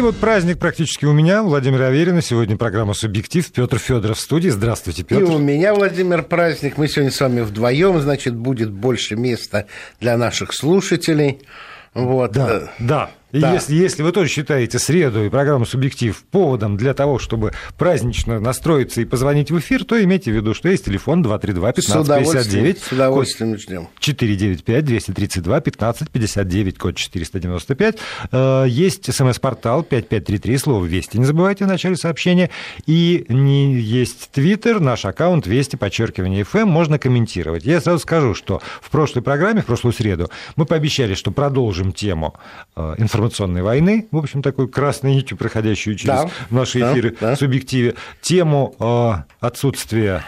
И 0.00 0.02
вот 0.02 0.16
праздник 0.16 0.58
практически 0.58 1.04
у 1.04 1.12
меня, 1.12 1.42
Владимир 1.42 1.82
Аверина. 1.82 2.22
Сегодня 2.22 2.56
программа 2.56 2.94
«Субъектив». 2.94 3.46
Петр 3.52 3.78
Федоров 3.78 4.16
в 4.16 4.20
студии. 4.22 4.48
Здравствуйте, 4.48 5.02
Петр. 5.04 5.24
И 5.24 5.26
у 5.26 5.36
меня, 5.36 5.74
Владимир, 5.74 6.22
праздник. 6.22 6.78
Мы 6.78 6.88
сегодня 6.88 7.10
с 7.10 7.20
вами 7.20 7.42
вдвоем, 7.42 8.00
значит, 8.00 8.34
будет 8.34 8.70
больше 8.70 9.14
места 9.16 9.66
для 10.00 10.16
наших 10.16 10.54
слушателей. 10.54 11.42
Вот. 11.92 12.32
Да, 12.32 12.70
да. 12.78 13.10
Да. 13.32 13.54
если, 13.54 13.74
если 13.74 14.02
вы 14.02 14.12
тоже 14.12 14.28
считаете 14.28 14.78
среду 14.78 15.24
и 15.24 15.28
программу 15.28 15.64
«Субъектив» 15.64 16.22
поводом 16.30 16.76
для 16.76 16.92
того, 16.94 17.18
чтобы 17.18 17.52
празднично 17.78 18.38
настроиться 18.40 19.00
и 19.00 19.04
позвонить 19.04 19.50
в 19.50 19.58
эфир, 19.58 19.84
то 19.84 20.00
имейте 20.02 20.30
в 20.32 20.34
виду, 20.34 20.54
что 20.54 20.68
есть 20.68 20.86
телефон 20.86 21.24
232-1559. 21.24 22.78
С 22.80 22.92
удовольствием 22.92 23.56
ждем. 23.56 23.88
495-232-1559, 24.00 26.76
код 26.76 26.96
495. 26.96 27.98
Э, 28.32 28.64
есть 28.68 29.14
смс-портал 29.14 29.84
5533, 29.84 30.58
слово 30.58 30.84
«Вести». 30.84 31.18
Не 31.18 31.24
забывайте 31.24 31.64
в 31.64 31.68
начале 31.68 31.96
сообщения. 31.96 32.50
И 32.86 33.24
не 33.28 33.74
есть 33.74 34.30
твиттер, 34.32 34.80
наш 34.80 35.04
аккаунт 35.04 35.46
«Вести», 35.46 35.76
подчеркивание 35.76 36.42
«ФМ», 36.44 36.66
можно 36.66 36.98
комментировать. 36.98 37.64
Я 37.64 37.80
сразу 37.80 38.00
скажу, 38.00 38.34
что 38.34 38.60
в 38.80 38.90
прошлой 38.90 39.22
программе, 39.22 39.62
в 39.62 39.66
прошлую 39.66 39.92
среду, 39.92 40.28
мы 40.56 40.66
пообещали, 40.66 41.14
что 41.14 41.30
продолжим 41.30 41.92
тему 41.92 42.34
информации 42.76 43.08
э, 43.08 43.10
информационной 43.20 43.62
войны, 43.62 44.08
в 44.10 44.16
общем, 44.16 44.42
такой 44.42 44.68
красной 44.68 45.14
нитью, 45.14 45.36
проходящую 45.36 45.96
через 45.96 46.14
да, 46.14 46.30
наши 46.48 46.80
эфиры 46.80 47.10
да, 47.20 47.28
да. 47.28 47.34
в 47.34 47.38
субъективе, 47.38 47.94
тему 48.22 48.74
э, 48.78 49.12
отсутствия 49.40 50.24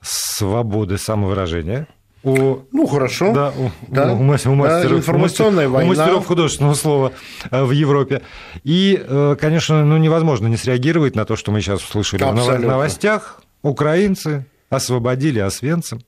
свободы 0.00 0.96
самовыражения, 0.96 1.88
о, 2.22 2.62
ну 2.70 2.86
хорошо. 2.86 3.32
Да, 3.32 3.48
у, 3.56 3.70
да. 3.88 4.12
у, 4.12 4.22
мастеров, 4.22 4.58
да, 4.58 4.96
информационная 4.96 5.68
у 5.68 5.70
мастеров, 5.70 5.72
война. 5.72 5.86
У 5.86 5.96
мастеров 5.96 6.26
художественного 6.26 6.74
слова 6.74 7.12
э, 7.50 7.64
в 7.64 7.70
Европе. 7.70 8.20
И, 8.62 9.02
э, 9.02 9.36
конечно, 9.40 9.86
ну, 9.86 9.96
невозможно 9.96 10.46
не 10.46 10.58
среагировать 10.58 11.16
на 11.16 11.24
то, 11.24 11.36
что 11.36 11.50
мы 11.50 11.62
сейчас 11.62 11.82
услышали 11.82 12.22
Абсолютно. 12.22 12.66
в 12.66 12.70
новостях. 12.70 13.42
Украинцы 13.62 14.44
освободили 14.68 15.38
Освенцим 15.38 16.02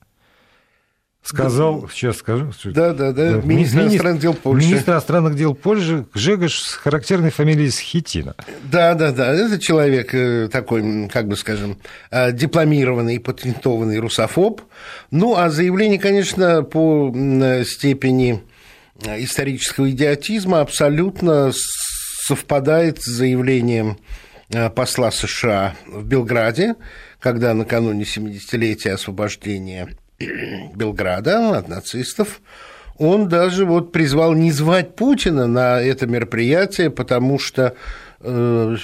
сказал, 1.23 1.89
сейчас 1.89 2.17
скажу. 2.17 2.51
Да, 2.65 2.93
да, 2.93 3.11
да, 3.13 3.41
министр, 3.41 3.77
министр 3.77 3.79
иностранных 3.79 4.19
дел 4.19 4.33
Польши. 4.33 4.67
Министр 4.67 4.91
иностранных 4.91 5.35
дел 5.35 5.55
Польши 5.55 6.05
Жегош 6.13 6.59
с 6.59 6.73
характерной 6.73 7.31
фамилией 7.31 7.69
Схитина. 7.69 8.35
Да, 8.63 8.93
да, 8.93 9.11
да, 9.11 9.33
это 9.33 9.57
человек 9.57 10.13
э, 10.13 10.49
такой, 10.51 11.07
как 11.07 11.27
бы 11.27 11.37
скажем, 11.37 11.77
э, 12.11 12.33
дипломированный, 12.33 13.19
патентованный 13.19 13.99
русофоб. 13.99 14.61
Ну, 15.11 15.35
а 15.35 15.49
заявление, 15.49 15.97
конечно, 15.97 16.63
по 16.63 17.13
степени 17.65 18.43
э, 19.05 19.23
исторического 19.23 19.89
идиотизма 19.89 20.59
абсолютно 20.59 21.51
совпадает 21.53 23.01
с 23.01 23.05
заявлением 23.05 23.97
посла 24.75 25.09
США 25.09 25.75
в 25.87 26.05
Белграде, 26.05 26.75
когда 27.19 27.53
накануне 27.53 28.03
70-летия 28.03 28.91
освобождения 28.91 29.89
Белграда 30.75 31.57
от 31.57 31.67
нацистов, 31.67 32.41
он 32.97 33.27
даже 33.27 33.65
вот 33.65 33.91
призвал 33.91 34.33
не 34.33 34.51
звать 34.51 34.95
Путина 34.95 35.47
на 35.47 35.81
это 35.81 36.05
мероприятие, 36.05 36.89
потому 36.89 37.39
что 37.39 37.75
э, 38.19 38.75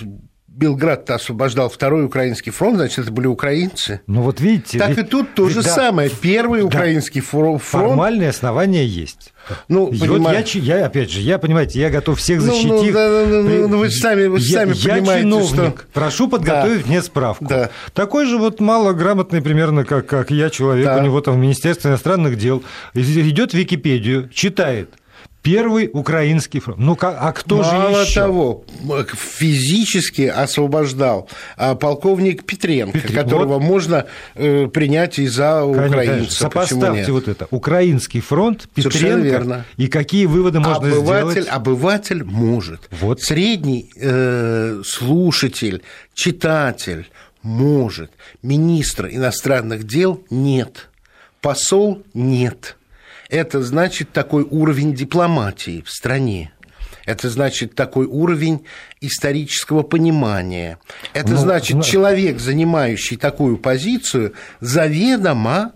Белград-то 0.60 1.16
освобождал 1.16 1.70
второй 1.70 2.04
украинский 2.04 2.52
фронт, 2.52 2.76
значит, 2.76 3.00
это 3.00 3.12
были 3.14 3.28
украинцы. 3.28 4.02
Ну 4.08 4.24
вот 4.24 4.42
видите. 4.42 4.78
Так 4.78 4.90
ведь, 4.90 5.00
и 5.00 5.04
тут 5.04 5.34
то 5.34 5.48
же 5.48 5.64
да, 5.64 5.70
самое. 5.70 6.10
Первый 6.10 6.60
да, 6.60 6.68
украинский 6.68 7.22
фронт. 7.22 7.64
Формальные 7.64 8.30
основания 8.30 8.86
есть. 8.86 9.34
Ну, 9.70 9.90
я, 9.94 10.44
я, 10.54 10.86
опять 10.86 11.10
же, 11.12 11.22
я, 11.22 11.40
понимаете, 11.40 11.80
я 11.80 11.90
готов 11.90 12.20
всех 12.20 12.42
защитить. 12.42 12.70
Ну, 12.70 12.82
ну, 12.82 13.26
ну, 13.26 13.44
ну, 13.44 13.68
ну, 13.70 13.78
вы 13.80 13.90
сами, 13.90 14.28
вы 14.28 14.40
я, 14.40 14.60
сами 14.60 14.74
я 14.76 14.96
понимаете, 14.96 15.24
чиновник, 15.24 15.80
что... 15.80 15.88
прошу 15.94 16.28
подготовить 16.28 16.84
да. 16.84 16.88
мне 16.90 17.02
справку. 17.02 17.46
Да. 17.46 17.70
Такой 17.94 18.26
же 18.26 18.38
вот 18.38 18.60
малограмотный 18.60 19.42
примерно, 19.42 19.86
как, 19.86 20.08
как 20.08 20.30
я, 20.30 20.50
человек, 20.50 20.86
да. 20.86 20.98
у 20.98 21.02
него 21.02 21.22
там 21.22 21.36
в 21.36 21.38
Министерстве 21.38 21.90
иностранных 21.90 22.38
дел, 22.38 22.64
идет 22.94 23.54
в 23.54 23.54
Википедию, 23.56 24.28
читает– 24.28 24.90
Первый 25.50 25.90
украинский 25.92 26.60
фронт. 26.60 26.80
Ну, 26.80 26.98
а 27.02 27.32
кто 27.32 27.58
Мало 27.58 28.04
же 28.04 28.10
еще? 28.10 28.22
того, 28.22 28.66
физически 29.14 30.24
освобождал 30.24 31.28
а, 31.58 31.76
полковник 31.76 32.44
Петренко, 32.46 33.00
Петр... 33.00 33.14
которого 33.14 33.56
вот. 33.56 33.64
можно 33.64 34.06
э, 34.36 34.68
принять 34.68 35.18
и 35.20 35.28
за 35.28 35.64
украинца. 35.64 36.36
Сопоставьте 36.36 37.12
вот 37.12 37.28
это. 37.28 37.48
Украинский 37.52 38.22
фронт, 38.22 38.68
Петренко. 38.76 39.22
верно. 39.22 39.66
И 39.78 39.88
какие 39.88 40.26
выводы 40.26 40.60
можно 40.60 40.76
обыватель, 40.76 41.42
сделать? 41.42 41.50
Обыватель 41.50 42.24
может. 42.24 42.88
Вот. 42.92 43.22
Средний 43.22 43.90
э, 43.96 44.82
слушатель, 44.86 45.82
читатель 46.14 47.10
может. 47.42 48.12
Министр 48.44 49.08
иностранных 49.08 49.86
дел 49.86 50.24
нет. 50.30 50.90
Посол 51.42 52.04
нет 52.14 52.76
это 53.30 53.62
значит 53.62 54.12
такой 54.12 54.44
уровень 54.44 54.94
дипломатии 54.94 55.84
в 55.86 55.90
стране. 55.90 56.52
Это 57.06 57.30
значит 57.30 57.74
такой 57.76 58.06
уровень 58.06 58.66
исторического 59.02 59.84
понимания. 59.84 60.78
Это 61.14 61.32
ну, 61.32 61.38
значит 61.38 61.78
ну... 61.78 61.84
человек, 61.84 62.40
занимающий 62.40 63.18
такую 63.18 63.58
позицию, 63.58 64.34
заведомо 64.60 65.74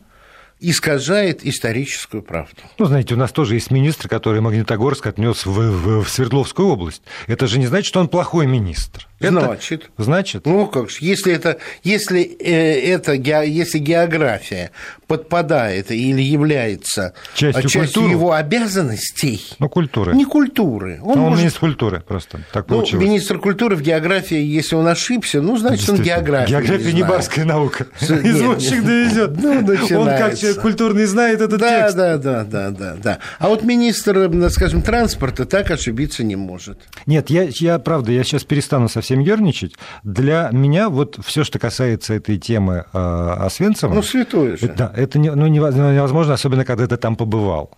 искажает 0.59 1.46
историческую 1.46 2.24
правду. 2.24 2.62
Ну, 2.78 2.86
знаете, 2.86 3.16
у 3.16 3.18
нас 3.18 3.31
тоже 3.31 3.56
есть 3.56 3.70
министр, 3.70 4.08
который 4.08 4.41
Магнитогорск 4.41 5.06
отнес 5.08 5.46
в, 5.46 5.52
в, 5.52 6.03
в 6.03 6.09
Свердловскую 6.09 6.70
область. 6.70 7.02
Это 7.28 7.47
же 7.47 7.59
не 7.59 7.68
значит, 7.68 7.88
что 7.88 8.00
он 8.00 8.08
плохой 8.08 8.46
министр. 8.47 9.08
Это 9.23 9.41
значит. 9.41 9.89
Значит. 9.97 10.45
Ну, 10.45 10.67
как 10.67 10.89
же, 10.89 10.97
если 11.01 11.34
это, 11.34 11.57
если 11.84 12.22
э, 12.22 12.94
это, 12.94 13.13
если 13.13 13.78
география 13.79 14.72
подпадает 15.07 15.91
или 15.91 16.22
является 16.22 17.13
частью, 17.35 17.69
частью 17.69 18.09
его 18.09 18.34
обязанностей. 18.34 19.45
Ну, 19.59 19.69
культуры. 19.69 20.16
Не 20.16 20.25
культуры. 20.25 21.00
Он, 21.03 21.17
ну, 21.17 21.23
он 21.25 21.29
может... 21.29 21.39
министр 21.39 21.59
культуры 21.59 22.03
просто. 22.07 22.39
Так 22.51 22.67
ну, 22.67 22.78
получилось. 22.78 23.06
министр 23.06 23.39
культуры 23.39 23.75
в 23.75 23.81
географии, 23.81 24.38
если 24.38 24.75
он 24.75 24.88
ошибся, 24.88 25.41
ну, 25.41 25.57
значит, 25.57 25.88
он 25.90 25.97
географию 25.97 26.59
География 26.59 26.94
не, 26.94 27.01
не 27.01 27.03
барская 27.03 27.45
наука. 27.45 27.88
Извозчик 28.01 28.84
довезет. 28.84 29.38
Ну, 29.41 30.00
Он 30.00 30.07
как 30.07 30.38
человек 30.38 30.61
культурный 30.61 31.05
знает 31.05 31.41
этот 31.41 31.59
да, 31.59 31.81
текст. 31.81 31.97
Да, 31.97 32.17
да, 32.17 32.44
да, 32.44 32.72
да, 32.72 32.95
да. 32.95 33.19
А 33.40 33.50
вот 33.50 33.63
министр, 33.63 34.31
скажем, 34.50 34.81
транспорта 34.81 35.45
так 35.45 35.72
ошибиться 35.72 36.23
не 36.23 36.35
может. 36.35 36.79
Нет, 37.05 37.29
я, 37.29 37.47
я 37.50 37.79
правда, 37.79 38.11
я 38.11 38.23
сейчас 38.23 38.44
перестану 38.44 38.90
совсем 38.90 39.12
совсем 39.13 39.19
ерничать. 39.19 39.74
Для 40.03 40.50
меня 40.51 40.90
вот 40.90 41.19
все, 41.24 41.44
что 41.44 41.59
касается 41.59 42.13
этой 42.13 42.38
темы 42.38 42.85
э, 42.94 43.35
Освенцима... 43.40 43.96
Ну, 43.96 44.01
святое 44.01 44.57
же. 44.57 44.68
Да, 44.68 44.91
это 44.96 45.19
не, 45.19 45.31
ну, 45.31 45.47
невозможно, 45.47 46.34
особенно 46.34 46.66
когда 46.66 46.88
ты 46.88 46.97
там 46.97 47.16
побывал. 47.16 47.72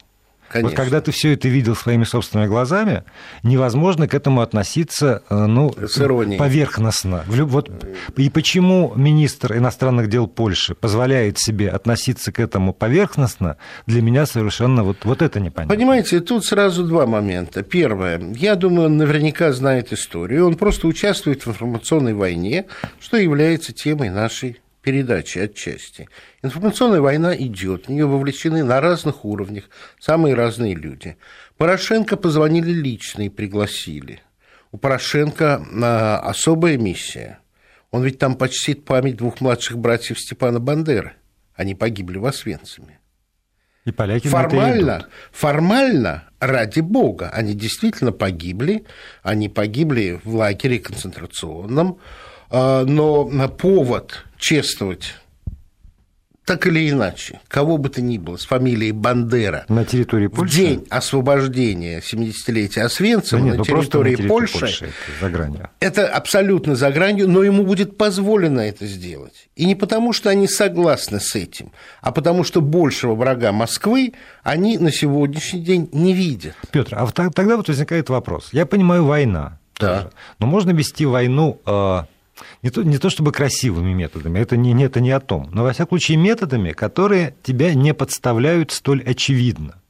Конечно. 0.50 0.70
Вот 0.70 0.76
когда 0.78 1.02
ты 1.02 1.12
все 1.12 1.34
это 1.34 1.48
видел 1.48 1.76
своими 1.76 2.04
собственными 2.04 2.48
глазами, 2.48 3.04
невозможно 3.44 4.08
к 4.08 4.14
этому 4.14 4.42
относиться 4.42 5.24
э, 5.30 5.46
ну, 5.46 5.72
поверхностно. 5.72 7.24
Вот, 7.28 7.70
и 8.16 8.30
почему 8.30 8.94
министр 8.96 9.58
иностранных 9.58 10.10
дел 10.10 10.28
Польши 10.28 10.76
позволяет 10.76 11.40
себе 11.40 11.70
относиться 11.70 12.32
к 12.32 12.40
этому 12.40 12.74
поверхностно, 12.74 13.58
для 13.88 14.02
меня 14.02 14.26
совершенно 14.26 14.84
вот, 14.84 15.04
вот 15.04 15.22
это 15.22 15.40
непонятно. 15.40 15.76
Понимаете, 15.76 16.20
тут 16.20 16.46
сразу 16.46 16.84
два 16.84 17.06
момента. 17.06 17.64
Первое. 17.64 18.22
Я 18.36 18.56
думаю, 18.56 18.88
он 18.88 18.98
наверняка 18.98 19.52
знает 19.52 19.92
историю. 19.94 20.48
Он 20.48 20.56
просто 20.56 20.88
участвует 20.88 21.46
в 21.46 21.50
информационной 21.50 22.14
войне, 22.14 22.66
что 23.00 23.18
является 23.18 23.74
темой 23.74 24.10
нашей 24.10 24.60
передачи 24.86 25.40
отчасти. 25.40 26.08
Информационная 26.44 27.02
война 27.02 27.36
идет, 27.36 27.88
в 27.88 27.90
нее 27.90 28.06
вовлечены 28.06 28.64
на 28.64 28.80
разных 28.80 29.26
уровнях 29.26 29.64
самые 30.00 30.36
разные 30.36 30.76
люди. 30.76 31.18
Порошенко 31.58 32.18
позвонили 32.18 32.72
лично 32.72 33.24
и 33.24 33.30
пригласили. 33.30 34.22
У 34.72 34.78
Порошенко 34.78 35.66
а, 35.82 36.20
особая 36.20 36.78
миссия. 36.78 37.40
Он 37.90 38.04
ведь 38.04 38.20
там 38.20 38.36
почтит 38.36 38.86
память 38.86 39.18
двух 39.18 39.42
младших 39.42 39.80
братьев 39.80 40.20
Степана 40.20 40.60
Бандеры. 40.60 41.14
Они 41.56 41.74
погибли 41.74 42.20
в 42.20 42.26
Освенциме. 42.28 43.00
И 43.86 43.92
поляки 43.92 44.28
формально, 44.28 45.08
формально, 45.32 46.26
ради 46.40 46.82
бога, 46.82 47.30
они 47.30 47.54
действительно 47.56 48.12
погибли. 48.12 48.84
Они 49.24 49.50
погибли 49.50 50.20
в 50.24 50.36
лагере 50.36 50.78
концентрационном. 50.78 52.00
А, 52.52 52.86
но 52.86 53.50
повод 53.50 54.26
чествовать 54.46 55.16
так 56.46 56.68
или 56.68 56.88
иначе, 56.88 57.40
кого 57.48 57.80
бы 57.80 57.90
то 57.90 58.04
ни 58.04 58.20
было, 58.20 58.38
с 58.38 58.46
фамилией 58.46 58.92
Бандера 58.92 59.66
на 59.68 59.84
территории 59.84 60.28
Польши? 60.28 60.54
в 60.54 60.56
день 60.56 60.88
освобождения 60.92 62.00
70-летия 62.00 62.84
Освенцима 62.84 63.42
да 63.42 63.46
нет, 63.46 63.54
на, 63.54 63.58
ну 63.58 63.64
территории 63.64 64.12
на 64.12 64.18
территории 64.18 64.30
Польши, 64.30 64.60
Польши 64.60 64.86
это, 64.86 64.94
за 65.20 65.30
гранью. 65.32 65.70
это 65.80 66.08
абсолютно 66.08 66.76
за 66.76 66.92
гранью, 66.92 67.28
но 67.28 67.42
ему 67.42 67.64
будет 67.64 67.98
позволено 67.98 68.60
это 68.60 68.86
сделать. 68.86 69.50
И 69.56 69.66
не 69.66 69.74
потому, 69.74 70.14
что 70.14 70.30
они 70.30 70.48
согласны 70.48 71.20
с 71.20 71.36
этим, 71.36 71.72
а 72.02 72.12
потому, 72.12 72.44
что 72.44 72.62
большего 72.62 73.16
врага 73.16 73.52
Москвы 73.52 74.14
они 74.44 74.78
на 74.78 74.92
сегодняшний 74.92 75.62
день 75.62 75.90
не 75.92 76.14
видят. 76.14 76.54
Петр, 76.70 76.96
а 76.96 77.08
тогда 77.08 77.58
вот 77.58 77.68
возникает 77.68 78.10
вопрос. 78.10 78.50
Я 78.52 78.68
понимаю, 78.68 79.06
война, 79.06 79.58
Да. 79.80 80.12
Но 80.38 80.46
можно 80.46 80.70
вести 80.70 81.08
войну 81.08 81.60
э, 81.66 82.04
не 82.62 82.70
то, 82.70 82.84
не 82.84 82.98
то 82.98 83.10
чтобы 83.10 83.32
красивыми 83.32 83.94
методами, 83.94 84.40
это 84.40 84.58
не, 84.58 84.84
это 84.84 85.00
не 85.00 85.12
о 85.12 85.20
том, 85.20 85.50
но, 85.52 85.64
во 85.64 85.74
всяком 85.74 85.98
случае, 85.98 86.18
методами, 86.18 86.72
которые 86.72 87.36
тебя 87.44 87.74
не 87.74 87.94
подставляют 87.94 88.72
столь 88.72 89.04
очевидно. 89.04 89.82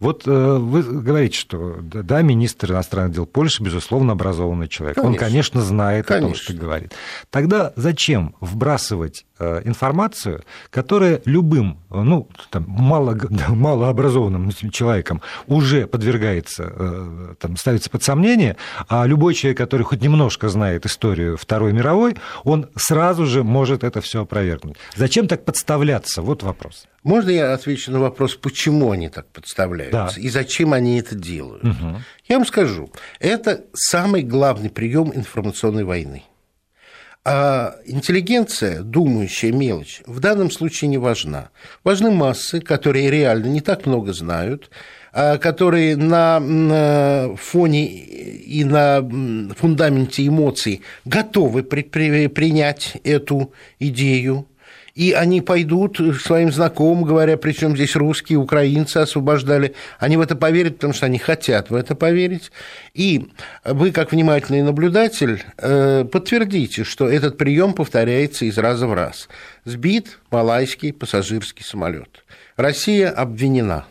Вот 0.00 0.26
э, 0.26 0.30
вы 0.30 0.82
говорите, 0.82 1.38
что 1.38 1.76
да, 1.82 2.22
министр 2.22 2.72
иностранных 2.72 3.12
дел 3.12 3.26
Польши, 3.26 3.62
безусловно, 3.62 4.12
образованный 4.12 4.66
человек. 4.66 4.96
Конечно. 4.96 5.12
Он, 5.12 5.18
конечно, 5.18 5.60
знает 5.60 6.06
конечно. 6.06 6.26
о 6.26 6.30
том, 6.30 6.40
что 6.40 6.54
говорит. 6.54 6.92
Тогда 7.28 7.74
зачем 7.76 8.34
вбрасывать 8.40 9.26
э, 9.38 9.60
информацию, 9.64 10.42
которая 10.70 11.20
любым, 11.26 11.78
ну, 11.90 12.28
там, 12.48 12.64
мало, 12.66 13.14
малообразованным 13.48 14.50
человеком 14.72 15.20
уже 15.46 15.86
подвергается, 15.86 16.72
э, 16.74 17.34
там, 17.38 17.58
ставится 17.58 17.90
под 17.90 18.02
сомнение, 18.02 18.56
а 18.88 19.04
любой 19.06 19.34
человек, 19.34 19.58
который 19.58 19.82
хоть 19.82 20.00
немножко 20.00 20.48
знает 20.48 20.86
историю 20.86 21.36
Второй 21.36 21.74
мировой, 21.74 22.16
он 22.44 22.70
сразу 22.74 23.26
же 23.26 23.44
может 23.44 23.84
это 23.84 24.00
все 24.00 24.22
опровергнуть. 24.22 24.76
Зачем 24.96 25.28
так 25.28 25.44
подставляться? 25.44 26.22
Вот 26.22 26.42
вопрос. 26.42 26.86
Можно 27.02 27.30
я 27.30 27.54
отвечу 27.54 27.92
на 27.92 27.98
вопрос, 27.98 28.34
почему 28.34 28.90
они 28.90 29.08
так 29.08 29.26
подставляются 29.90 30.20
да. 30.20 30.26
и 30.26 30.30
зачем 30.30 30.72
они 30.72 30.98
это 30.98 31.14
делают? 31.14 31.64
Угу. 31.64 32.00
Я 32.28 32.36
вам 32.36 32.46
скажу, 32.46 32.90
это 33.18 33.64
самый 33.72 34.22
главный 34.22 34.70
прием 34.70 35.12
информационной 35.14 35.84
войны. 35.84 36.22
А 37.22 37.76
интеллигенция, 37.84 38.80
думающая 38.80 39.52
мелочь, 39.52 40.00
в 40.06 40.20
данном 40.20 40.50
случае 40.50 40.88
не 40.88 40.96
важна. 40.96 41.50
Важны 41.84 42.10
массы, 42.10 42.60
которые 42.60 43.10
реально 43.10 43.46
не 43.48 43.60
так 43.60 43.84
много 43.84 44.14
знают, 44.14 44.70
а 45.12 45.36
которые 45.36 45.96
на 45.96 47.34
фоне 47.36 47.86
и 47.86 48.64
на 48.64 49.02
фундаменте 49.54 50.26
эмоций 50.26 50.80
готовы 51.04 51.62
принять 51.62 52.96
эту 53.04 53.52
идею, 53.78 54.46
и 55.00 55.12
они 55.12 55.40
пойдут 55.40 55.98
своим 56.20 56.52
знакомым, 56.52 57.04
говоря, 57.04 57.38
причем 57.38 57.74
здесь 57.74 57.96
русские, 57.96 58.38
украинцы 58.38 58.98
освобождали, 58.98 59.74
они 59.98 60.18
в 60.18 60.20
это 60.20 60.36
поверят, 60.36 60.74
потому 60.74 60.92
что 60.92 61.06
они 61.06 61.16
хотят 61.16 61.70
в 61.70 61.74
это 61.74 61.94
поверить. 61.94 62.52
И 62.92 63.30
вы, 63.64 63.92
как 63.92 64.12
внимательный 64.12 64.60
наблюдатель, 64.60 65.42
э, 65.56 66.04
подтвердите, 66.04 66.84
что 66.84 67.08
этот 67.08 67.38
прием 67.38 67.72
повторяется 67.72 68.44
из 68.44 68.58
раза 68.58 68.86
в 68.86 68.92
раз. 68.92 69.30
Сбит 69.64 70.18
малайский 70.30 70.92
пассажирский 70.92 71.64
самолет. 71.64 72.22
Россия 72.56 73.08
обвинена 73.08 73.86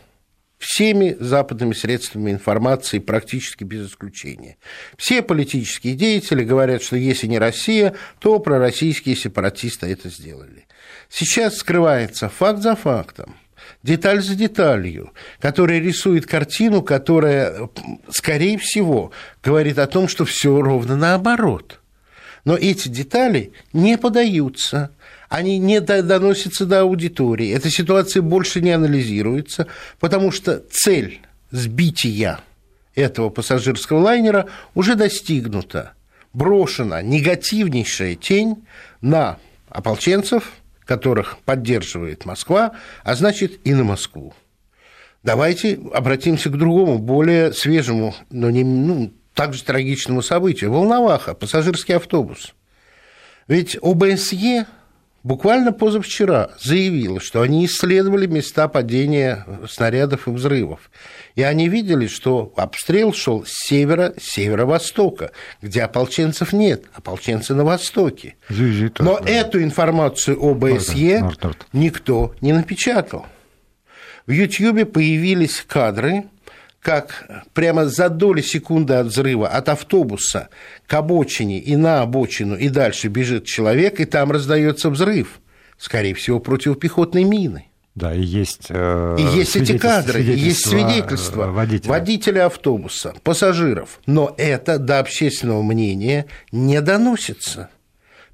всеми 0.58 1.16
западными 1.18 1.72
средствами 1.72 2.30
информации 2.30 3.00
практически 3.00 3.64
без 3.64 3.88
исключения. 3.88 4.58
Все 4.96 5.22
политические 5.22 5.94
деятели 5.94 6.44
говорят, 6.44 6.84
что 6.84 6.94
если 6.94 7.26
не 7.26 7.40
Россия, 7.40 7.96
то 8.20 8.38
пророссийские 8.38 9.16
сепаратисты 9.16 9.86
это 9.86 10.08
сделали. 10.08 10.66
Сейчас 11.10 11.56
скрывается 11.56 12.28
факт 12.28 12.62
за 12.62 12.76
фактом, 12.76 13.34
деталь 13.82 14.22
за 14.22 14.36
деталью, 14.36 15.12
которая 15.40 15.80
рисует 15.80 16.24
картину, 16.24 16.82
которая, 16.82 17.68
скорее 18.10 18.58
всего, 18.58 19.10
говорит 19.42 19.78
о 19.80 19.88
том, 19.88 20.06
что 20.06 20.24
все 20.24 20.62
ровно 20.62 20.96
наоборот. 20.96 21.80
Но 22.44 22.56
эти 22.56 22.88
детали 22.88 23.52
не 23.72 23.98
подаются, 23.98 24.92
они 25.28 25.58
не 25.58 25.80
доносятся 25.80 26.64
до 26.64 26.82
аудитории. 26.82 27.50
Эта 27.50 27.70
ситуация 27.70 28.22
больше 28.22 28.60
не 28.60 28.70
анализируется, 28.70 29.66
потому 29.98 30.30
что 30.30 30.62
цель 30.70 31.20
сбития 31.50 32.38
этого 32.94 33.30
пассажирского 33.30 33.98
лайнера 33.98 34.46
уже 34.74 34.94
достигнута. 34.94 35.92
Брошена 36.32 37.02
негативнейшая 37.02 38.14
тень 38.14 38.64
на 39.00 39.38
ополченцев– 39.70 40.52
которых 40.90 41.38
поддерживает 41.44 42.24
Москва, 42.24 42.72
а 43.04 43.14
значит 43.14 43.60
и 43.62 43.74
на 43.74 43.84
Москву. 43.84 44.34
Давайте 45.22 45.78
обратимся 45.94 46.50
к 46.50 46.58
другому, 46.58 46.98
более 46.98 47.52
свежему, 47.52 48.12
но 48.28 48.50
не 48.50 48.64
ну, 48.64 49.12
также 49.32 49.62
трагичному 49.62 50.20
событию. 50.20 50.72
Волноваха, 50.72 51.34
пассажирский 51.34 51.94
автобус. 51.94 52.54
Ведь 53.46 53.78
ОБСЕ 53.80 54.66
буквально 55.22 55.72
позавчера 55.72 56.50
заявила, 56.60 57.20
что 57.20 57.42
они 57.42 57.66
исследовали 57.66 58.26
места 58.26 58.68
падения 58.68 59.46
снарядов 59.68 60.28
и 60.28 60.30
взрывов. 60.30 60.90
И 61.34 61.42
они 61.42 61.68
видели, 61.68 62.06
что 62.06 62.52
обстрел 62.56 63.12
шел 63.12 63.44
с 63.44 63.52
севера, 63.68 64.14
северо-востока, 64.20 65.32
где 65.62 65.82
ополченцев 65.82 66.52
нет, 66.52 66.84
ополченцы 66.94 67.54
на 67.54 67.64
востоке. 67.64 68.36
Но 69.04 69.18
эту 69.18 69.62
информацию 69.62 70.38
ОБСЕ 70.40 71.30
никто 71.72 72.34
не 72.40 72.52
напечатал. 72.52 73.26
В 74.26 74.32
Ютьюбе 74.32 74.84
появились 74.84 75.64
кадры, 75.66 76.24
как 76.80 77.44
прямо 77.52 77.86
за 77.86 78.08
доли 78.08 78.40
секунды 78.40 78.94
от 78.94 79.08
взрыва 79.08 79.48
от 79.48 79.68
автобуса 79.68 80.48
к 80.86 80.94
обочине 80.94 81.58
и 81.58 81.76
на 81.76 82.02
обочину 82.02 82.56
и 82.56 82.68
дальше 82.68 83.08
бежит 83.08 83.44
человек, 83.44 84.00
и 84.00 84.06
там 84.06 84.32
раздается 84.32 84.90
взрыв, 84.90 85.40
скорее 85.78 86.14
всего, 86.14 86.40
противопехотной 86.40 87.24
мины. 87.24 87.66
Да, 87.94 88.14
и 88.14 88.22
есть, 88.22 88.66
э, 88.70 89.16
и 89.18 89.22
есть 89.36 89.56
эти 89.56 89.76
кадры, 89.76 90.22
и 90.22 90.32
есть 90.32 90.66
свидетельства 90.66 91.48
водителя. 91.48 91.90
водителя 91.90 92.46
автобуса, 92.46 93.14
пассажиров. 93.24 94.00
Но 94.06 94.32
это 94.38 94.78
до 94.78 95.00
общественного 95.00 95.62
мнения 95.62 96.26
не 96.52 96.80
доносится. 96.80 97.68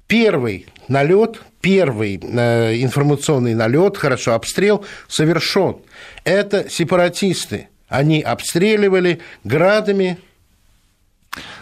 Первый 0.05 0.67
налет, 0.87 1.41
первый 1.59 2.17
э, 2.21 2.81
информационный 2.81 3.55
налет, 3.55 3.97
хорошо, 3.97 4.35
обстрел 4.35 4.85
совершен. 5.09 5.77
Это 6.23 6.69
сепаратисты. 6.69 7.67
Они 7.87 8.21
обстреливали 8.21 9.21
градами 9.43 10.17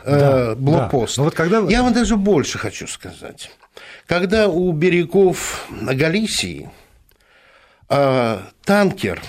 э, 0.03 0.19
да, 0.19 0.55
блокпост. 0.55 1.17
Да. 1.17 1.23
вот 1.23 1.35
когда... 1.35 1.59
Я 1.69 1.83
вам 1.83 1.93
даже 1.93 2.17
больше 2.17 2.57
хочу 2.57 2.87
сказать. 2.87 3.51
Когда 4.07 4.47
у 4.47 4.71
берегов 4.71 5.67
Галисии 5.69 6.69
а 7.87 8.49
танкер, 8.63 9.21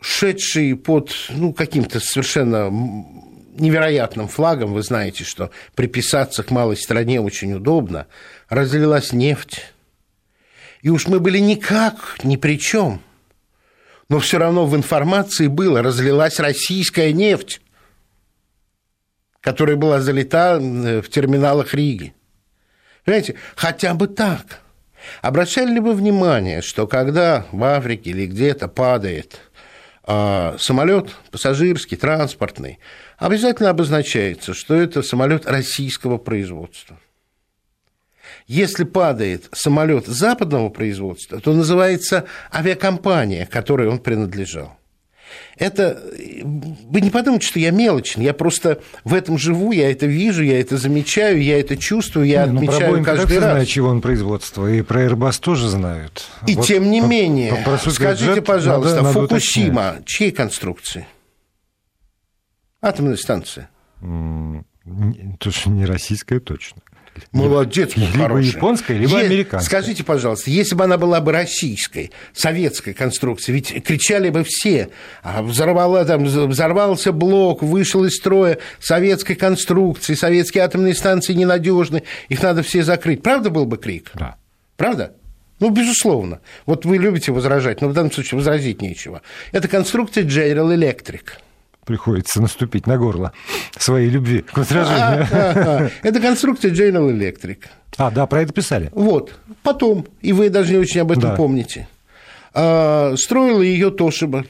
шедший 0.00 0.76
под 0.76 1.12
ну, 1.30 1.52
каким-то 1.52 1.98
совершенно 1.98 2.70
невероятным 3.58 4.28
флагом, 4.28 4.72
вы 4.72 4.82
знаете, 4.82 5.24
что 5.24 5.50
приписаться 5.74 6.42
к 6.42 6.50
малой 6.50 6.76
стране 6.76 7.20
очень 7.20 7.52
удобно, 7.54 8.06
разлилась 8.48 9.12
нефть. 9.12 9.72
И 10.82 10.88
уж 10.88 11.08
мы 11.08 11.18
были 11.18 11.38
никак 11.38 12.18
ни 12.22 12.36
при 12.36 12.58
чем. 12.60 13.00
Но 14.08 14.20
все 14.20 14.38
равно 14.38 14.66
в 14.66 14.76
информации 14.76 15.48
было, 15.48 15.82
разлилась 15.82 16.38
российская 16.38 17.12
нефть, 17.12 17.60
которая 19.40 19.76
была 19.76 20.00
залита 20.00 20.58
в 20.60 21.08
терминалах 21.08 21.74
Риги. 21.74 22.14
Понимаете, 23.04 23.34
хотя 23.56 23.94
бы 23.94 24.06
так– 24.06 24.60
Обращали 25.22 25.74
ли 25.74 25.80
вы 25.80 25.94
внимание, 25.94 26.62
что 26.62 26.86
когда 26.86 27.46
в 27.52 27.62
Африке 27.64 28.10
или 28.10 28.26
где-то 28.26 28.68
падает 28.68 29.40
э, 30.06 30.56
самолет 30.58 31.10
пассажирский, 31.30 31.96
транспортный, 31.96 32.78
обязательно 33.18 33.70
обозначается, 33.70 34.54
что 34.54 34.74
это 34.74 35.02
самолет 35.02 35.46
российского 35.46 36.18
производства. 36.18 36.98
Если 38.46 38.84
падает 38.84 39.48
самолет 39.52 40.06
западного 40.06 40.68
производства, 40.68 41.40
то 41.40 41.52
называется 41.52 42.24
авиакомпания, 42.52 43.44
которой 43.44 43.88
он 43.88 43.98
принадлежал. 43.98 44.76
Это, 45.56 46.00
вы 46.44 47.00
не 47.00 47.10
подумайте, 47.10 47.46
что 47.46 47.58
я 47.58 47.70
мелочен, 47.70 48.20
я 48.20 48.34
просто 48.34 48.80
в 49.04 49.14
этом 49.14 49.38
живу, 49.38 49.72
я 49.72 49.90
это 49.90 50.06
вижу, 50.06 50.42
я 50.42 50.60
это 50.60 50.76
замечаю, 50.76 51.42
я 51.42 51.58
это 51.58 51.76
чувствую, 51.76 52.26
я 52.26 52.46
ну, 52.46 52.56
отмечаю 52.56 53.02
каждый 53.02 53.38
раз. 53.38 53.50
знают, 53.50 53.68
чего 53.68 53.88
он 53.88 54.00
производство, 54.00 54.70
и 54.70 54.82
про 54.82 55.06
Airbus 55.06 55.40
тоже 55.40 55.68
знают. 55.68 56.26
И 56.46 56.54
вот 56.54 56.66
тем 56.66 56.90
не 56.90 57.00
по, 57.00 57.06
менее, 57.06 57.54
по, 57.64 57.78
по 57.78 57.90
скажите, 57.90 58.28
бюджет, 58.28 58.44
пожалуйста, 58.44 59.02
надо, 59.02 59.12
Фукусима, 59.12 59.82
надо 59.82 60.04
чьей 60.04 60.30
конструкции? 60.30 61.06
Атомная 62.80 63.16
станция. 63.16 63.70
То, 64.00 65.50
что 65.50 65.70
не 65.70 65.86
российская, 65.86 66.38
точно. 66.38 66.82
Молодец, 67.32 67.96
либо 67.96 68.12
хорошая. 68.12 68.52
японская, 68.52 68.98
либо 68.98 69.18
е- 69.18 69.26
американская. 69.26 69.80
Скажите, 69.80 70.04
пожалуйста, 70.04 70.50
если 70.50 70.74
бы 70.74 70.84
она 70.84 70.98
была 70.98 71.20
бы 71.20 71.32
российской, 71.32 72.12
советской 72.32 72.92
конструкции, 72.94 73.52
ведь 73.52 73.84
кричали 73.84 74.30
бы 74.30 74.44
все, 74.44 74.90
а 75.22 75.42
взорвало, 75.42 76.04
там, 76.04 76.24
взорвался 76.24 77.12
блок, 77.12 77.62
вышел 77.62 78.04
из 78.04 78.16
строя 78.16 78.58
советской 78.80 79.34
конструкции, 79.34 80.14
советские 80.14 80.64
атомные 80.64 80.94
станции 80.94 81.32
ненадежны, 81.34 82.02
их 82.28 82.42
надо 82.42 82.62
все 82.62 82.82
закрыть. 82.82 83.22
Правда 83.22 83.50
был 83.50 83.66
бы 83.66 83.76
крик? 83.76 84.10
Да. 84.14 84.36
Правда? 84.76 85.14
Ну, 85.58 85.70
безусловно. 85.70 86.40
Вот 86.66 86.84
вы 86.84 86.98
любите 86.98 87.32
возражать, 87.32 87.80
но 87.80 87.88
в 87.88 87.94
данном 87.94 88.12
случае 88.12 88.36
возразить 88.38 88.82
нечего. 88.82 89.22
Это 89.52 89.68
конструкция 89.68 90.24
General 90.24 90.74
Electric. 90.76 91.22
Приходится 91.86 92.42
наступить 92.42 92.86
на 92.86 92.98
горло 92.98 93.32
своей 93.78 94.10
любви 94.10 94.42
к 94.42 94.58
возражению. 94.58 95.90
Это 96.02 96.20
конструкция 96.20 96.72
General 96.72 97.10
Electric. 97.10 97.60
А, 97.96 98.10
да, 98.10 98.26
про 98.26 98.42
это 98.42 98.52
писали. 98.52 98.90
Вот, 98.92 99.38
потом, 99.62 100.06
и 100.20 100.34
вы 100.34 100.50
даже 100.50 100.72
не 100.72 100.78
очень 100.78 101.00
об 101.00 101.12
этом 101.12 101.30
да. 101.30 101.34
помните. 101.36 101.88
А, 102.52 103.14
строила 103.16 103.62
ее 103.62 103.90
Тошиба. 103.90 104.44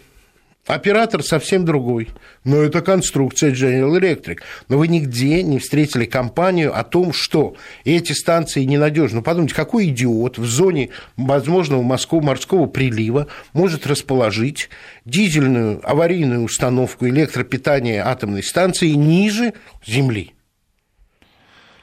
Оператор 0.66 1.22
совсем 1.22 1.64
другой. 1.64 2.08
Но 2.42 2.56
это 2.56 2.80
конструкция 2.80 3.52
General 3.52 4.00
Electric. 4.00 4.38
Но 4.68 4.78
вы 4.78 4.88
нигде 4.88 5.42
не 5.44 5.60
встретили 5.60 6.06
компанию 6.06 6.76
о 6.76 6.82
том, 6.82 7.12
что 7.12 7.54
эти 7.84 8.12
станции 8.12 8.64
ненадежны. 8.64 9.18
Ну, 9.18 9.22
подумайте, 9.22 9.54
какой 9.54 9.88
идиот 9.88 10.38
в 10.38 10.44
зоне 10.44 10.90
возможного 11.16 11.82
морского 11.82 12.66
прилива 12.66 13.28
может 13.52 13.86
расположить 13.86 14.68
дизельную 15.04 15.80
аварийную 15.88 16.42
установку 16.42 17.06
электропитания 17.06 18.04
атомной 18.04 18.42
станции 18.42 18.90
ниже 18.90 19.54
Земли? 19.86 20.34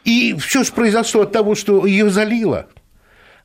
И 0.04 0.36
все 0.38 0.66
же 0.66 0.74
произошло 0.74 1.22
от 1.22 1.32
того, 1.32 1.56
что 1.56 1.86
ее 1.86 2.10
залило. 2.10 2.68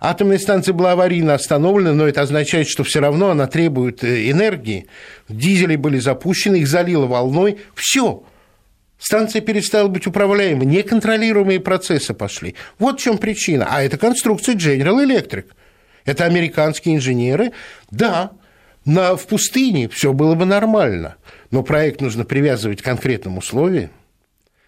Атомная 0.00 0.38
станция 0.38 0.74
была 0.74 0.92
аварийно 0.92 1.34
остановлена, 1.34 1.92
но 1.92 2.06
это 2.06 2.22
означает, 2.22 2.68
что 2.68 2.84
все 2.84 3.00
равно 3.00 3.30
она 3.30 3.48
требует 3.48 4.04
э, 4.04 4.30
энергии. 4.30 4.86
Дизели 5.28 5.74
были 5.74 5.98
запущены, 5.98 6.56
их 6.56 6.68
залило 6.68 7.06
волной. 7.06 7.58
Все. 7.74 8.22
Станция 8.98 9.40
перестала 9.40 9.88
быть 9.88 10.06
управляемой, 10.06 10.66
неконтролируемые 10.66 11.60
процессы 11.60 12.14
пошли. 12.14 12.54
Вот 12.78 13.00
в 13.00 13.02
чем 13.02 13.18
причина. 13.18 13.66
А 13.68 13.82
это 13.82 13.96
конструкция 13.98 14.54
General 14.54 15.04
Electric. 15.04 15.46
Это 16.04 16.24
американские 16.24 16.96
инженеры. 16.96 17.52
Да, 17.90 18.32
на, 18.84 19.16
в 19.16 19.26
пустыне 19.26 19.88
все 19.88 20.12
было 20.12 20.34
бы 20.34 20.46
нормально, 20.46 21.16
но 21.50 21.62
проект 21.62 22.00
нужно 22.00 22.24
привязывать 22.24 22.82
к 22.82 22.84
конкретным 22.84 23.38
условиям. 23.38 23.90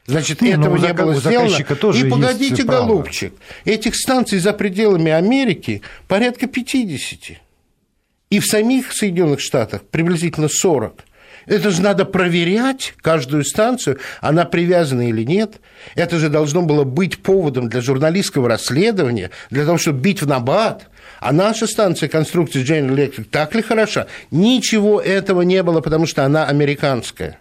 Значит, 0.06 0.40
не, 0.40 0.50
этого 0.50 0.76
не 0.76 0.92
было 0.92 1.14
сделано. 1.14 1.64
Тоже 1.76 2.06
и 2.06 2.10
погодите, 2.10 2.64
голубчик, 2.64 3.34
этих 3.64 3.94
станций 3.94 4.38
за 4.38 4.52
пределами 4.52 5.12
Америки 5.12 5.82
порядка 6.08 6.46
50. 6.46 7.38
И 8.30 8.38
в 8.38 8.46
самих 8.46 8.92
Соединенных 8.92 9.40
Штатах 9.40 9.82
приблизительно 9.82 10.48
40. 10.48 11.04
Это 11.46 11.70
же 11.70 11.82
надо 11.82 12.04
проверять 12.04 12.94
каждую 13.00 13.44
станцию, 13.44 13.98
она 14.20 14.44
привязана 14.44 15.08
или 15.08 15.24
нет. 15.24 15.60
Это 15.94 16.18
же 16.18 16.28
должно 16.28 16.62
было 16.62 16.84
быть 16.84 17.22
поводом 17.22 17.68
для 17.68 17.80
журналистского 17.80 18.48
расследования, 18.48 19.30
для 19.50 19.64
того, 19.64 19.78
чтобы 19.78 20.00
бить 20.00 20.22
в 20.22 20.28
набат. 20.28 20.88
А 21.18 21.32
наша 21.32 21.66
станция 21.66 22.08
конструкции 22.08 22.64
General 22.64 22.94
Electric 22.94 23.24
так 23.24 23.54
ли 23.54 23.62
хороша? 23.62 24.06
Ничего 24.30 25.00
этого 25.00 25.42
не 25.42 25.62
было, 25.62 25.80
потому 25.80 26.06
что 26.06 26.24
она 26.24 26.46
американская. 26.46 27.38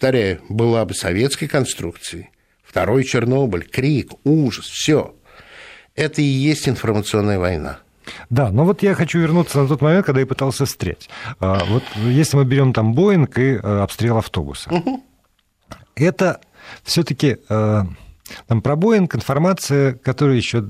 Повторяю, 0.00 0.40
была 0.48 0.86
бы 0.86 0.94
советской 0.94 1.46
конструкцией, 1.46 2.30
второй 2.64 3.04
Чернобыль, 3.04 3.68
крик, 3.68 4.12
ужас, 4.24 4.64
все. 4.64 5.14
Это 5.94 6.22
и 6.22 6.24
есть 6.24 6.66
информационная 6.70 7.38
война. 7.38 7.80
Да, 8.30 8.50
но 8.50 8.64
вот 8.64 8.82
я 8.82 8.94
хочу 8.94 9.18
вернуться 9.18 9.60
на 9.60 9.68
тот 9.68 9.82
момент, 9.82 10.06
когда 10.06 10.20
я 10.20 10.26
пытался 10.26 10.64
встретить. 10.64 11.10
А, 11.38 11.66
вот 11.66 11.82
если 11.96 12.38
мы 12.38 12.46
берем 12.46 12.72
там 12.72 12.94
Боинг 12.94 13.36
и 13.36 13.56
э, 13.56 13.58
обстрел 13.58 14.16
автобуса, 14.16 14.72
угу. 14.72 15.04
это 15.96 16.40
все-таки 16.82 17.36
э, 17.46 17.82
там 18.46 18.62
про 18.62 18.76
Боинг 18.76 19.14
информация, 19.14 19.92
которая 19.92 20.36
еще 20.38 20.64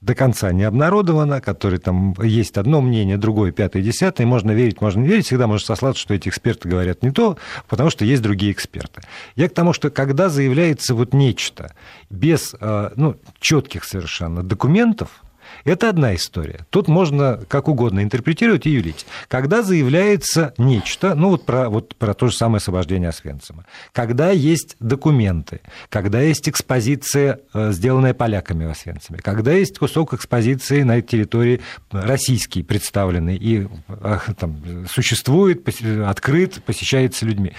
до 0.00 0.14
конца 0.14 0.50
не 0.52 0.64
обнародовано, 0.64 1.40
который 1.40 1.78
там 1.78 2.14
есть 2.22 2.56
одно 2.56 2.80
мнение, 2.80 3.18
другое, 3.18 3.52
пятое, 3.52 3.82
десятое, 3.82 4.26
можно 4.26 4.50
верить, 4.52 4.80
можно 4.80 5.00
не 5.00 5.08
верить, 5.08 5.26
всегда 5.26 5.46
можно 5.46 5.66
сослаться, 5.66 6.00
что 6.00 6.14
эти 6.14 6.28
эксперты 6.28 6.68
говорят 6.68 7.02
не 7.02 7.10
то, 7.10 7.36
потому 7.68 7.90
что 7.90 8.04
есть 8.04 8.22
другие 8.22 8.52
эксперты. 8.52 9.02
Я 9.36 9.48
к 9.48 9.54
тому, 9.54 9.72
что 9.74 9.90
когда 9.90 10.30
заявляется 10.30 10.94
вот 10.94 11.12
нечто 11.12 11.74
без 12.08 12.54
э, 12.58 12.90
ну, 12.96 13.16
четких 13.40 13.84
совершенно 13.84 14.42
документов, 14.42 15.22
это 15.64 15.88
одна 15.88 16.14
история. 16.14 16.66
Тут 16.70 16.88
можно 16.88 17.40
как 17.48 17.68
угодно 17.68 18.02
интерпретировать 18.02 18.66
и 18.66 18.70
юлить. 18.70 19.06
Когда 19.28 19.62
заявляется 19.62 20.54
нечто, 20.58 21.14
ну 21.14 21.30
вот 21.30 21.46
про, 21.46 21.68
вот 21.68 21.94
про 21.96 22.14
то 22.14 22.28
же 22.28 22.36
самое 22.36 22.58
освобождение 22.58 23.08
Освенцима, 23.08 23.66
когда 23.92 24.30
есть 24.30 24.76
документы, 24.80 25.60
когда 25.88 26.20
есть 26.20 26.48
экспозиция, 26.48 27.40
э, 27.52 27.72
сделанная 27.72 28.14
поляками 28.14 28.66
в 28.66 28.70
Освенциме, 28.70 29.18
когда 29.22 29.52
есть 29.52 29.78
кусок 29.78 30.14
экспозиции 30.14 30.82
на 30.82 31.00
территории 31.02 31.60
российский 31.90 32.62
представленный 32.62 33.36
и 33.36 33.66
э, 33.88 34.18
там, 34.38 34.86
существует, 34.88 35.66
открыт, 36.06 36.62
посещается 36.64 37.26
людьми. 37.26 37.52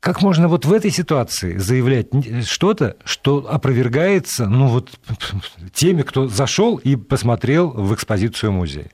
Как 0.00 0.22
можно 0.22 0.48
вот 0.48 0.64
в 0.64 0.72
этой 0.72 0.90
ситуации 0.90 1.58
заявлять 1.58 2.08
что-то, 2.46 2.96
что 3.04 3.46
опровергается 3.50 4.46
ну, 4.46 4.68
вот, 4.68 4.90
теми, 5.74 6.00
кто 6.02 6.26
зашел 6.26 6.76
и 6.76 6.96
посмотрел 6.96 7.70
в 7.70 7.94
экспозицию 7.94 8.52
музея? 8.52 8.90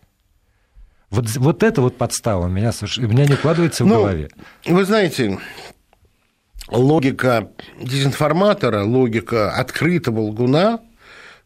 Вот, 1.11 1.29
вот 1.37 1.63
это 1.63 1.81
вот 1.81 1.97
подстава 1.97 2.49
меня, 2.49 2.73
меня 2.97 3.27
не 3.27 3.35
укладывается 3.35 3.85
в 3.85 3.87
ну, 3.87 3.95
голове. 3.95 4.31
Вы 4.67 4.85
знаете, 4.85 5.39
логика 6.69 7.51
дезинформатора, 7.81 8.83
логика 8.83 9.53
открытого 9.53 10.23
лгуна 10.23 10.81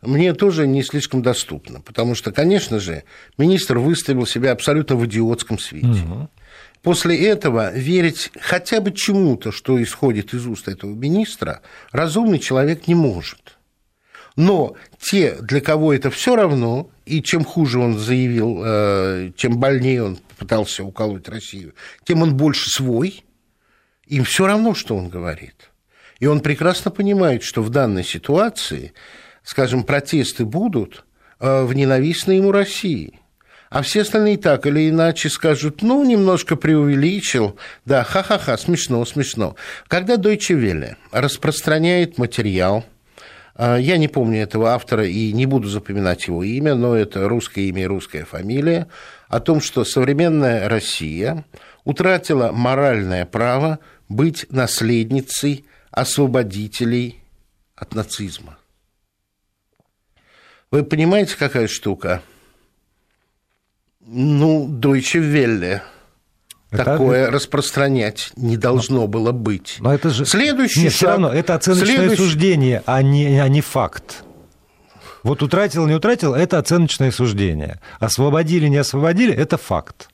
мне 0.00 0.32
тоже 0.32 0.66
не 0.66 0.82
слишком 0.82 1.20
доступна, 1.20 1.82
потому 1.82 2.14
что, 2.14 2.32
конечно 2.32 2.80
же, 2.80 3.04
министр 3.36 3.78
выставил 3.78 4.26
себя 4.26 4.52
абсолютно 4.52 4.96
в 4.96 5.04
идиотском 5.04 5.58
свете. 5.58 5.88
Угу. 5.88 6.28
После 6.82 7.26
этого 7.26 7.72
верить 7.72 8.30
хотя 8.40 8.80
бы 8.80 8.92
чему-то, 8.92 9.52
что 9.52 9.82
исходит 9.82 10.32
из 10.32 10.46
уст 10.46 10.66
этого 10.66 10.94
министра, 10.94 11.60
разумный 11.92 12.38
человек 12.38 12.88
не 12.88 12.94
может. 12.94 13.58
Но 14.36 14.76
те, 14.98 15.36
для 15.42 15.60
кого 15.60 15.92
это 15.92 16.10
все 16.10 16.36
равно, 16.36 16.90
и 17.04 17.22
чем 17.22 17.44
хуже 17.44 17.78
он 17.80 17.98
заявил, 17.98 18.62
э, 18.64 19.32
чем 19.36 19.58
больнее 19.58 20.04
он 20.04 20.18
пытался 20.38 20.82
уколоть 20.82 21.28
Россию, 21.28 21.74
тем 22.04 22.22
он 22.22 22.36
больше 22.36 22.70
свой, 22.70 23.24
им 24.06 24.24
все 24.24 24.46
равно, 24.46 24.74
что 24.74 24.96
он 24.96 25.08
говорит. 25.08 25.70
И 26.18 26.26
он 26.26 26.40
прекрасно 26.40 26.90
понимает, 26.90 27.42
что 27.42 27.62
в 27.62 27.68
данной 27.68 28.04
ситуации, 28.04 28.94
скажем, 29.42 29.82
протесты 29.82 30.46
будут 30.46 31.04
э, 31.40 31.62
в 31.64 31.74
ненавистной 31.74 32.36
ему 32.36 32.52
России– 32.52 33.20
а 33.70 33.82
все 33.82 34.02
остальные 34.02 34.38
так 34.38 34.66
или 34.66 34.90
иначе 34.90 35.30
скажут, 35.30 35.82
ну, 35.82 36.04
немножко 36.04 36.56
преувеличил, 36.56 37.56
да, 37.84 38.02
ха-ха-ха, 38.02 38.58
смешно, 38.58 39.04
смешно. 39.04 39.54
Когда 39.86 40.16
Deutsche 40.16 40.60
Welle 40.60 40.96
распространяет 41.12 42.18
материал, 42.18 42.84
а, 43.54 43.76
я 43.76 43.96
не 43.96 44.08
помню 44.08 44.42
этого 44.42 44.70
автора 44.70 45.06
и 45.06 45.32
не 45.32 45.46
буду 45.46 45.68
запоминать 45.68 46.26
его 46.26 46.42
имя, 46.42 46.74
но 46.74 46.96
это 46.96 47.28
русское 47.28 47.68
имя 47.68 47.84
и 47.84 47.86
русская 47.86 48.24
фамилия, 48.24 48.88
о 49.28 49.38
том, 49.38 49.60
что 49.60 49.84
современная 49.84 50.68
Россия 50.68 51.44
утратила 51.84 52.50
моральное 52.50 53.24
право 53.24 53.78
быть 54.08 54.46
наследницей 54.50 55.64
освободителей 55.92 57.22
от 57.76 57.94
нацизма. 57.94 58.58
Вы 60.72 60.82
понимаете, 60.82 61.36
какая 61.36 61.68
штука? 61.68 62.20
Ну, 64.06 64.66
Deutsche 64.68 65.20
Welle. 65.20 65.80
Это... 66.70 66.84
Такое 66.84 67.30
распространять 67.30 68.32
не 68.36 68.56
должно 68.56 69.06
было 69.08 69.32
быть. 69.32 69.76
Но 69.80 69.92
это 69.92 70.10
же... 70.10 70.24
Следующий 70.24 70.84
Нет, 70.84 70.92
шаг... 70.92 70.96
все 70.96 71.06
равно, 71.08 71.32
это 71.32 71.54
оценочное 71.54 71.96
Следующий... 71.96 72.22
суждение, 72.22 72.82
а 72.86 73.02
не, 73.02 73.38
а 73.40 73.48
не 73.48 73.60
факт. 73.60 74.24
Вот 75.22 75.42
утратил, 75.42 75.86
не 75.86 75.94
утратил, 75.94 76.34
это 76.34 76.58
оценочное 76.58 77.10
суждение. 77.10 77.80
Освободили, 77.98 78.68
не 78.68 78.78
освободили, 78.78 79.34
это 79.34 79.58
факт. 79.58 80.08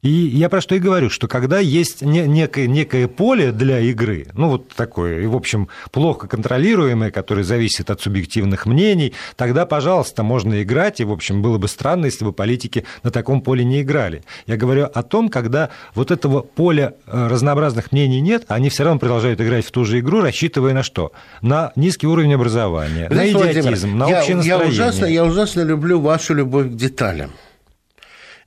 И 0.00 0.10
я 0.10 0.48
про 0.48 0.60
что 0.60 0.76
и 0.76 0.78
говорю, 0.78 1.10
что 1.10 1.26
когда 1.26 1.58
есть 1.58 2.02
некое, 2.02 2.68
некое 2.68 3.08
поле 3.08 3.50
для 3.50 3.80
игры, 3.80 4.28
ну 4.34 4.48
вот 4.48 4.68
такое, 4.68 5.22
и, 5.22 5.26
в 5.26 5.34
общем, 5.34 5.66
плохо 5.90 6.28
контролируемое, 6.28 7.10
которое 7.10 7.42
зависит 7.42 7.90
от 7.90 8.00
субъективных 8.00 8.64
мнений, 8.64 9.12
тогда, 9.34 9.66
пожалуйста, 9.66 10.22
можно 10.22 10.62
играть, 10.62 11.00
и, 11.00 11.04
в 11.04 11.10
общем, 11.10 11.42
было 11.42 11.58
бы 11.58 11.66
странно, 11.66 12.04
если 12.04 12.24
бы 12.24 12.32
политики 12.32 12.84
на 13.02 13.10
таком 13.10 13.40
поле 13.40 13.64
не 13.64 13.82
играли. 13.82 14.22
Я 14.46 14.56
говорю 14.56 14.84
о 14.84 15.02
том, 15.02 15.28
когда 15.28 15.70
вот 15.96 16.12
этого 16.12 16.42
поля 16.42 16.94
э, 17.08 17.26
разнообразных 17.26 17.90
мнений 17.90 18.20
нет, 18.20 18.44
они 18.46 18.68
все 18.68 18.84
равно 18.84 19.00
продолжают 19.00 19.40
играть 19.40 19.66
в 19.66 19.72
ту 19.72 19.84
же 19.84 19.98
игру, 19.98 20.20
рассчитывая 20.20 20.74
на 20.74 20.84
что? 20.84 21.10
На 21.42 21.72
низкий 21.74 22.06
уровень 22.06 22.34
образования, 22.34 23.08
Знаете, 23.10 23.36
на 23.36 23.52
идиотизм, 23.52 23.98
на 23.98 24.04
общее 24.06 24.28
я, 24.28 24.36
настроение. 24.36 24.58
Я 24.58 24.68
ужасно, 24.68 25.06
я 25.06 25.24
ужасно 25.24 25.62
люблю 25.62 25.98
вашу 26.00 26.34
любовь 26.34 26.68
к 26.68 26.76
деталям 26.76 27.32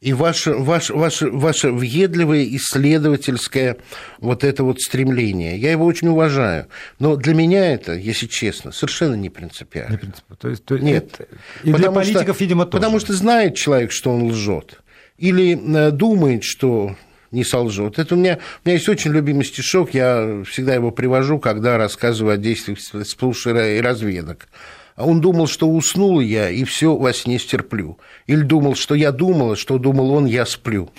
и 0.02 0.14
ваше, 0.14 0.54
ваше, 0.54 0.94
ваше, 0.96 1.30
ваше 1.30 1.72
въедливое 1.72 2.44
исследовательское 2.56 3.78
вот 4.20 4.44
это 4.44 4.64
вот 4.64 4.82
стремление. 4.82 5.58
Я 5.60 5.72
его 5.72 5.86
очень 5.86 6.08
уважаю. 6.08 6.68
Но 6.98 7.16
для 7.16 7.36
меня 7.36 7.72
это, 7.72 7.94
если 7.94 8.26
честно, 8.26 8.72
совершенно 8.72 9.14
не 9.14 9.30
принципиально. 9.30 9.92
Не 9.92 9.98
принципиально. 9.98 10.38
То 10.40 10.50
есть, 10.50 10.66
то 10.66 10.78
Нет. 10.80 11.22
И 11.64 11.72
для 11.72 11.92
политиков, 11.92 12.36
что, 12.36 12.44
видимо, 12.44 12.66
тоже. 12.66 12.82
Потому 12.82 13.00
что 13.00 13.14
знает 13.14 13.56
человек, 13.56 13.92
что 13.92 14.12
он 14.12 14.24
лжет. 14.24 14.82
Или 15.20 15.54
э, 15.54 15.92
думает, 15.92 16.44
что 16.44 16.96
не 17.30 17.44
солжет. 17.44 18.00
Это 18.00 18.16
у 18.16 18.18
меня, 18.18 18.40
у 18.66 18.68
меня 18.68 18.78
есть 18.78 18.90
очень 18.90 19.12
любимый 19.12 19.46
стишок, 19.46 19.94
я 19.94 20.44
всегда 20.50 20.74
его 20.74 20.90
привожу, 20.90 21.38
когда 21.38 21.78
рассказываю 21.78 22.34
о 22.34 22.38
действиях 22.38 22.80
спецслужб 22.80 23.48
и 23.48 23.80
разведок. 23.80 24.48
Он 24.98 25.22
думал, 25.22 25.48
что 25.48 25.70
уснул 25.70 26.20
я, 26.20 26.50
и 26.50 26.64
все 26.64 26.96
во 26.96 27.14
сне 27.14 27.40
стерплю. 27.40 27.98
Или 28.28 28.42
думал, 28.42 28.76
что 28.76 28.96
я 28.96 29.12
думала, 29.12 29.56
что 29.56 29.78
думал 29.78 30.12
он, 30.12 30.26
я 30.26 30.46
сплю. 30.46 30.92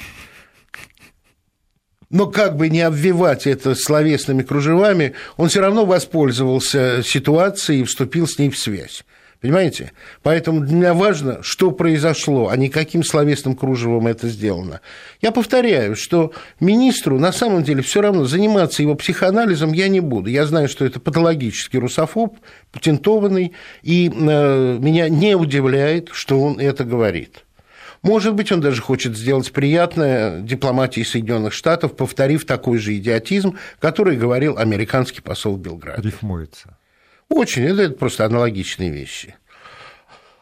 Но 2.11 2.27
как 2.27 2.57
бы 2.57 2.69
не 2.69 2.83
обвивать 2.83 3.47
это 3.47 3.75
словесными 3.75 4.43
кружевами, 4.43 5.15
он 5.37 5.49
все 5.49 5.61
равно 5.61 5.87
воспользовался 5.87 7.03
ситуацией 7.03 7.81
и 7.81 7.85
вступил 7.85 8.27
с 8.27 8.39
ней 8.39 8.51
в 8.51 8.59
связь. 8.59 9.05
Понимаете? 9.43 9.91
Поэтому 10.23 10.61
для 10.61 10.77
меня 10.77 10.95
важно, 10.95 11.43
что 11.43 11.73
произошло, 11.73 12.49
а 12.49 12.57
не 12.57 12.69
каким 12.69 13.03
словесным 13.03 13.57
кружевом 13.57 14.07
это 14.07 14.29
сделано. 14.29 14.81
Я 15.21 15.33
повторяю, 15.33 15.97
что 15.97 16.33
министру 16.61 17.19
на 17.19 17.33
самом 17.33 17.65
деле 17.65 17.83
все 17.83 18.01
равно 18.01 18.25
заниматься 18.25 18.83
его 18.83 18.95
психоанализом 18.95 19.73
я 19.73 19.89
не 19.89 19.99
буду. 19.99 20.31
Я 20.31 20.47
знаю, 20.47 20.69
что 20.69 20.85
это 20.85 21.01
патологический 21.01 21.81
русофоб, 21.81 22.39
патентованный, 22.71 23.53
и 23.83 24.09
э, 24.09 24.79
меня 24.79 25.09
не 25.09 25.35
удивляет, 25.35 26.11
что 26.13 26.41
он 26.41 26.61
это 26.61 26.85
говорит. 26.85 27.45
Может 28.03 28.35
быть, 28.35 28.53
он 28.53 28.61
даже 28.61 28.81
хочет 28.81 29.17
сделать 29.17 29.51
приятное 29.51 30.41
дипломатии 30.41 31.03
Соединенных 31.03 31.53
Штатов, 31.53 31.97
повторив 31.97 32.47
такой 32.47 32.79
же 32.79 32.97
идиотизм, 32.97 33.59
который 33.81 34.17
говорил 34.17 34.57
американский 34.57 35.21
посол 35.21 35.57
в 35.57 35.61
Белграде. 35.61 36.03
Рифмуется. 36.03 36.77
Очень, 37.33 37.63
это, 37.63 37.83
это 37.83 37.95
просто 37.95 38.27
аналогичные 38.27 38.91
вещи. 38.91 39.35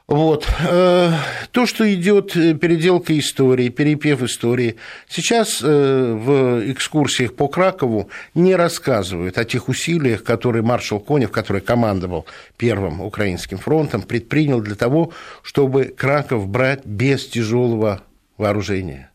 Вот. 0.09 0.45
Э, 0.69 1.13
то, 1.53 1.67
что 1.67 1.95
идет 1.95 2.35
э, 2.35 2.55
переделка 2.55 3.17
истории, 3.17 3.69
перепев 3.69 4.25
истории, 4.25 4.75
сейчас 5.09 5.61
э, 5.63 5.67
в 5.67 6.69
экскурсиях 6.69 7.37
по 7.37 7.47
Кракову 7.47 8.11
не 8.35 8.57
рассказывают 8.57 9.39
о 9.39 9.45
тех 9.45 9.69
усилиях, 9.69 10.25
которые 10.25 10.65
маршал 10.65 10.99
Конев, 10.99 11.31
который 11.31 11.61
командовал 11.61 12.27
Первым 12.57 13.01
Украинским 13.01 13.59
фронтом, 13.59 14.03
предпринял 14.03 14.61
для 14.61 14.75
того, 14.75 15.13
чтобы 15.43 15.85
Краков 15.85 16.49
брать 16.49 16.85
без 16.85 17.29
тяжелого 17.29 18.03
вооружения, 18.37 19.13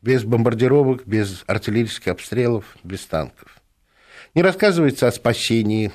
без 0.00 0.24
бомбардировок, 0.24 1.06
без 1.06 1.44
артиллерийских 1.46 2.08
обстрелов, 2.08 2.64
без 2.82 3.04
танков. 3.04 3.60
Не 4.34 4.40
рассказывается 4.40 5.06
о 5.06 5.12
спасении 5.12 5.92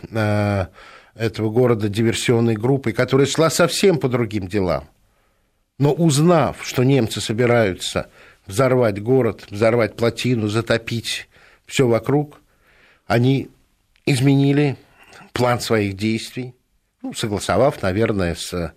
этого 1.16 1.50
города 1.50 1.90
диверсионной 1.90 2.56
группой, 2.56 2.94
которая 2.94 3.26
шла 3.26 3.50
совсем 3.50 3.98
по 3.98 4.10
другим 4.10 4.48
делам. 4.48 4.88
Но 5.80 5.94
узнав, 5.94 6.66
что 6.66 6.84
немцы 6.84 7.22
собираются 7.22 8.10
взорвать 8.46 9.02
город, 9.02 9.46
взорвать 9.50 9.96
плотину, 9.96 10.48
затопить 10.48 11.28
все 11.66 11.88
вокруг, 11.88 12.42
они 13.08 13.50
изменили 14.06 14.78
план 15.34 15.60
своих 15.60 15.96
действий, 15.96 16.54
ну, 17.02 17.14
согласовав, 17.14 17.82
наверное, 17.82 18.36
с 18.36 18.74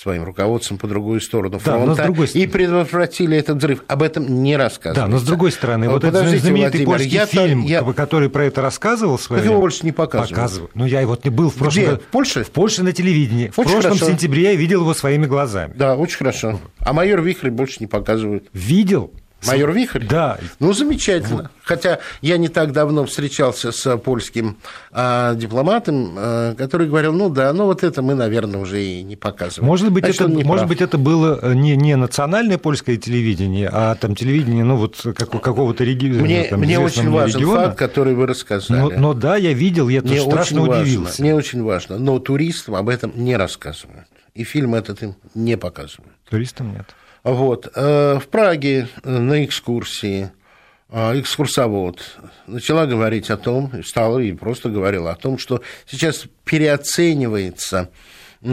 своим 0.00 0.22
руководством 0.22 0.78
по 0.78 0.86
другую 0.86 1.20
сторону 1.20 1.58
фронта 1.58 1.96
да, 1.96 2.04
другой... 2.04 2.28
и 2.28 2.46
предотвратили 2.46 3.36
этот 3.36 3.58
взрыв. 3.58 3.82
Об 3.88 4.02
этом 4.02 4.42
не 4.42 4.56
рассказывается. 4.56 5.02
Да, 5.02 5.08
но 5.08 5.18
с 5.18 5.24
другой 5.24 5.50
стороны, 5.50 5.88
вот 5.88 6.04
этот 6.04 6.28
знаменитый 6.28 6.84
Владимир, 6.84 6.86
польский 6.86 7.14
я 7.14 7.26
фильм, 7.26 7.62
я... 7.62 7.82
который 7.82 8.30
про 8.30 8.44
это 8.44 8.62
рассказывал, 8.62 9.18
своем... 9.18 9.44
его 9.44 9.60
больше 9.60 9.84
не 9.84 9.92
показывают. 9.92 10.30
Показывают. 10.30 10.70
Ну, 10.74 10.86
я 10.86 11.04
вот 11.06 11.24
не 11.24 11.30
был 11.30 11.50
в 11.50 11.54
прошлом... 11.54 11.82
Где? 11.82 11.96
В 11.96 12.02
Польше? 12.02 12.44
В 12.44 12.50
Польше 12.50 12.84
на 12.84 12.92
телевидении. 12.92 13.52
Очень 13.56 13.70
в 13.70 13.72
прошлом 13.72 13.82
хорошо. 13.82 14.06
сентябре 14.06 14.42
я 14.44 14.54
видел 14.54 14.82
его 14.82 14.94
своими 14.94 15.26
глазами. 15.26 15.72
Да, 15.76 15.96
очень 15.96 16.18
хорошо. 16.18 16.60
А 16.78 16.92
майор 16.92 17.20
Вихрь 17.20 17.50
больше 17.50 17.78
не 17.80 17.86
показывают. 17.86 18.48
Видел? 18.52 19.12
Майор 19.46 19.72
Вихрь? 19.72 20.04
Да. 20.04 20.38
Ну, 20.58 20.72
замечательно. 20.72 21.50
Хотя 21.62 22.00
я 22.22 22.38
не 22.38 22.48
так 22.48 22.72
давно 22.72 23.04
встречался 23.04 23.72
с 23.72 23.96
польским 23.98 24.56
а, 24.90 25.34
дипломатом, 25.34 26.14
а, 26.16 26.54
который 26.54 26.88
говорил, 26.88 27.12
ну 27.12 27.28
да, 27.28 27.52
ну 27.52 27.66
вот 27.66 27.84
это 27.84 28.02
мы, 28.02 28.14
наверное, 28.14 28.60
уже 28.60 28.82
и 28.82 29.02
не 29.02 29.16
показываем. 29.16 29.68
Может 29.68 29.92
быть, 29.92 30.04
Значит, 30.04 30.22
это, 30.22 30.46
может 30.46 30.66
быть 30.66 30.80
это 30.80 30.98
было 30.98 31.38
э, 31.40 31.54
не, 31.54 31.76
не 31.76 31.94
национальное 31.94 32.58
польское 32.58 32.96
телевидение, 32.96 33.68
а 33.72 33.94
там 33.94 34.14
телевидение, 34.14 34.64
ну 34.64 34.76
вот 34.76 34.96
как, 35.02 35.30
какого-то 35.30 35.84
региона. 35.84 36.22
Мне, 36.22 36.44
там, 36.44 36.60
мне 36.60 36.78
очень 36.78 37.10
важен 37.10 37.40
региона. 37.40 37.66
факт, 37.66 37.78
который 37.78 38.14
вы 38.14 38.26
рассказали. 38.26 38.80
Но, 38.80 38.90
но 38.90 39.14
да, 39.14 39.36
я 39.36 39.52
видел, 39.52 39.88
я 39.88 40.00
мне 40.00 40.20
страшно 40.20 40.62
очень 40.62 40.72
удивился. 40.82 41.10
Важно, 41.10 41.24
мне 41.24 41.34
очень 41.34 41.62
важно, 41.62 41.98
но 41.98 42.18
туристам 42.18 42.74
об 42.74 42.88
этом 42.88 43.12
не 43.14 43.36
рассказывают. 43.36 44.06
И 44.34 44.44
фильм 44.44 44.74
этот 44.74 45.02
им 45.02 45.16
не 45.34 45.56
показывают. 45.56 46.14
Туристам 46.28 46.72
нет. 46.72 46.86
Вот. 47.28 47.70
Э, 47.74 48.18
в 48.18 48.28
Праге 48.28 48.88
э, 49.02 49.10
на 49.10 49.44
экскурсии 49.44 50.30
э, 50.88 51.20
экскурсовод 51.20 52.00
начала 52.46 52.86
говорить 52.86 53.28
о 53.28 53.36
том, 53.36 53.70
стала 53.84 54.18
и 54.18 54.32
просто 54.32 54.70
говорила 54.70 55.10
о 55.10 55.14
том, 55.14 55.36
что 55.36 55.60
сейчас 55.86 56.24
переоценивается 56.44 57.90
в 58.40 58.48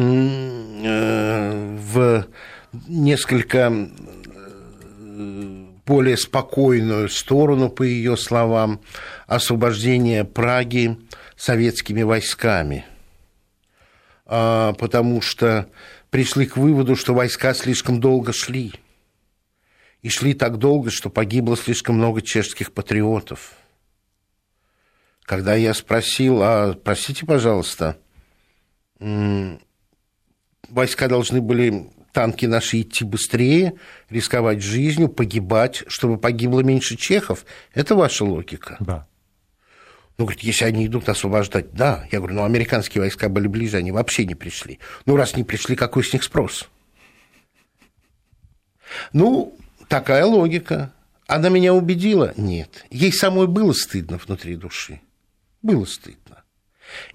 несколько 2.88 3.71
более 5.85 6.17
спокойную 6.17 7.07
сторону, 7.07 7.69
по 7.69 7.83
ее 7.83 8.17
словам, 8.17 8.81
освобождение 9.27 10.25
Праги 10.25 10.97
советскими 11.38 12.01
войсками. 12.01 12.83
А, 14.25 14.73
потому 14.73 15.21
что 15.21 15.67
пришли 16.15 16.45
к 16.45 16.56
выводу, 16.56 16.95
что 16.95 17.13
войска 17.13 17.54
слишком 17.54 17.99
долго 17.99 18.32
шли. 18.32 18.71
И 20.01 20.08
шли 20.08 20.34
так 20.34 20.60
долго, 20.60 20.89
что 20.89 21.10
погибло 21.10 21.58
слишком 21.58 21.97
много 21.97 22.21
чешских 22.21 22.71
патриотов. 22.71 23.51
Когда 25.23 25.56
я 25.56 25.73
спросил, 25.73 26.41
а 26.41 26.73
простите, 26.73 27.25
пожалуйста, 27.25 27.97
войска 28.97 29.60
должны 31.10 31.41
были, 31.41 31.91
танки 32.13 32.45
наши, 32.45 32.80
идти 32.80 33.04
быстрее, 33.04 33.73
рисковать 34.10 34.62
жизнью, 34.62 35.10
погибать, 35.10 35.84
чтобы 35.88 36.17
погибло 36.17 36.62
меньше 36.62 36.95
чехов. 36.95 37.45
Это 37.73 37.93
ваша 37.93 38.23
логика? 38.23 38.78
Да. 38.80 39.06
Ну, 40.17 40.25
говорит, 40.25 40.43
если 40.43 40.65
они 40.65 40.86
идут 40.88 41.10
освобождать, 41.10 41.73
да. 41.73 42.08
Я 42.12 42.19
говорю, 42.19 42.36
ну, 42.36 42.43
американские 42.45 43.01
войска 43.01 43.28
были 43.28 43.47
ближе, 43.47 43.78
они 43.78 43.91
вообще 43.91 44.25
не 44.25 44.36
пришли. 44.36 44.80
Ну, 45.06 45.17
раз 45.17 45.36
не 45.36 45.43
пришли, 45.43 45.75
какой 45.75 46.04
с 46.04 46.13
них 46.13 46.23
спрос? 46.23 46.69
Ну, 49.12 49.58
такая 49.89 50.25
логика. 50.25 50.93
Она 51.28 51.49
меня 51.49 51.73
убедила? 51.73 52.34
Нет. 52.38 52.86
Ей 52.91 53.12
самой 53.12 53.47
было 53.47 53.73
стыдно 53.73 54.17
внутри 54.17 54.56
души. 54.56 55.01
Было 55.62 55.86
стыдно. 55.86 56.43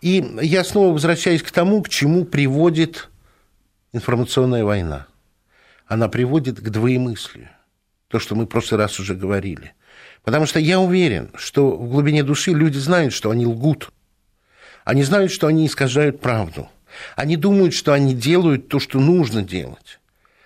И 0.01 0.25
я 0.43 0.65
снова 0.65 0.93
возвращаюсь 0.93 1.43
к 1.43 1.51
тому, 1.51 1.83
к 1.83 1.89
чему 1.89 2.25
приводит 2.25 3.09
информационная 3.93 4.65
война. 4.65 5.07
Она 5.87 6.09
приводит 6.09 6.61
к 6.61 6.69
двоемыслию. 6.69 7.49
То, 8.09 8.19
что 8.19 8.35
мы 8.35 8.45
в 8.45 8.49
прошлый 8.49 8.79
раз 8.79 8.99
уже 8.99 9.15
говорили. 9.15 9.75
Потому 10.25 10.47
что 10.47 10.59
я 10.59 10.79
уверен, 10.81 11.31
что 11.35 11.71
в 11.77 11.89
глубине 11.89 12.23
души 12.23 12.53
люди 12.53 12.79
знают, 12.79 13.13
что 13.13 13.31
они 13.31 13.47
лгут. 13.47 13.91
Они 14.85 15.03
знают, 15.03 15.33
что 15.33 15.47
они 15.47 15.67
искажают 15.67 16.21
правду. 16.21 16.69
Они 17.17 17.37
думают, 17.37 17.75
что 17.75 17.93
они 17.93 18.15
делают 18.15 18.69
то, 18.69 18.79
что 18.79 18.99
нужно 18.99 19.43
делать. 19.43 20.01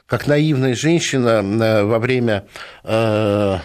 Как 0.06 0.26
наивная 0.26 0.74
женщина 0.74 1.42
э, 1.42 1.84
во 1.84 1.98
время 1.98 2.46
э, 2.84 3.58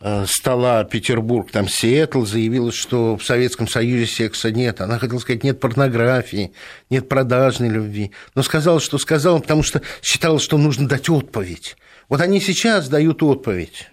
э, 0.00 0.24
стола 0.26 0.84
Петербург, 0.84 1.50
там 1.50 1.68
Сиэтл, 1.68 2.24
заявила, 2.24 2.72
что 2.72 3.16
в 3.16 3.24
Советском 3.24 3.68
Союзе 3.68 4.06
секса 4.06 4.50
нет. 4.50 4.80
Она 4.80 4.98
хотела 4.98 5.18
сказать, 5.18 5.44
нет 5.44 5.60
порнографии, 5.60 6.52
нет 6.88 7.08
продажной 7.08 7.68
любви. 7.68 8.12
Но 8.34 8.42
сказала, 8.42 8.80
что 8.80 8.96
сказала, 8.96 9.38
потому 9.38 9.62
что 9.62 9.82
считала, 10.00 10.40
что 10.40 10.56
нужно 10.56 10.88
дать 10.88 11.10
отповедь. 11.10 11.76
Вот 12.08 12.20
они 12.20 12.40
сейчас 12.40 12.88
дают 12.88 13.22
отповедь. 13.22 13.91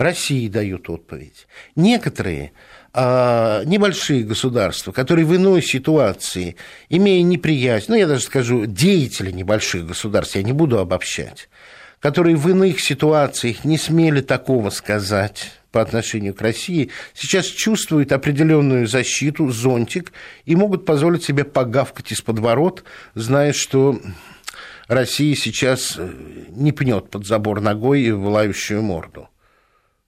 России 0.00 0.48
дают 0.48 0.88
отповедь. 0.88 1.46
Некоторые 1.76 2.52
а, 2.92 3.62
небольшие 3.64 4.24
государства, 4.24 4.92
которые 4.92 5.26
в 5.26 5.36
иной 5.36 5.62
ситуации, 5.62 6.56
имея 6.88 7.22
неприязнь, 7.22 7.86
ну, 7.88 7.94
я 7.94 8.06
даже 8.06 8.22
скажу, 8.22 8.66
деятели 8.66 9.30
небольших 9.30 9.86
государств, 9.86 10.36
я 10.36 10.42
не 10.42 10.52
буду 10.52 10.78
обобщать, 10.78 11.48
которые 12.00 12.36
в 12.36 12.48
иных 12.48 12.80
ситуациях 12.80 13.64
не 13.64 13.78
смели 13.78 14.22
такого 14.22 14.70
сказать 14.70 15.52
по 15.70 15.80
отношению 15.80 16.34
к 16.34 16.40
России, 16.40 16.90
сейчас 17.14 17.46
чувствуют 17.46 18.10
определенную 18.10 18.88
защиту, 18.88 19.50
зонтик, 19.50 20.12
и 20.46 20.56
могут 20.56 20.84
позволить 20.84 21.22
себе 21.22 21.44
погавкать 21.44 22.10
из-под 22.10 22.40
ворот, 22.40 22.82
зная, 23.14 23.52
что 23.52 24.00
Россия 24.88 25.36
сейчас 25.36 25.96
не 26.48 26.72
пнет 26.72 27.08
под 27.10 27.24
забор 27.24 27.60
ногой 27.60 28.10
в 28.10 28.26
лающую 28.26 28.82
морду. 28.82 29.28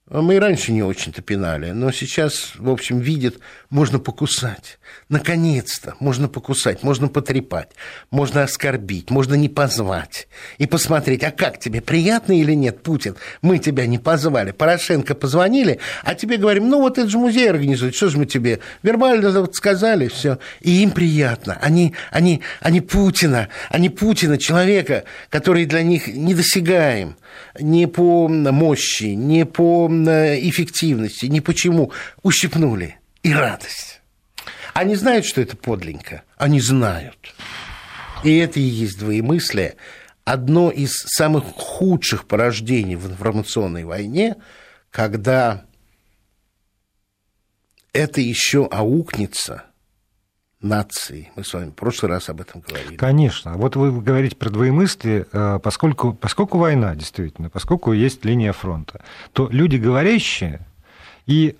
Мы 0.09 0.35
и 0.35 0.39
раньше 0.39 0.73
не 0.73 0.83
очень-то 0.83 1.21
пинали, 1.21 1.71
но 1.71 1.89
сейчас, 1.93 2.51
в 2.57 2.69
общем, 2.69 2.99
видят, 2.99 3.35
можно 3.69 3.99
покусать. 3.99 4.77
Наконец-то 5.07 5.95
можно 6.01 6.27
покусать, 6.27 6.83
можно 6.83 7.07
потрепать, 7.07 7.69
можно 8.11 8.43
оскорбить, 8.43 9.09
можно 9.09 9.35
не 9.35 9.47
позвать. 9.47 10.27
И 10.57 10.67
посмотреть, 10.67 11.23
а 11.23 11.31
как 11.31 11.57
тебе, 11.57 11.79
приятно 11.79 12.37
или 12.37 12.51
нет, 12.51 12.83
Путин? 12.83 13.15
Мы 13.41 13.59
тебя 13.59 13.85
не 13.85 13.97
позвали. 13.97 14.51
Порошенко 14.51 15.15
позвонили, 15.15 15.79
а 16.03 16.15
тебе 16.15 16.35
говорим, 16.35 16.67
ну 16.67 16.81
вот 16.81 16.97
это 16.97 17.07
же 17.07 17.17
музей 17.17 17.49
организует, 17.49 17.95
что 17.95 18.09
же 18.09 18.17
мы 18.17 18.25
тебе 18.25 18.59
вербально 18.83 19.31
вот 19.31 19.55
сказали, 19.55 20.09
все. 20.09 20.37
И 20.59 20.83
им 20.83 20.91
приятно. 20.91 21.57
Они, 21.61 21.95
они, 22.11 22.41
они 22.59 22.81
Путина, 22.81 23.47
они 23.69 23.89
Путина, 23.89 24.37
человека, 24.37 25.05
который 25.29 25.65
для 25.65 25.81
них 25.81 26.07
недосягаем 26.07 27.15
не 27.59 27.87
по 27.87 28.27
мощи, 28.27 29.15
не 29.15 29.45
по 29.45 29.87
эффективности, 29.87 31.25
не 31.27 31.41
почему. 31.41 31.91
Ущипнули. 32.21 32.97
И 33.23 33.33
радость. 33.33 34.01
Они 34.73 34.95
знают, 34.95 35.25
что 35.25 35.41
это 35.41 35.55
подлинно. 35.55 36.23
Они 36.37 36.59
знают. 36.59 37.33
И 38.23 38.37
это 38.37 38.59
и 38.59 38.63
есть 38.63 38.99
двоемыслие. 38.99 39.75
Одно 40.25 40.71
из 40.71 40.93
самых 40.93 41.43
худших 41.43 42.27
порождений 42.27 42.95
в 42.95 43.07
информационной 43.07 43.83
войне, 43.83 44.37
когда 44.89 45.65
это 47.91 48.21
еще 48.21 48.67
аукнется– 48.71 49.65
нации. 50.63 51.31
Мы 51.35 51.43
с 51.43 51.53
вами 51.53 51.69
в 51.69 51.73
прошлый 51.73 52.11
раз 52.11 52.29
об 52.29 52.41
этом 52.41 52.61
говорили. 52.61 52.95
Конечно. 52.95 53.53
Вот 53.57 53.75
вы 53.75 53.91
говорите 54.01 54.35
про 54.35 54.49
двоемыслие, 54.49 55.27
э, 55.31 55.59
поскольку, 55.61 56.13
поскольку 56.13 56.57
война, 56.57 56.95
действительно, 56.95 57.49
поскольку 57.49 57.91
есть 57.91 58.25
линия 58.25 58.53
фронта, 58.53 59.03
то 59.33 59.49
люди 59.51 59.75
говорящие, 59.75 60.65
и, 61.25 61.55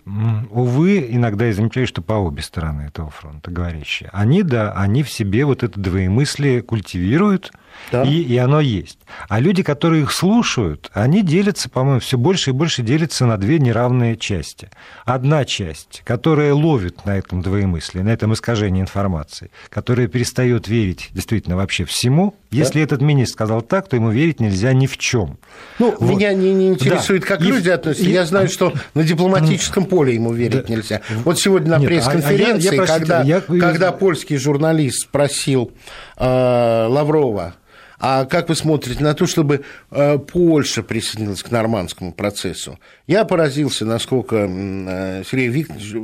увы, 0.50 1.08
иногда 1.10 1.46
я 1.46 1.54
замечаю, 1.54 1.88
что 1.88 2.02
по 2.02 2.14
обе 2.14 2.42
стороны 2.42 2.82
этого 2.82 3.10
фронта 3.10 3.50
говорящие, 3.50 4.10
они, 4.12 4.44
да, 4.44 4.74
они 4.74 5.04
в 5.04 5.10
себе 5.10 5.46
вот 5.46 5.64
это 5.64 5.80
двоемыслие 5.80 6.62
культивируют, 6.62 7.54
да. 7.92 8.04
и, 8.04 8.22
и 8.22 8.38
оно 8.38 8.60
есть. 8.60 9.00
А 9.30 9.40
люди, 9.40 9.64
которые 9.64 10.04
их 10.04 10.12
слушают, 10.12 10.90
они 10.94 11.22
делятся, 11.22 11.70
по-моему, 11.70 12.00
все 12.00 12.18
больше 12.18 12.50
и 12.50 12.54
больше 12.54 12.82
делятся 12.82 13.26
на 13.26 13.38
две 13.38 13.60
неравные 13.60 14.18
части. 14.18 14.70
Одна 15.06 15.46
часть, 15.46 16.02
которая 16.06 16.54
ловит 16.54 17.06
на 17.06 17.18
этом 17.18 17.42
двоемыслии, 17.42 18.02
на 18.02 18.10
этом 18.10 18.34
искажении 18.34 18.82
информации, 18.82 19.52
которая 19.70 20.08
перестает 20.08 20.68
верить 20.68 21.10
действительно 21.12 21.56
вообще 21.56 21.86
всему. 21.86 22.36
Да. 22.52 22.58
Если 22.58 22.82
этот 22.82 23.02
министр 23.02 23.34
сказал 23.34 23.62
так, 23.62 23.88
то 23.88 23.96
ему 23.96 24.10
верить 24.10 24.40
нельзя 24.40 24.74
ни 24.74 24.88
в 24.88 24.98
чем. 24.98 25.38
Ну, 25.80 25.96
вот. 26.00 26.10
меня 26.10 26.34
не, 26.34 26.54
не 26.54 26.70
интересует, 26.70 27.22
да. 27.22 27.28
как 27.28 27.42
и, 27.42 27.46
люди 27.46 27.70
относятся. 27.70 28.06
И, 28.06 28.12
Я 28.12 28.26
знаю, 28.26 28.48
что 28.50 28.74
на 28.94 29.04
дипломатическом 29.04 29.86
поле 29.86 30.16
ему 30.16 30.34
верить 30.34 30.68
да. 30.68 30.74
нельзя. 30.74 31.02
Вот 31.24 31.40
сегодня 31.40 31.78
на 31.78 31.80
пресс-конференции, 31.80 32.70
а, 32.70 32.72
а 32.72 32.76
я, 32.76 32.82
я, 32.82 32.86
когда, 32.86 33.22
я... 33.24 33.42
когда 33.42 33.92
польский 33.92 34.38
журналист 34.38 35.04
спросил 35.04 35.72
э, 36.18 36.88
Лаврова, 36.90 37.56
а 38.06 38.26
как 38.26 38.50
вы 38.50 38.56
смотрите 38.56 39.02
на 39.02 39.14
то, 39.14 39.26
чтобы 39.26 39.64
э, 39.90 40.18
Польша 40.18 40.84
присоединилась 40.84 41.42
к 41.42 41.52
нормандскому 41.52 42.12
процессу? 42.12 42.78
Я 43.08 43.24
поразился, 43.24 43.86
насколько 43.86 44.46
э, 44.46 45.24
Сергей 45.26 45.48
Викторович 45.48 45.96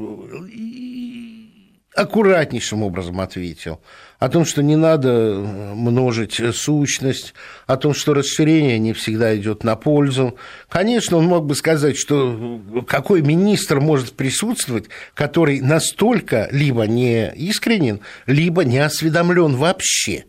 аккуратнейшим 1.93 2.83
образом 2.83 3.19
ответил 3.19 3.81
о 4.17 4.29
том, 4.29 4.45
что 4.45 4.63
не 4.63 4.77
надо 4.77 5.09
э, 5.09 5.73
множить 5.73 6.39
сущность, 6.55 7.33
о 7.67 7.75
том, 7.75 7.93
что 7.93 8.13
расширение 8.13 8.79
не 8.79 8.93
всегда 8.93 9.35
идет 9.35 9.65
на 9.65 9.75
пользу. 9.75 10.38
Конечно, 10.69 11.17
он 11.17 11.25
мог 11.25 11.47
бы 11.47 11.53
сказать, 11.53 11.97
что 11.97 12.62
какой 12.88 13.23
министр 13.23 13.81
может 13.81 14.13
присутствовать, 14.13 14.85
который 15.15 15.59
настолько 15.59 16.47
либо 16.53 16.83
не 16.83 17.29
искренен, 17.33 17.99
либо 18.25 18.63
не 18.63 18.77
осведомлен 18.77 19.57
вообще 19.57 20.23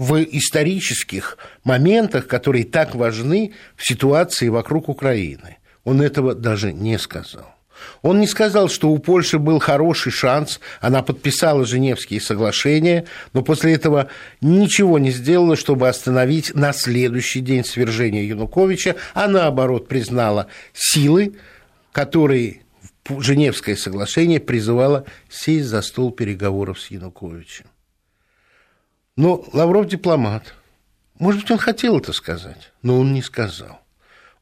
в 0.00 0.16
исторических 0.22 1.36
моментах, 1.62 2.26
которые 2.26 2.64
так 2.64 2.94
важны 2.94 3.52
в 3.76 3.86
ситуации 3.86 4.48
вокруг 4.48 4.88
Украины. 4.88 5.58
Он 5.84 6.00
этого 6.00 6.34
даже 6.34 6.72
не 6.72 6.98
сказал. 6.98 7.54
Он 8.00 8.18
не 8.18 8.26
сказал, 8.26 8.70
что 8.70 8.88
у 8.88 8.98
Польши 8.98 9.38
был 9.38 9.58
хороший 9.58 10.10
шанс, 10.10 10.58
она 10.80 11.02
подписала 11.02 11.66
Женевские 11.66 12.22
соглашения, 12.22 13.04
но 13.34 13.42
после 13.42 13.74
этого 13.74 14.08
ничего 14.40 14.98
не 14.98 15.10
сделала, 15.10 15.54
чтобы 15.54 15.86
остановить 15.86 16.54
на 16.54 16.72
следующий 16.72 17.40
день 17.40 17.62
свержения 17.62 18.22
Януковича, 18.22 18.96
а 19.12 19.28
наоборот 19.28 19.86
признала 19.86 20.46
силы, 20.72 21.34
которые 21.92 22.62
Женевское 23.06 23.76
соглашение 23.76 24.40
призывало 24.40 25.04
сесть 25.28 25.66
за 25.66 25.82
стол 25.82 26.10
переговоров 26.10 26.80
с 26.80 26.90
Януковичем. 26.90 27.66
Но 29.16 29.44
Лавров 29.52 29.88
дипломат. 29.88 30.54
Может 31.18 31.42
быть, 31.42 31.50
он 31.50 31.58
хотел 31.58 31.98
это 31.98 32.12
сказать, 32.12 32.72
но 32.82 32.98
он 32.98 33.12
не 33.12 33.22
сказал. 33.22 33.80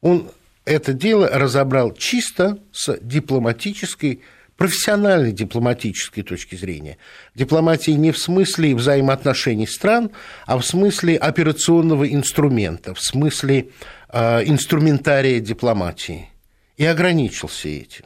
Он 0.01 0.31
это 0.65 0.93
дело 0.93 1.27
разобрал 1.27 1.93
чисто 1.93 2.59
с 2.71 2.97
дипломатической, 3.01 4.21
профессиональной 4.55 5.31
дипломатической 5.31 6.21
точки 6.21 6.55
зрения. 6.55 6.97
Дипломатии 7.35 7.91
не 7.91 8.11
в 8.11 8.17
смысле 8.17 8.75
взаимоотношений 8.75 9.67
стран, 9.67 10.11
а 10.45 10.57
в 10.57 10.65
смысле 10.65 11.17
операционного 11.17 12.07
инструмента, 12.07 12.93
в 12.93 13.01
смысле 13.01 13.69
э, 14.09 14.43
инструментария 14.45 15.39
дипломатии. 15.39 16.29
И 16.77 16.85
ограничился 16.85 17.67
этим. 17.67 18.05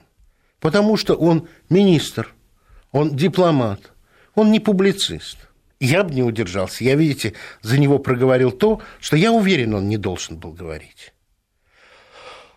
Потому 0.59 0.97
что 0.97 1.15
он 1.15 1.47
министр, 1.69 2.33
он 2.91 3.15
дипломат, 3.15 3.91
он 4.33 4.51
не 4.51 4.59
публицист– 4.59 5.37
я 5.85 6.03
бы 6.03 6.13
не 6.13 6.23
удержался. 6.23 6.83
Я, 6.83 6.95
видите, 6.95 7.33
за 7.61 7.79
него 7.79 7.99
проговорил 7.99 8.51
то, 8.51 8.81
что 8.99 9.17
я 9.17 9.31
уверен, 9.31 9.73
он 9.73 9.87
не 9.89 9.97
должен 9.97 10.37
был 10.37 10.51
говорить. 10.51 11.12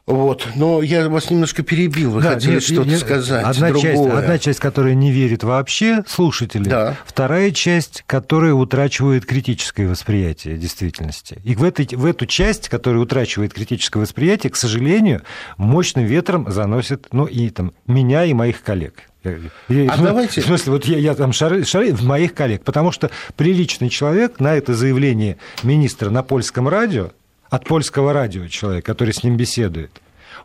Вот, 0.06 0.46
но 0.54 0.82
я 0.82 1.08
вас 1.08 1.30
немножко 1.30 1.64
перебил, 1.64 2.12
вы 2.12 2.22
да, 2.22 2.34
хотели 2.34 2.60
что-то 2.60 2.96
сказать. 2.96 3.44
Одна 3.44 3.72
часть, 3.72 4.00
одна 4.00 4.38
часть, 4.38 4.60
которая 4.60 4.94
не 4.94 5.10
верит 5.10 5.42
вообще, 5.42 6.04
слушатели. 6.06 6.62
Да. 6.62 6.96
Вторая 7.04 7.50
часть, 7.50 8.04
которая 8.06 8.52
утрачивает 8.52 9.26
критическое 9.26 9.88
восприятие 9.88 10.58
действительности. 10.58 11.40
И 11.42 11.56
в, 11.56 11.64
этой, 11.64 11.88
в 11.90 12.06
эту 12.06 12.24
часть, 12.26 12.68
которая 12.68 13.02
утрачивает 13.02 13.52
критическое 13.52 13.98
восприятие, 13.98 14.52
к 14.52 14.56
сожалению, 14.56 15.22
мощным 15.56 16.04
ветром 16.04 16.52
заносит 16.52 17.08
ну, 17.10 17.24
и, 17.24 17.50
там, 17.50 17.72
меня 17.88 18.24
и 18.24 18.32
моих 18.32 18.62
коллег. 18.62 19.02
И, 19.24 19.88
а 19.90 19.96
ну, 19.96 20.04
давайте... 20.04 20.40
В 20.40 20.44
смысле, 20.44 20.72
вот 20.72 20.84
я, 20.84 20.98
я 20.98 21.14
там 21.16 21.32
шары, 21.32 21.64
шары 21.64 21.92
в 21.92 22.04
моих 22.04 22.32
коллег, 22.32 22.62
потому 22.62 22.92
что 22.92 23.10
приличный 23.36 23.88
человек 23.88 24.38
на 24.38 24.54
это 24.54 24.72
заявление 24.72 25.38
министра 25.64 26.10
на 26.10 26.22
польском 26.22 26.68
радио, 26.68 27.10
от 27.50 27.64
польского 27.64 28.12
радио 28.12 28.48
человек, 28.48 28.84
который 28.84 29.14
с 29.14 29.22
ним 29.22 29.36
беседует, 29.36 29.90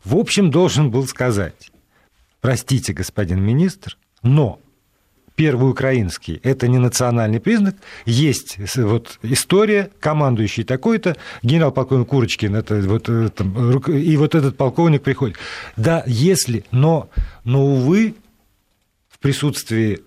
в 0.04 0.16
общем, 0.16 0.52
должен 0.52 0.92
был 0.92 1.08
сказать, 1.08 1.72
простите, 2.40 2.94
господин 2.94 3.42
министр, 3.42 3.98
но 4.24 4.60
первый 5.36 5.70
украинский– 5.72 6.40
это 6.44 6.68
не 6.68 6.78
национальный 6.78 7.40
признак. 7.40 7.76
Есть 8.06 8.58
вот 8.78 9.20
история, 9.24 9.90
командующий 10.00 10.64
такой-то, 10.64 11.18
генерал-полковник 11.44 12.08
Курочкин, 12.08 12.56
это 12.56 12.76
вот, 12.82 13.10
э, 13.10 13.30
там, 13.30 13.80
и 13.88 14.18
вот 14.18 14.36
этот 14.36 14.58
полковник 14.58 15.02
приходит. 15.04 15.38
Да, 15.78 16.04
если, 16.06 16.66
но, 16.72 17.10
но, 17.44 17.66
увы, 17.66 18.16
присутствии 19.22 20.02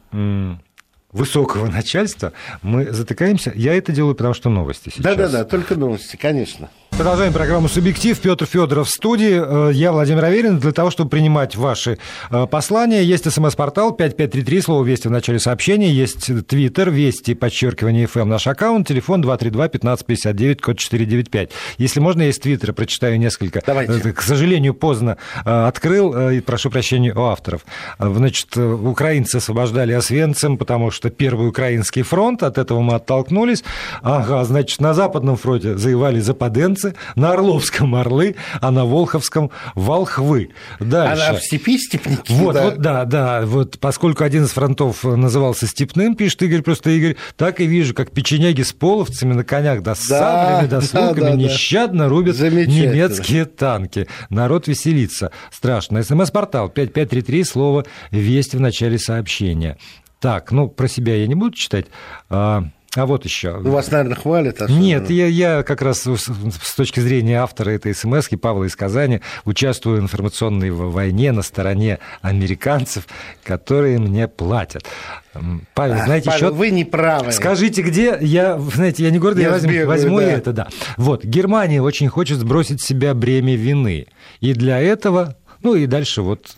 высокого 1.13 1.67
начальства 1.71 2.33
мы 2.63 2.93
затыкаемся. 2.93 3.53
Я 3.55 3.75
это 3.75 3.93
делаю, 3.93 4.15
потому 4.15 4.35
что 4.35 4.51
новости 4.51 4.91
сейчас. 4.91 5.03
Да-да-да, 5.03 5.45
только 5.45 5.77
новости, 5.77 6.17
конечно. 6.17 6.71
Продолжаем 6.97 7.33
программу 7.33 7.69
«Субъектив». 7.69 8.17
Петр 8.21 8.47
Федоров 8.47 8.87
в 8.87 8.91
студии. 8.91 9.69
Э, 9.69 9.73
я 9.73 9.91
Владимир 9.91 10.27
Аверин. 10.27 10.61
Для 10.61 10.71
того, 10.71 10.93
чтобы 10.93 11.11
принимать 11.11 11.57
ваши 11.57 11.99
э, 12.31 12.47
послания, 12.47 13.03
есть 13.03 13.29
смс-портал 13.29 13.91
5533, 13.91 14.61
слово 14.61 14.85
«Вести» 14.85 15.09
в 15.09 15.11
начале 15.11 15.41
сообщения, 15.41 15.91
есть 15.91 16.31
твиттер, 16.47 16.91
«Вести», 16.91 17.35
подчеркивание 17.35 18.07
«ФМ», 18.07 18.29
наш 18.29 18.47
аккаунт, 18.47 18.87
телефон 18.87 19.25
232-1559, 19.25 20.61
код 20.61 20.79
495. 20.79 21.51
Если 21.79 21.99
можно, 21.99 22.23
есть 22.23 22.41
твиттер, 22.41 22.73
прочитаю 22.73 23.19
несколько. 23.19 23.61
Давайте. 23.67 24.13
К 24.13 24.23
сожалению, 24.23 24.73
поздно 24.73 25.17
э, 25.45 25.67
открыл, 25.67 26.31
и 26.31 26.39
прошу 26.39 26.71
прощения 26.71 27.13
у 27.13 27.23
авторов. 27.23 27.63
Значит, 27.99 28.57
украинцы 28.57 29.37
освобождали 29.37 29.93
Освенцим, 29.93 30.59
потому 30.59 30.93
что 30.93 31.11
Первый 31.11 31.49
Украинский 31.49 32.03
фронт, 32.03 32.45
от 32.45 32.57
этого 32.57 32.81
мы 32.83 32.95
оттолкнулись. 32.95 33.65
Ага, 34.01 34.45
значит, 34.45 34.81
на 34.81 34.95
Западном 34.95 35.37
фронте 35.37 35.77
заевали 35.77 36.21
западенцы, 36.21 36.84
Черкесы, 36.85 36.95
на 37.15 37.33
Орловском 37.33 37.95
Орлы, 37.95 38.37
а 38.61 38.71
на 38.71 38.85
Волховском 38.85 39.51
Волхвы. 39.75 40.51
Дальше. 40.81 41.25
А 41.29 41.35
в 41.35 41.41
степи 41.41 41.79
степники? 41.79 42.33
Вот, 42.33 42.55
да. 42.55 42.65
вот, 42.65 42.79
да, 42.79 43.05
да. 43.05 43.43
Вот 43.47 43.79
поскольку 43.79 44.25
один 44.25 44.45
из 44.45 44.51
фронтов 44.51 45.05
назывался 45.05 45.67
степным, 45.67 46.17
пишет 46.17 46.43
Игорь, 46.43 46.63
просто 46.63 46.91
Игорь, 46.91 47.17
так 47.37 47.61
и 47.61 47.67
вижу, 47.67 47.95
как 47.95 48.11
печеняги 48.11 48.63
с 48.63 48.73
половцами 48.73 49.33
на 49.35 49.45
конях 49.45 49.83
да, 49.83 49.95
с 49.95 50.07
да, 50.07 50.19
саблями, 50.19 50.69
да, 50.69 50.81
с 50.81 50.95
луками 50.95 51.21
да, 51.21 51.31
да, 51.31 51.37
нещадно 51.37 52.09
рубят 52.09 52.39
немецкие 52.39 53.45
танки. 53.45 54.07
Народ 54.31 54.69
веселится. 54.69 55.31
Страшно. 55.51 56.03
СМС-портал 56.03 56.69
5533, 56.69 57.45
слово 57.45 57.85
«Весть» 58.11 58.55
в 58.55 58.61
начале 58.61 58.99
сообщения. 58.99 59.79
Так, 60.21 60.53
ну, 60.53 60.69
про 60.69 60.89
себя 60.89 61.17
я 61.17 61.27
не 61.27 61.35
буду 61.35 61.55
читать. 61.55 61.87
А, 62.97 63.07
вот 63.07 63.25
еще. 63.25 63.59
Ну, 63.59 63.73
вас, 63.73 63.91
наверное, 63.91 64.17
хвалят. 64.17 64.63
Особенно. 64.63 64.81
Нет, 64.81 65.11
я, 65.11 65.27
я 65.27 65.63
как 65.63 65.83
раз 65.83 66.03
с 66.03 66.75
точки 66.77 67.01
зрения 67.01 67.41
автора 67.41 67.71
этой 67.71 67.95
смс 67.95 68.29
Павла 68.41 68.65
из 68.65 68.77
Казани 68.77 69.21
участвую 69.45 70.01
в 70.01 70.01
информационной 70.01 70.71
войне 70.71 71.33
на 71.33 71.43
стороне 71.43 71.99
американцев, 72.23 73.07
которые 73.43 73.99
мне 73.99 74.29
платят. 74.29 74.85
Павел, 75.75 75.95
а, 75.95 76.05
знаете, 76.05 76.31
Павел, 76.31 76.49
счет... 76.49 76.55
вы 76.55 76.71
не 76.71 76.85
правы. 76.85 77.33
Скажите, 77.33 77.83
где? 77.83 78.17
Я, 78.21 78.59
знаете, 78.59 79.03
я 79.03 79.11
не 79.11 79.19
гордый, 79.19 79.43
я, 79.43 79.49
я 79.49 79.53
возьму, 79.55 79.69
сбегаю, 79.71 79.89
возьму 79.89 80.19
да. 80.19 80.31
это, 80.31 80.53
да. 80.53 80.69
Вот, 80.97 81.25
Германия 81.25 81.83
очень 81.83 82.09
хочет 82.09 82.39
сбросить 82.39 82.81
с 82.81 82.87
себя 82.87 83.15
бремя 83.15 83.57
вины. 83.57 84.07
И 84.41 84.53
для 84.53 84.81
этого 84.81 85.37
ну 85.65 85.75
и 85.75 85.87
дальше 85.87 86.23
вот 86.23 86.55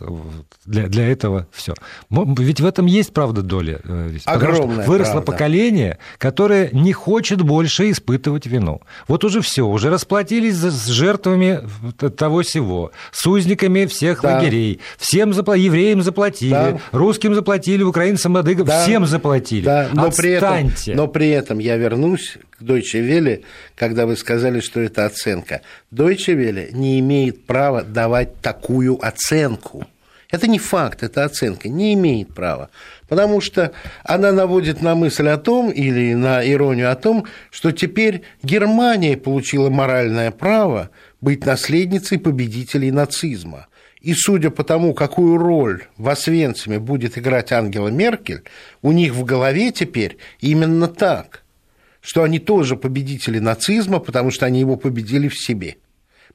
для, 0.66 0.88
для 0.88 1.08
этого 1.08 1.46
все. 1.52 1.74
Ведь 2.10 2.60
в 2.60 2.66
этом 2.66 2.86
есть, 2.86 3.12
правда, 3.14 3.42
доля. 3.42 3.80
Э, 3.84 4.10
Огромная 4.24 4.84
выросло 4.84 5.12
правда. 5.12 5.32
поколение, 5.32 5.98
которое 6.18 6.70
не 6.72 6.92
хочет 6.92 7.40
больше 7.40 7.90
испытывать 7.92 8.46
вину. 8.46 8.82
Вот 9.06 9.24
уже 9.24 9.40
все, 9.40 9.66
уже 9.66 9.90
расплатились 9.90 10.56
с 10.56 10.86
жертвами 10.88 11.60
того 12.16 12.42
всего, 12.42 12.90
с 13.12 13.24
узниками 13.26 13.86
всех 13.86 14.22
да. 14.22 14.34
лагерей, 14.34 14.80
всем 14.98 15.32
запла... 15.32 15.54
евреям 15.54 16.02
заплатили, 16.02 16.50
да. 16.50 16.80
русским 16.90 17.34
заплатили, 17.34 17.84
украинцам, 17.84 18.36
адыгам, 18.36 18.66
да. 18.66 18.82
всем 18.82 19.06
заплатили. 19.06 19.64
Да. 19.64 19.88
Но, 19.92 20.10
при 20.10 20.30
этом, 20.32 20.72
но 20.96 21.06
при 21.06 21.30
этом 21.30 21.60
я 21.60 21.76
вернусь 21.76 22.38
к 22.58 22.62
Deutsche 22.62 23.00
Welle, 23.00 23.44
когда 23.74 24.06
вы 24.06 24.16
сказали, 24.16 24.60
что 24.60 24.80
это 24.80 25.06
оценка. 25.06 25.60
Deutsche 25.92 26.34
Welle 26.34 26.72
не 26.72 26.98
имеет 27.00 27.44
права 27.44 27.82
давать 27.82 28.40
такую 28.40 28.95
оценку. 29.02 29.86
Это 30.30 30.48
не 30.48 30.58
факт, 30.58 31.02
это 31.02 31.24
оценка, 31.24 31.68
не 31.68 31.94
имеет 31.94 32.34
права. 32.34 32.70
Потому 33.08 33.40
что 33.40 33.72
она 34.02 34.32
наводит 34.32 34.82
на 34.82 34.94
мысль 34.96 35.28
о 35.28 35.36
том, 35.36 35.70
или 35.70 36.14
на 36.14 36.44
иронию 36.44 36.90
о 36.90 36.96
том, 36.96 37.26
что 37.50 37.70
теперь 37.70 38.22
Германия 38.42 39.16
получила 39.16 39.70
моральное 39.70 40.32
право 40.32 40.90
быть 41.20 41.46
наследницей 41.46 42.18
победителей 42.18 42.90
нацизма. 42.90 43.68
И 44.00 44.14
судя 44.14 44.50
по 44.50 44.64
тому, 44.64 44.94
какую 44.94 45.36
роль 45.36 45.84
в 45.96 46.08
Освенциме 46.08 46.78
будет 46.80 47.16
играть 47.18 47.52
Ангела 47.52 47.88
Меркель, 47.88 48.42
у 48.82 48.92
них 48.92 49.14
в 49.14 49.24
голове 49.24 49.70
теперь 49.70 50.18
именно 50.40 50.88
так– 50.88 51.42
что 52.06 52.22
они 52.22 52.38
тоже 52.38 52.76
победители 52.76 53.40
нацизма, 53.40 53.98
потому 53.98 54.30
что 54.30 54.46
они 54.46 54.60
его 54.60 54.76
победили 54.76 55.26
в 55.26 55.36
себе. 55.36 55.78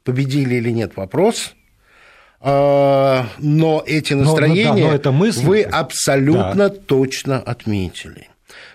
Победили 0.03 0.55
или 0.55 0.69
нет, 0.69 0.97
вопрос. 0.97 1.53
А, 2.43 3.27
но 3.37 3.83
эти 3.85 4.13
настроения 4.13 4.65
но, 4.65 4.73
но, 4.73 4.79
да, 4.79 4.87
но 4.87 4.95
это 4.95 5.11
мысль. 5.11 5.45
вы 5.45 5.61
абсолютно 5.61 6.69
да. 6.69 6.69
точно 6.69 7.39
отметили. 7.39 8.29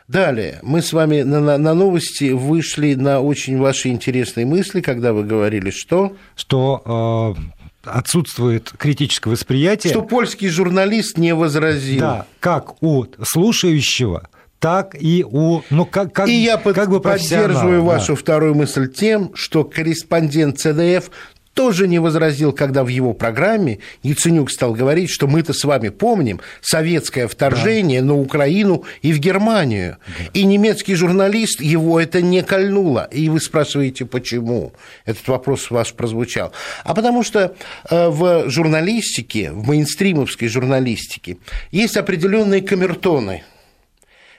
Далее, 0.07 0.61
мы 0.63 0.83
с 0.83 0.93
вами 0.93 1.23
на, 1.23 1.41
на, 1.41 1.59
на 1.59 1.75
новости 1.75 2.31
вышли 2.31 2.95
на 2.95 3.21
очень 3.21 3.59
ваши 3.59 3.89
интересные 3.89 4.47
мысли, 4.47 4.81
когда 4.81 5.13
вы 5.13 5.25
говорили, 5.25 5.71
что... 5.71 6.15
Что 6.37 7.35
э, 7.37 7.91
отсутствует 7.91 8.73
критическое 8.79 9.31
восприятие. 9.31 9.93
Что 9.93 10.03
польский 10.03 10.49
журналист 10.49 11.19
не 11.19 11.35
возразил. 11.35 12.01
Да, 12.01 12.27
как 12.39 12.81
у 12.85 13.07
слушающего 13.23 14.29
так 14.59 14.97
и 14.99 15.25
у, 15.25 15.61
ну 15.71 15.85
как, 15.85 16.13
как, 16.13 16.29
и 16.29 16.35
я 16.35 16.57
как 16.57 16.89
бы 16.89 17.01
поддерживаю 17.01 17.81
да. 17.81 17.87
вашу 17.87 18.17
вторую 18.17 18.55
мысль 18.55 18.91
тем, 18.91 19.33
что 19.35 19.65
корреспондент 19.65 20.59
ЦДФ 20.59 21.11
тоже 21.57 21.89
не 21.89 21.99
возразил, 21.99 22.53
когда 22.53 22.85
в 22.85 22.89
его 22.89 23.15
программе 23.15 23.79
Яценюк 24.03 24.51
стал 24.51 24.75
говорить, 24.75 25.09
что 25.11 25.27
мы-то 25.27 25.55
с 25.55 25.65
вами 25.65 25.89
помним 25.89 26.41
советское 26.61 27.27
вторжение 27.27 28.03
да. 28.03 28.09
на 28.09 28.21
Украину 28.21 28.85
и 29.01 29.13
в 29.15 29.19
Германию. 29.19 29.97
Да. 30.07 30.25
И 30.35 30.45
немецкий 30.45 30.95
журналист 30.95 31.63
его 31.63 31.99
это 31.99 32.21
не 32.21 32.43
кольнуло. 32.43 33.09
И 33.11 33.31
вы 33.31 33.41
спрашиваете, 33.41 34.05
почему? 34.05 34.75
Этот 35.07 35.27
вопрос 35.29 35.71
ваш 35.71 35.95
прозвучал. 35.95 36.53
А 36.85 36.95
потому 36.95 37.23
что 37.23 37.57
э, 37.91 38.09
в 38.09 38.51
журналистике, 38.51 39.51
в 39.51 39.67
мейнстримовской 39.67 40.49
журналистике 40.49 41.39
есть 41.73 41.97
определенные 41.97 42.61
камертоны– 42.61 43.45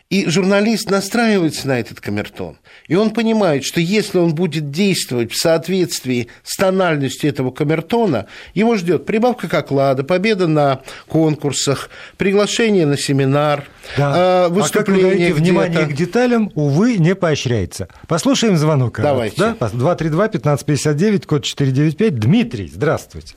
и 0.10 0.30
журналист 0.30 0.90
настраивается 0.90 1.68
на 1.68 1.80
этот 1.80 2.00
камертон. 2.00 2.58
И 2.88 2.96
он 2.96 3.12
понимает, 3.12 3.66
что 3.66 3.82
если 3.82 4.20
он 4.20 4.36
будет 4.36 4.72
действовать 4.72 5.34
в 5.34 5.38
соответствии 5.38 6.30
с 6.44 6.56
тональностью 6.56 7.30
этого 7.30 7.52
камертона, 7.52 8.28
его 8.54 8.78
ждет 8.78 9.06
прибавка 9.06 9.50
к 9.50 9.54
окладу, 9.54 10.06
победа 10.06 10.48
на 10.48 10.80
конкурсах, 11.08 11.90
приглашение 12.16 12.86
на 12.86 12.98
семинар, 12.98 13.66
да. 13.98 14.48
выступление. 14.50 14.62
А 14.62 14.72
как 14.72 14.88
вы 14.88 15.02
говорите, 15.02 15.34
внимание 15.34 15.86
к 15.86 15.94
деталям, 15.94 16.52
увы, 16.56 16.98
не 16.98 17.14
поощряется. 17.14 17.90
Послушаем 18.08 18.56
звонок. 18.56 19.00
Давайте. 19.02 19.38
Да? 19.38 19.56
232-1559, 19.60 21.26
код 21.26 21.44
495. 21.44 22.18
Дмитрий, 22.18 22.68
здравствуйте. 22.68 23.36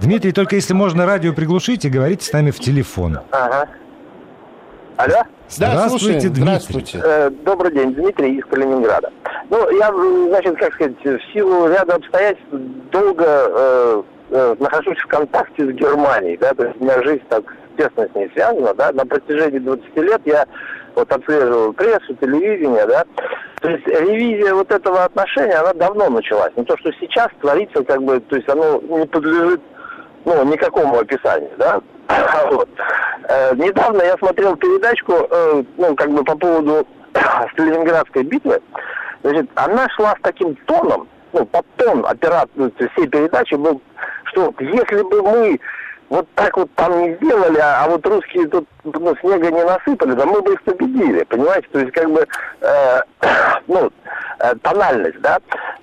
Дмитрий, 0.00 0.32
только 0.32 0.56
если 0.56 0.74
можно 0.74 1.06
радио 1.06 1.32
приглушить 1.32 1.84
и 1.84 1.88
говорите 1.88 2.24
с 2.24 2.32
нами 2.32 2.50
в 2.50 2.58
телефон. 2.58 3.20
Ага. 3.30 3.68
Алло? 4.98 5.22
Здравствуйте, 5.48 6.28
да, 6.28 6.34
Дмитрий. 6.34 6.42
Здравствуйте. 6.42 7.00
Э, 7.04 7.30
добрый 7.30 7.72
день, 7.72 7.94
Дмитрий 7.94 8.34
из 8.34 8.44
Калининграда. 8.46 9.12
Ну, 9.48 9.70
я, 9.78 9.92
значит, 9.92 10.58
как 10.58 10.74
сказать, 10.74 10.96
в 11.04 11.32
силу 11.32 11.68
ряда 11.68 11.94
обстоятельств 11.94 12.48
долго 12.90 13.24
э, 13.24 14.02
э, 14.30 14.56
нахожусь 14.58 14.98
в 14.98 15.06
контакте 15.06 15.66
с 15.66 15.70
Германией, 15.70 16.36
да, 16.38 16.52
то 16.52 16.64
есть 16.64 16.80
у 16.80 16.82
меня 16.84 17.00
жизнь 17.04 17.22
так 17.28 17.44
тесно 17.76 18.08
с 18.08 18.14
ней 18.16 18.28
связана, 18.34 18.74
да, 18.74 18.90
на 18.90 19.06
протяжении 19.06 19.60
20 19.60 19.96
лет 19.98 20.20
я 20.24 20.44
вот 20.96 21.12
отслеживал 21.12 21.72
прессу, 21.74 22.14
телевидение, 22.20 22.84
да, 22.86 23.04
то 23.60 23.70
есть 23.70 23.86
ревизия 23.86 24.52
вот 24.52 24.72
этого 24.72 25.04
отношения, 25.04 25.54
она 25.54 25.74
давно 25.74 26.10
началась. 26.10 26.50
Не 26.56 26.64
то, 26.64 26.76
что 26.76 26.90
сейчас 26.98 27.28
творится, 27.40 27.84
как 27.84 28.02
бы, 28.02 28.18
то 28.18 28.34
есть 28.34 28.48
оно 28.48 28.80
не 28.80 29.06
подлежит, 29.06 29.60
ну, 30.24 30.44
никакому 30.44 30.98
описанию, 30.98 31.52
да. 31.56 31.80
Вот. 32.50 32.68
Э, 33.28 33.54
недавно 33.54 34.02
я 34.02 34.16
смотрел 34.16 34.56
передачку, 34.56 35.12
э, 35.12 35.62
ну, 35.76 35.94
как 35.94 36.10
бы 36.10 36.24
по 36.24 36.36
поводу 36.36 36.86
Сталинградской 37.52 38.22
битвы. 38.22 38.60
Значит, 39.22 39.50
она 39.54 39.88
шла 39.90 40.12
с 40.12 40.22
таким 40.22 40.54
тоном, 40.66 41.08
ну, 41.32 41.44
под 41.44 41.66
тон 41.76 42.06
операции 42.06 42.72
всей 42.94 43.08
передачи 43.08 43.54
был, 43.54 43.82
что 44.24 44.54
если 44.60 45.02
бы 45.02 45.22
мы 45.22 45.60
вот 46.08 46.26
так 46.34 46.56
вот 46.56 46.70
там 46.74 47.02
не 47.02 47.14
сделали, 47.16 47.58
а, 47.58 47.84
а 47.84 47.88
вот 47.88 48.06
русские 48.06 48.48
тут 48.48 48.66
ну, 48.84 49.14
снега 49.20 49.50
не 49.50 49.62
насыпали, 49.62 50.12
да 50.12 50.24
мы 50.24 50.40
бы 50.40 50.54
их 50.54 50.62
победили, 50.62 51.22
понимаете? 51.24 51.68
То 51.72 51.80
есть 51.80 51.92
как 51.92 52.10
бы, 52.10 52.26
э, 52.60 53.00
ну, 53.66 53.90
э, 54.38 54.54
тональность, 54.62 55.20
да? 55.20 55.38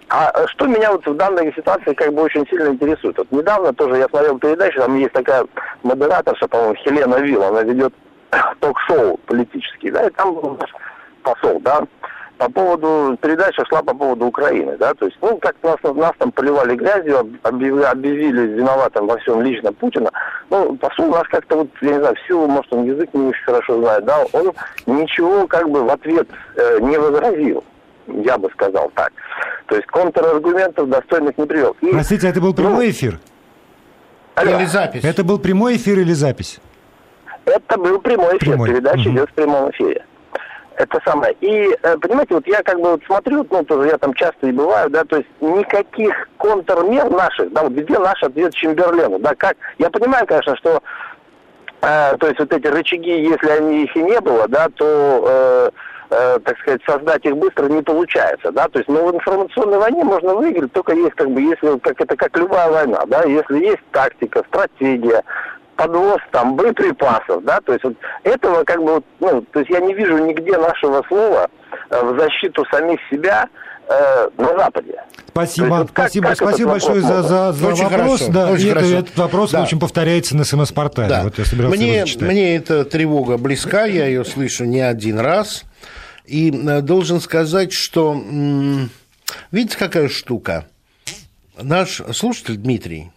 А 0.10 0.48
что 0.48 0.68
меня 0.68 0.92
вот 0.92 1.06
в 1.06 1.16
данной 1.16 1.54
ситуации 1.54 1.94
как 1.94 2.14
бы 2.14 2.24
очень 2.24 2.48
сильно 2.48 2.70
интересует? 2.70 3.18
Вот 3.18 3.32
недавно 3.32 3.74
тоже 3.74 3.98
я 3.98 4.08
смотрел 4.08 4.40
передачу, 4.40 4.80
там 4.80 4.98
есть 4.98 5.14
такая 5.14 5.46
модераторша, 5.84 6.48
по-моему, 6.48 6.76
Хелена 6.76 7.16
Вилл, 7.16 7.44
она 7.44 7.64
ведет 7.64 7.94
ток-шоу 8.60 9.18
политический, 9.26 9.92
да, 9.92 10.08
и 10.08 10.10
там 10.12 10.58
посол, 11.24 11.60
да, 11.62 11.84
по 12.38 12.50
поводу, 12.50 13.18
передача 13.22 13.66
шла 13.66 13.82
по 13.82 13.94
поводу 13.94 14.26
Украины, 14.26 14.76
да, 14.78 14.94
то 14.94 15.06
есть, 15.06 15.18
ну, 15.22 15.38
как 15.38 15.56
нас, 15.64 15.78
нас 15.84 16.12
там 16.18 16.32
поливали 16.32 16.76
грязью, 16.76 17.34
объявили, 17.44 17.84
объявили 17.84 18.42
виноватым 18.42 19.08
во 19.08 19.18
всем 19.18 19.42
лично 19.42 19.72
Путина, 19.72 20.12
ну, 20.50 20.76
посол 20.76 21.08
наш 21.08 21.28
как-то 21.30 21.58
вот, 21.58 21.70
я 21.82 21.94
не 21.94 22.00
знаю, 22.00 22.16
в 22.16 22.28
силу, 22.28 22.48
может, 22.48 22.72
он 22.74 22.86
язык 22.86 23.10
не 23.14 23.28
очень 23.28 23.44
хорошо 23.44 23.82
знает, 23.82 24.06
да, 24.06 24.26
он 24.34 24.52
ничего 24.86 25.48
как 25.48 25.70
бы 25.70 25.84
в 25.84 25.90
ответ 25.90 26.28
э, 26.58 26.80
не 26.82 26.98
возразил, 26.98 27.64
я 28.08 28.38
бы 28.38 28.50
сказал 28.52 28.92
так. 28.96 29.12
То 29.68 29.76
есть 29.76 29.88
контраргументов 29.88 30.90
достойных 30.90 31.38
не 31.38 31.46
привел. 31.46 31.76
И, 31.82 31.88
Простите, 31.88 32.28
это 32.28 32.42
был 32.42 32.54
прямой 32.54 32.86
ну, 32.86 32.92
эфир? 32.92 33.20
Алло. 34.36 34.58
Или 34.58 34.66
запись? 34.66 35.04
Это 35.04 35.24
был 35.24 35.40
прямой 35.40 35.78
эфир 35.78 36.00
или 36.00 36.14
запись? 36.14 36.60
Это 37.46 37.78
был 37.78 38.00
прямой 38.00 38.38
эфир, 38.38 38.54
прямой. 38.54 38.70
передача 38.70 39.08
угу. 39.08 39.18
идет 39.18 39.30
в 39.30 39.34
прямом 39.34 39.72
эфире 39.72 40.06
это 40.78 41.00
самое. 41.06 41.36
И, 41.42 41.76
э, 41.82 41.98
понимаете, 41.98 42.36
вот 42.36 42.48
я 42.48 42.62
как 42.64 42.80
бы 42.80 42.92
вот 42.92 43.04
смотрю, 43.06 43.46
ну, 43.50 43.64
тоже 43.64 43.90
я 43.90 43.98
там 43.98 44.14
часто 44.14 44.48
и 44.48 44.52
бываю, 44.52 44.90
да, 44.90 45.04
то 45.04 45.18
есть 45.18 45.30
никаких 45.40 46.30
контрмер 46.38 47.10
наших, 47.10 47.52
да, 47.54 47.64
вот 47.64 47.74
где 47.74 47.98
наш 47.98 48.22
ответ 48.24 48.54
Чемберлену, 48.54 49.20
да, 49.20 49.34
как, 49.36 49.56
я 49.78 49.90
понимаю, 49.90 50.26
конечно, 50.28 50.56
что, 50.58 50.82
э, 51.82 52.18
то 52.18 52.28
есть 52.28 52.40
вот 52.40 52.52
эти 52.52 52.68
рычаги, 52.68 53.22
если 53.22 53.50
они 53.50 53.84
их 53.84 53.96
и 53.96 54.04
не 54.04 54.20
было, 54.20 54.48
да, 54.48 54.68
то, 54.76 55.24
э, 55.28 55.70
э, 56.10 56.40
так 56.44 56.58
сказать, 56.60 56.82
создать 56.86 57.26
их 57.26 57.38
быстро 57.38 57.68
не 57.68 57.82
получается, 57.82 58.52
да, 58.52 58.68
то 58.68 58.80
есть, 58.80 58.90
но 58.90 59.06
в 59.06 59.16
информационной 59.16 59.78
войне 59.78 60.04
можно 60.04 60.36
выиграть 60.36 60.74
только 60.74 60.94
есть, 60.94 61.16
как 61.16 61.30
бы, 61.30 61.42
если, 61.42 61.80
как 61.80 62.00
это, 62.02 62.16
как 62.18 62.38
любая 62.38 62.70
война, 62.70 63.04
да, 63.08 63.24
если 63.24 63.60
есть 63.60 63.84
тактика, 63.92 64.44
стратегия, 64.50 65.24
подвоз 65.76 66.20
там 66.32 66.56
боеприпасов, 66.56 67.44
да, 67.44 67.60
то 67.62 67.74
есть 67.74 67.84
вот 67.84 67.96
этого 68.24 68.64
как 68.64 68.82
бы, 68.84 69.02
ну, 69.20 69.42
то 69.52 69.60
есть 69.60 69.72
я 69.72 69.80
не 69.80 69.94
вижу 69.94 70.18
нигде 70.18 70.58
нашего 70.58 71.04
слова 71.08 71.48
э, 71.90 72.02
в 72.02 72.20
защиту 72.20 72.66
самих 72.72 73.00
себя, 73.10 73.48
э, 73.88 74.30
на 74.38 74.58
Западе. 74.58 75.02
Спасибо, 75.30 75.68
есть, 75.68 75.78
вот 75.78 75.90
спасибо, 75.90 76.28
как, 76.30 76.38
спасибо 76.38 76.72
большое 76.72 77.02
за, 77.02 77.22
за, 77.24 77.52
за 77.52 77.68
очень 77.68 77.84
вопрос. 77.84 78.20
Хорошо, 78.20 78.32
да, 78.32 78.52
очень 78.52 78.68
и 78.68 78.70
это, 78.70 78.86
этот 78.86 79.18
вопрос 79.18 79.52
да. 79.52 79.64
очень 79.64 79.80
повторяется 79.80 80.36
на 80.36 80.44
СМС-портале. 80.44 81.10
Да. 81.10 81.24
Вот 81.24 81.38
я 81.38 81.46
мне, 81.68 82.06
мне 82.20 82.56
эта 82.56 82.86
тревога 82.86 83.38
близка, 83.38 83.86
я 83.86 84.08
ее 84.08 84.24
слышу 84.26 84.66
не 84.66 84.82
один 84.82 85.20
раз. 85.20 85.64
И 86.26 86.52
э, 86.52 86.82
должен 86.82 87.20
сказать, 87.20 87.74
что 87.74 88.20
видите, 89.52 89.78
какая 89.78 90.10
штука? 90.10 90.66
Наш 91.62 92.02
слушатель 92.14 92.58
Дмитрий, 92.58 93.12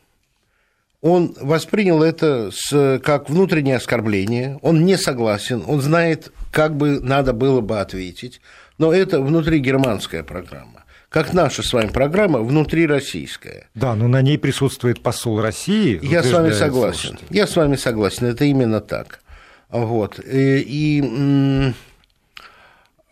он 1.01 1.35
воспринял 1.41 2.03
это 2.03 2.51
с, 2.53 3.01
как 3.03 3.31
внутреннее 3.31 3.77
оскорбление, 3.77 4.59
он 4.63 4.85
не 4.85 4.97
согласен, 4.97 5.63
он 5.67 5.81
знает, 5.81 6.33
как 6.51 6.77
бы 6.77 7.01
надо 7.01 7.33
было 7.33 7.61
бы 7.61 7.81
ответить, 7.81 8.41
но 8.79 8.93
это 8.93 9.21
внутригерманская 9.21 10.23
программа 10.23 10.85
как 11.09 11.33
наша 11.33 11.63
с 11.63 11.73
вами 11.73 11.89
программа 11.89 12.41
внутрироссийская. 12.41 13.69
Да, 13.75 13.95
но 13.95 14.09
на 14.09 14.21
ней 14.21 14.39
присутствует 14.39 15.01
посол 15.03 15.41
России. 15.41 15.99
Я 16.03 16.23
с 16.23 16.31
вами 16.31 16.51
согласен. 16.51 17.17
Слушайте. 17.17 17.25
Я 17.31 17.47
с 17.47 17.57
вами 17.57 17.77
согласен. 17.77 18.27
Это 18.27 18.45
именно 18.45 18.81
так. 18.81 19.21
Вот. 19.71 20.19
И, 20.21 20.61
и 20.67 21.73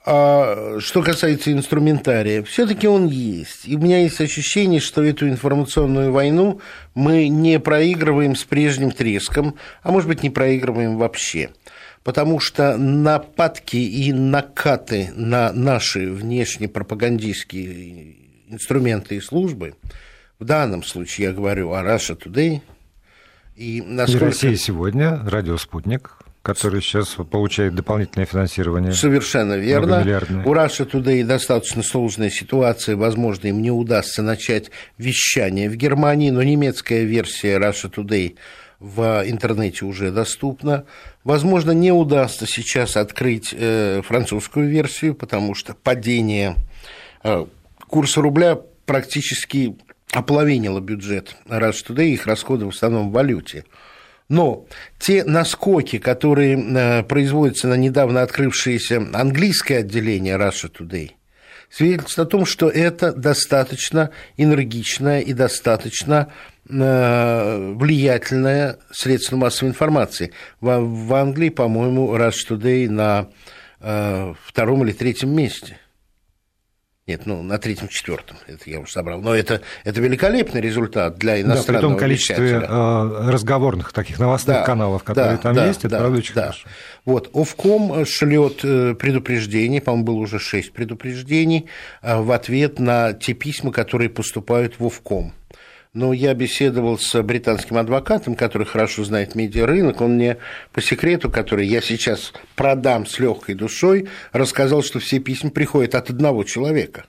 а 0.09 0.79
что 0.79 1.03
касается 1.03 1.53
инструментария, 1.53 2.45
все-таки 2.45 2.87
он 2.87 3.09
есть. 3.09 3.67
И 3.67 3.75
у 3.75 3.81
меня 3.81 4.03
есть 4.03 4.21
ощущение, 4.21 4.79
что 4.81 5.03
эту 5.03 5.29
информационную 5.29 6.13
войну 6.13 6.61
мы 6.95 7.27
не 7.29 7.59
проигрываем 7.59 8.37
с 8.37 8.45
прежним 8.45 8.93
треском, 8.93 9.57
а 9.83 9.91
может 9.91 10.09
быть, 10.09 10.23
не 10.23 10.31
проигрываем 10.31 10.97
вообще. 10.97 11.51
Потому 12.05 12.39
что 12.39 12.77
нападки 12.77 13.79
и 13.79 14.13
накаты 14.13 15.11
на 15.17 15.53
наши 15.53 16.09
внешнепропагандистские 16.09 18.15
инструменты 18.49 19.17
и 19.17 19.21
службы, 19.21 19.75
в 20.39 20.45
данном 20.45 20.85
случае 20.85 21.29
я 21.29 21.33
говорю 21.33 21.73
о 21.73 21.83
Russia 21.83 22.17
Today, 22.17 22.61
и 23.57 23.83
насколько... 23.85 24.27
И 24.27 24.29
Россия 24.29 24.55
сегодня, 24.55 25.19
радио 25.25 25.57
«Спутник», 25.57 26.16
который 26.47 26.81
сейчас 26.81 27.17
получает 27.29 27.75
дополнительное 27.75 28.25
финансирование. 28.25 28.93
Совершенно 28.93 29.55
верно. 29.55 29.99
У 30.45 30.55
Russia 30.55 30.89
Today 30.89 31.25
достаточно 31.25 31.83
сложная 31.83 32.31
ситуация. 32.31 32.95
Возможно, 32.95 33.49
им 33.49 33.61
не 33.61 33.73
удастся 33.73 34.23
начать 34.23 34.71
вещание 34.97 35.69
в 35.69 35.75
Германии, 35.75 36.31
но 36.31 36.45
немецкая 36.45 37.03
версия 37.03 37.59
Russia 37.59 37.93
Today 37.93 38.37
в 38.79 39.25
интернете 39.27 39.87
уже 39.87 40.13
доступна. 40.13 40.85
Возможно, 41.25 41.73
не 41.73 41.91
удастся 41.91 42.47
сейчас 42.47 42.97
открыть 42.97 43.53
э, 43.53 44.03
французскую 44.05 44.69
версию, 44.69 45.17
потому 45.17 45.57
что 45.57 45.75
падение 45.75 46.55
э, 47.25 47.45
курса 47.89 48.21
рубля 48.21 48.57
практически 48.85 49.77
ополовинило 50.13 50.79
бюджет 50.79 51.35
Russia 51.49 51.89
Today, 51.89 52.11
их 52.11 52.29
расходы 52.29 52.67
в 52.67 52.69
основном 52.69 53.11
в 53.11 53.13
валюте. 53.15 53.65
Но 54.29 54.67
те 54.99 55.25
наскоки, 55.25 55.99
которые 55.99 56.59
э, 56.59 57.03
производятся 57.05 57.69
на 57.69 57.75
недавно 57.75 58.23
открывшееся 58.23 59.07
английское 59.13 59.79
отделение 59.79 60.37
Russia 60.37 60.71
Today, 60.71 61.13
свидетельствуют 61.71 62.29
о 62.29 62.31
том, 62.31 62.47
что 62.47 62.69
это 62.69 63.13
достаточно 63.13 64.11
энергичное 64.37 65.21
и 65.21 65.33
достаточно 65.33 66.33
э, 66.69 67.73
влиятельное 67.77 68.79
средство 68.91 69.37
массовой 69.37 69.71
информации. 69.71 70.33
В, 70.61 71.15
Англии, 71.15 71.51
по-моему, 71.51 72.17
Russia 72.17 72.51
Today 72.51 72.89
на 72.89 73.29
э, 73.81 74.35
втором 74.45 74.83
или 74.85 74.93
третьем 74.93 75.35
месте– 75.35 75.79
нет, 77.07 77.25
ну, 77.25 77.41
на 77.45 77.59
третьем-четвертом, 77.59 78.37
это 78.49 78.69
я 78.69 78.81
уже 78.81 78.91
собрал. 78.91 79.21
Но 79.21 79.33
это, 79.33 79.61
это 79.85 80.01
великолепный 80.01 80.61
результат 80.61 81.17
для 81.19 81.41
иностранного 81.41 81.67
Да, 81.67 81.79
при 81.79 81.81
том 81.81 81.97
количестве 81.97 82.51
э, 82.69 83.31
разговорных 83.31 83.93
таких 83.93 84.19
новостных 84.19 84.57
да, 84.57 84.65
каналов, 84.65 85.05
которые 85.05 85.37
да, 85.37 85.43
там 85.43 85.55
да, 85.55 85.67
есть, 85.69 85.81
это 85.81 85.91
да, 85.91 85.99
правда 85.99 86.19
очень 86.19 86.35
да. 86.35 86.41
хорошо. 86.43 86.69
Вот, 87.05 87.31
Овком 87.33 88.05
шлет 88.07 88.65
э, 88.65 88.95
предупреждение, 88.95 89.81
по-моему, 89.81 90.05
было 90.05 90.17
уже 90.17 90.41
шесть 90.41 90.73
предупреждений 90.73 91.69
э, 92.03 92.21
в 92.21 92.33
ответ 92.33 92.81
на 92.81 93.13
те 93.13 93.35
письма, 93.35 93.71
которые 93.71 94.11
поступают 94.11 94.81
в 94.81 94.85
Овком 94.85 95.33
но 95.97 96.13
я 96.13 96.35
беседовал 96.35 96.99
с 96.99 97.23
британским 97.23 97.79
адвокатом, 97.79 98.35
который 98.35 98.67
хорошо 98.67 99.03
знает 99.03 99.35
медиарынок. 99.35 100.03
Он 100.03 100.17
мне 100.17 100.37
по 100.73 100.83
секрету, 100.83 101.31
который 101.31 101.67
я 101.67 101.81
сейчас 101.81 102.35
продам 102.55 103.07
с 103.07 103.19
легкой 103.19 103.55
душой, 103.55 104.07
рассказал, 104.33 104.83
что 104.83 104.99
все 104.99 105.21
письма 105.21 105.51
приходят 105.51 105.95
от 105.95 106.11
одного 106.11 106.45
человека. 106.45 107.07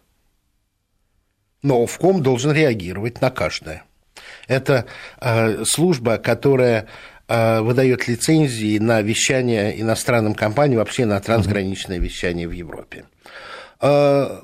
Но 1.63 1.83
Овком 1.83 2.23
должен 2.23 2.53
реагировать 2.53 3.19
на 3.19 3.29
каждое. 3.29 3.83
Это 4.47 4.85
э, 5.19 5.65
служба, 5.65 6.17
которая 6.17 6.87
э, 7.27 7.59
выдает 7.59 8.07
лицензии 8.07 8.77
на 8.77 9.01
вещание 9.01 9.81
иностранным 9.81 10.33
компаниям, 10.33 10.79
вообще 10.79 11.05
на 11.05 11.19
трансграничное 11.19 11.99
вещание 11.99 12.47
в 12.47 12.51
Европе. 12.51 13.03
Э, 13.81 14.39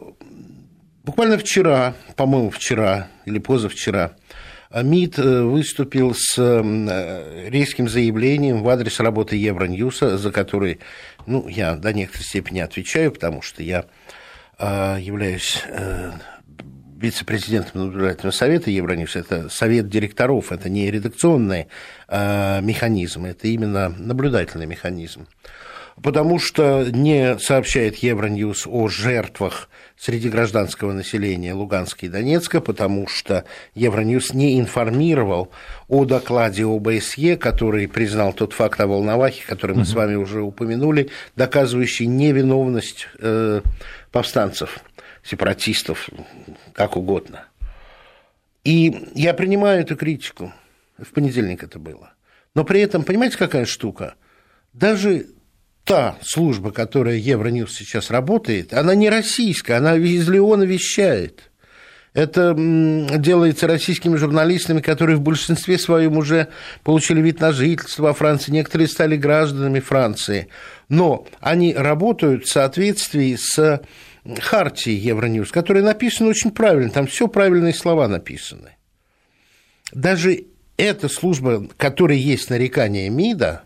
буквально 1.04 1.38
вчера, 1.38 1.94
по-моему, 2.16 2.50
вчера 2.50 3.08
или 3.26 3.40
позавчера, 3.40 4.16
МИД 4.74 5.20
э, 5.20 5.42
выступил 5.44 6.16
с 6.16 6.36
э, 6.38 7.50
резким 7.50 7.88
заявлением 7.88 8.64
в 8.64 8.70
адрес 8.70 9.00
работы 9.00 9.36
Евроньюса, 9.36 10.18
за 10.18 10.32
который 10.32 10.80
ну, 11.28 11.48
я 11.48 11.76
до 11.76 11.94
некоторой 11.94 12.26
степени 12.26 12.60
отвечаю, 12.60 13.12
потому 13.12 13.44
что 13.44 13.62
я 13.62 13.86
э, 14.58 14.98
являюсь 15.00 15.64
вице-президентом 16.98 17.86
наблюдательного 17.86 18.32
совета 18.32 18.72
Евроньюс. 18.72 19.16
Это 19.16 19.50
совет 19.50 19.90
директоров, 19.90 20.52
это 20.52 20.70
не 20.70 20.90
редакционный 20.90 21.68
механизм, 22.10 23.26
это 23.26 23.50
именно 23.50 23.90
наблюдательный 23.90 24.68
механизм 24.68 25.28
потому 26.02 26.40
что 26.40 26.86
не 26.90 27.38
сообщает 27.40 27.98
Евроньюз 27.98 28.66
о 28.68 28.88
жертвах 28.88 29.70
среди 29.98 30.30
гражданского 30.30 30.92
населения 30.92 31.54
Луганска 31.54 32.06
и 32.06 32.10
Донецка, 32.10 32.62
потому 32.62 33.08
что 33.08 33.46
Евроньюз 33.76 34.34
не 34.34 34.60
информировал 34.60 35.52
о 35.88 36.06
докладе 36.06 36.66
ОБСЕ, 36.66 37.38
который 37.38 37.88
признал 37.88 38.34
тот 38.34 38.54
факт 38.54 38.80
о 38.82 38.88
Волновахе, 38.88 39.44
который 39.46 39.76
мы 39.76 39.84
угу. 39.84 39.90
с 39.90 39.94
вами 39.94 40.16
уже 40.16 40.42
упомянули, 40.42 41.10
доказывающий 41.36 42.08
невиновность 42.08 43.08
э, 43.20 43.62
повстанцев, 44.12 44.80
сепаратистов, 45.24 46.10
как 46.74 46.98
угодно. 46.98 47.46
И 48.64 49.10
я 49.14 49.34
принимаю 49.34 49.82
эту 49.82 49.96
критику. 49.96 50.54
В 50.98 51.12
понедельник 51.12 51.64
это 51.64 51.80
было. 51.80 52.14
Но 52.56 52.64
при 52.64 52.82
этом, 52.82 53.04
понимаете, 53.04 53.38
какая 53.38 53.66
штука? 53.66 54.16
Даже 54.74 55.28
та 55.84 56.18
служба, 56.22 56.72
которая 56.72 57.16
Евроньюз 57.16 57.76
сейчас 57.76 58.10
работает, 58.10 58.74
она 58.74 58.96
не 58.96 59.10
российская, 59.10 59.76
она 59.76 59.96
из 59.96 60.28
Леона 60.30 60.64
вещает. 60.64 61.50
Это 62.14 62.54
делается 62.56 63.66
российскими 63.66 64.16
журналистами, 64.18 64.82
которые 64.82 65.18
в 65.18 65.22
большинстве 65.22 65.80
своем 65.80 66.18
уже 66.18 66.50
получили 66.84 67.22
вид 67.22 67.40
на 67.42 67.52
жительство 67.52 68.04
во 68.04 68.14
Франции, 68.14 68.52
некоторые 68.52 68.88
стали 68.88 69.18
гражданами 69.18 69.80
Франции. 69.80 70.48
Но 70.90 71.26
они 71.40 71.74
работают 71.74 72.46
в 72.46 72.52
соответствии 72.52 73.36
с 73.36 73.82
хартией 74.42 75.00
Евроньюз, 75.00 75.52
которая 75.52 75.84
написана 75.84 76.30
очень 76.30 76.52
правильно, 76.52 76.92
там 76.92 77.08
все 77.08 77.28
правильные 77.28 77.74
слова 77.74 78.08
написаны. 78.08 78.78
Даже 79.92 80.46
эта 80.78 81.10
служба, 81.10 81.68
которой 81.78 82.20
есть 82.20 82.50
нарекание 82.50 83.10
МИДа, 83.10 83.64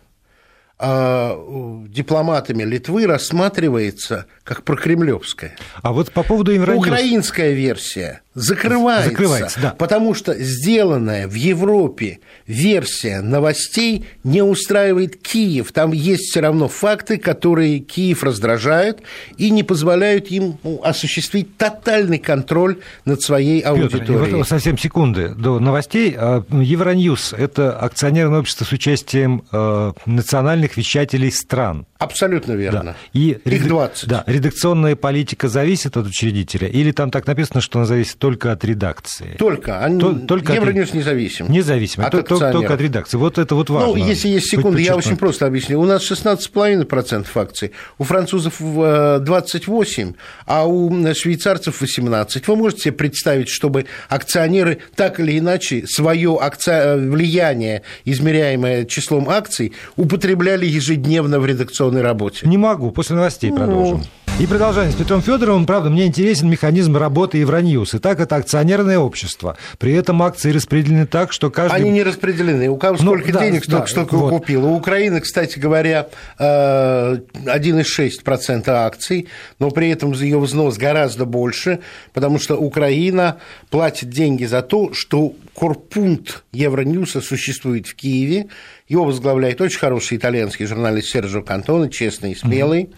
дипломатами 0.79 2.63
Литвы 2.63 3.07
рассматривается 3.07 4.27
как 4.43 4.63
прокремлевская. 4.63 5.55
А 5.81 5.91
вот 5.91 6.11
по 6.11 6.23
поводу 6.23 6.51
Евроньюз... 6.51 6.85
Украинская 6.85 7.53
версия 7.53 8.21
закрывается, 8.37 9.09
закрывается 9.09 9.59
да. 9.59 9.75
потому 9.77 10.13
что 10.13 10.35
сделанная 10.35 11.27
в 11.27 11.33
Европе 11.33 12.19
версия 12.45 13.21
новостей 13.21 14.05
не 14.23 14.43
устраивает 14.43 15.15
Киев. 15.17 15.71
Там 15.71 15.91
есть 15.91 16.29
все 16.29 16.41
равно 16.41 16.67
факты, 16.67 17.17
которые 17.17 17.79
Киев 17.79 18.23
раздражают 18.23 19.01
и 19.37 19.49
не 19.49 19.63
позволяют 19.63 20.27
им 20.27 20.59
ну, 20.63 20.79
осуществить 20.83 21.57
тотальный 21.57 22.19
контроль 22.19 22.77
над 23.05 23.21
своей 23.23 23.61
аудиторией. 23.61 24.25
Петр, 24.25 24.45
совсем 24.45 24.77
секунды 24.77 25.29
до 25.29 25.59
новостей. 25.59 26.15
А, 26.15 26.43
Евроньюз– 26.51 27.33
это 27.37 27.75
акционерное 27.77 28.39
общество 28.39 28.65
с 28.65 28.71
участием 28.71 29.43
э, 29.51 29.93
национальных 30.05 30.77
вещателей 30.77 31.31
стран– 31.31 31.87
Абсолютно 31.99 32.53
верно. 32.53 32.83
Да. 32.83 32.95
И 33.13 33.37
Их 33.45 33.67
20. 33.67 34.07
Да, 34.07 34.23
редакционная 34.27 34.95
политика 34.95 35.47
зависит 35.47 35.97
от 35.97 36.05
учредителя, 36.05 36.67
или 36.67 36.91
там 36.91 37.09
так 37.11 37.25
написано, 37.25 37.61
что 37.61 37.79
она 37.79 37.85
зависит 37.85 38.17
только 38.17 38.51
от 38.51 38.63
редакции? 38.63 39.35
Только. 39.39 39.83
Они, 39.83 39.99
То, 39.99 40.13
только 40.13 40.53
Евроньюз 40.53 40.89
от... 40.89 40.95
независим. 40.95 41.51
Независим. 41.51 42.03
От 42.03 42.11
только, 42.11 42.51
только 42.51 42.73
от 42.73 42.81
редакции. 42.81 43.17
Вот 43.17 43.37
это 43.37 43.55
вот 43.55 43.69
важно. 43.69 43.87
Ну, 43.87 43.95
если 43.95 44.27
есть 44.27 44.49
секунда, 44.49 44.79
я 44.79 44.95
очень 44.95 45.17
просто 45.17 45.45
объясню. 45.45 45.79
У 45.79 45.85
нас 45.85 46.03
16,5% 46.09 47.25
акций, 47.35 47.71
у 47.97 48.03
французов 48.03 48.61
28%, 48.61 50.15
а 50.45 50.65
у 50.67 51.13
швейцарцев 51.13 51.81
18%. 51.81 52.43
Вы 52.45 52.55
можете 52.55 52.81
себе 52.83 52.93
представить, 52.93 53.49
чтобы 53.49 53.85
акционеры 54.09 54.79
так 54.95 55.19
или 55.19 55.39
иначе 55.39 55.85
свое 55.87 56.37
акци... 56.39 56.95
влияние, 56.97 57.81
измеряемое 58.05 58.85
числом 58.85 59.29
акций, 59.29 59.73
употребляли 59.95 60.65
ежедневно 60.65 61.39
в 61.39 61.45
редакционном 61.45 61.86
редакционной 61.87 62.01
работе? 62.01 62.47
Не 62.47 62.57
могу, 62.57 62.91
после 62.91 63.15
новостей 63.15 63.51
ну... 63.51 63.57
продолжим. 63.57 64.03
И 64.39 64.45
продолжаем 64.45 64.91
с 64.91 64.95
Петром 64.95 65.23
Федоровым. 65.23 65.65
Правда, 65.65 65.89
мне 65.89 66.05
интересен 66.05 66.47
механизм 66.47 66.95
работы 66.95 67.39
Евроньюз. 67.39 67.95
Итак, 67.95 68.19
это 68.19 68.35
акционерное 68.35 68.99
общество. 68.99 69.57
При 69.79 69.93
этом 69.93 70.21
акции 70.21 70.51
распределены 70.51 71.07
так, 71.07 71.33
что 71.33 71.49
каждый... 71.49 71.77
Они 71.77 71.89
не 71.89 72.03
распределены. 72.03 72.69
У 72.69 72.77
кого 72.77 72.99
ну, 73.01 73.13
сколько 73.13 73.33
да, 73.33 73.39
денег, 73.39 73.65
да, 73.65 73.87
столько 73.87 74.15
вот. 74.15 74.29
купил. 74.29 74.67
У 74.67 74.75
Украины, 74.75 75.21
кстати 75.21 75.57
говоря, 75.57 76.09
1,6% 76.37 78.63
э, 78.67 78.71
акций, 78.71 79.27
но 79.57 79.71
при 79.71 79.89
этом 79.89 80.11
ее 80.11 80.39
взнос 80.39 80.77
гораздо 80.77 81.25
больше, 81.25 81.79
потому 82.13 82.37
что 82.37 82.57
Украина 82.57 83.37
платит 83.71 84.11
деньги 84.11 84.45
за 84.45 84.61
то, 84.61 84.93
что 84.93 85.33
корпункт 85.55 86.43
Евроньюса 86.53 87.21
существует 87.21 87.87
в 87.87 87.95
Киеве. 87.95 88.49
Его 88.87 89.03
возглавляет 89.03 89.59
очень 89.59 89.79
хороший 89.79 90.17
итальянский 90.17 90.65
журналист 90.65 91.09
Серджо 91.09 91.41
Кантоне, 91.41 91.89
честный 91.89 92.31
и 92.31 92.35
смелый. 92.35 92.89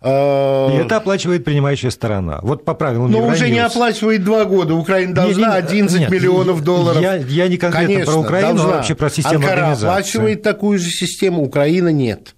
А, 0.00 0.70
и 0.72 0.76
это 0.84 0.96
оплачивает 0.96 1.44
принимающая 1.44 1.90
сторона. 1.90 2.40
Вот 2.42 2.64
по 2.64 2.74
правилам 2.74 3.10
Но 3.10 3.26
уже 3.26 3.50
не 3.50 3.60
оплачивает 3.60 4.24
два 4.24 4.44
года. 4.44 4.74
Украина 4.74 5.14
должна 5.14 5.54
11 5.54 6.00
нет, 6.00 6.10
миллионов 6.10 6.62
долларов. 6.62 7.00
Я, 7.00 7.16
я 7.16 7.48
не 7.48 7.56
конкретно 7.56 7.94
Конечно, 7.94 8.12
про 8.12 8.20
Украину, 8.20 8.54
должна. 8.54 8.72
а 8.72 8.76
вообще 8.76 8.94
про 8.94 9.10
систему 9.10 9.36
Анкара 9.36 9.52
организации. 9.52 9.86
оплачивает 9.86 10.42
такую 10.42 10.78
же 10.78 10.90
систему, 10.90 11.42
Украина 11.44 11.88
нет. 11.88 12.34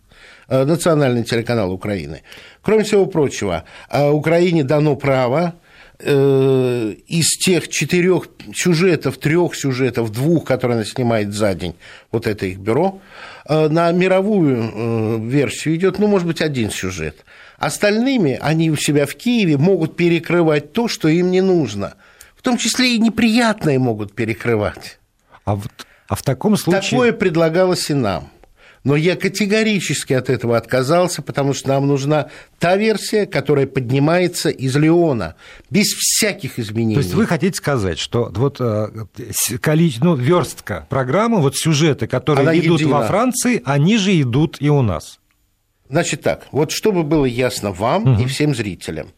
Э, 0.49 0.65
национальный 0.65 1.25
телеканал 1.25 1.73
Украины. 1.73 2.23
Кроме 2.63 2.85
всего 2.85 3.07
прочего, 3.07 3.65
э, 3.91 4.11
Украине 4.11 4.63
дано 4.63 4.95
право 4.97 5.55
э, 5.63 5.64
из 6.01 7.39
тех 7.39 7.69
четырех 7.69 8.29
сюжетов, 8.55 9.19
трех 9.19 9.55
сюжетов, 9.55 10.11
двух, 10.11 10.45
которые 10.45 10.77
она 10.77 10.85
снимает 10.85 11.33
за 11.33 11.55
день, 11.55 11.77
вот 12.11 12.27
это 12.27 12.47
их 12.47 12.59
бюро, 12.59 13.01
на 13.49 13.93
мировую 13.93 15.29
версию 15.29 15.77
идет, 15.77 15.99
ну, 15.99 16.09
может 16.09 16.27
быть, 16.27 16.41
один 16.41 16.71
сюжет. 16.71 17.25
Остальными 17.59 18.39
они 18.43 18.71
у 18.71 18.77
себя 18.77 19.07
в 19.07 19.15
Киеве 19.15 19.57
могут 19.57 19.97
перекрывать 19.97 20.73
то, 20.73 20.89
что 20.89 21.09
им 21.09 21.31
не 21.31 21.41
нужно. 21.41 21.95
В 22.37 22.43
том 22.43 22.59
числе 22.59 22.97
и 22.97 22.99
неприятное 22.99 23.79
могут 23.79 24.15
перекрывать. 24.15 24.99
А, 25.45 25.55
вот, 25.55 25.71
а 26.09 26.17
в 26.17 26.23
таком 26.23 26.57
случае... 26.57 26.91
Такое 26.91 27.13
предлагалось 27.13 27.89
и 27.89 27.95
нам. 27.95 28.29
Но 28.85 28.97
я 28.97 29.17
категорически 29.17 30.13
от 30.13 30.29
этого 30.29 30.59
отказался, 30.59 31.23
потому 31.23 31.55
что 31.55 31.71
нам 31.71 31.87
нужна 31.87 32.29
та 32.59 32.77
версия, 32.77 33.25
которая 33.25 33.67
поднимается 33.67 34.51
из 34.51 34.77
Леона, 34.77 35.37
без 35.71 35.87
всяких 35.87 36.59
изменений. 36.59 36.97
То 36.97 37.01
есть 37.01 37.15
вы 37.15 37.27
хотите 37.27 37.57
сказать, 37.57 37.99
что 37.99 38.31
вот 38.35 38.61
э, 38.61 38.89
ну, 40.01 40.15
верстка 40.15 40.87
программы, 40.91 41.41
вот 41.41 41.57
сюжеты, 41.57 42.07
которые 42.07 42.43
Она 42.43 42.59
идут 42.59 42.81
едина. 42.81 42.99
во 42.99 43.07
Франции, 43.07 43.63
они 43.65 43.97
же 43.97 44.21
идут 44.21 44.59
и 44.61 44.69
у 44.69 44.83
нас. 44.83 45.19
Значит 45.89 46.21
так, 46.21 46.47
вот 46.53 46.71
чтобы 46.71 47.05
было 47.05 47.25
ясно 47.25 47.73
вам 47.73 48.03
угу. 48.15 48.23
и 48.23 48.27
всем 48.27 48.55
зрителям, 48.55 49.09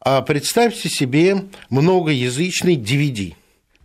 а 0.00 0.22
представьте 0.22 0.88
себе 0.88 1.44
многоязычный 1.68 2.76
DVD. 2.76 3.34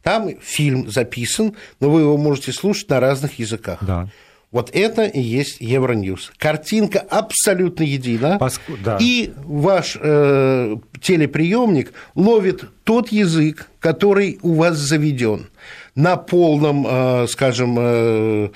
Там 0.02 0.30
фильм 0.40 0.90
записан, 0.90 1.56
но 1.80 1.90
вы 1.90 2.02
его 2.02 2.16
можете 2.16 2.54
слушать 2.54 2.90
на 2.90 3.00
разных 3.00 3.40
языках. 3.40 3.80
Да. 3.82 4.08
Вот 4.56 4.70
это 4.72 5.04
и 5.04 5.20
есть 5.20 5.58
Евроньюз. 5.60 6.32
Картинка 6.38 7.00
абсолютно 7.02 7.84
едина, 7.84 8.38
Поску... 8.40 8.78
да. 8.82 8.98
и 9.02 9.34
ваш 9.44 9.98
э, 10.00 10.78
телеприемник 11.02 11.92
ловит 12.16 12.64
тот 12.86 13.10
язык, 13.10 13.70
который 13.82 14.40
у 14.44 14.54
вас 14.54 14.78
заведен 14.78 15.48
на 15.94 16.16
полном, 16.16 16.88
э, 16.88 17.28
скажем, 17.28 17.76
Э, 17.78 18.50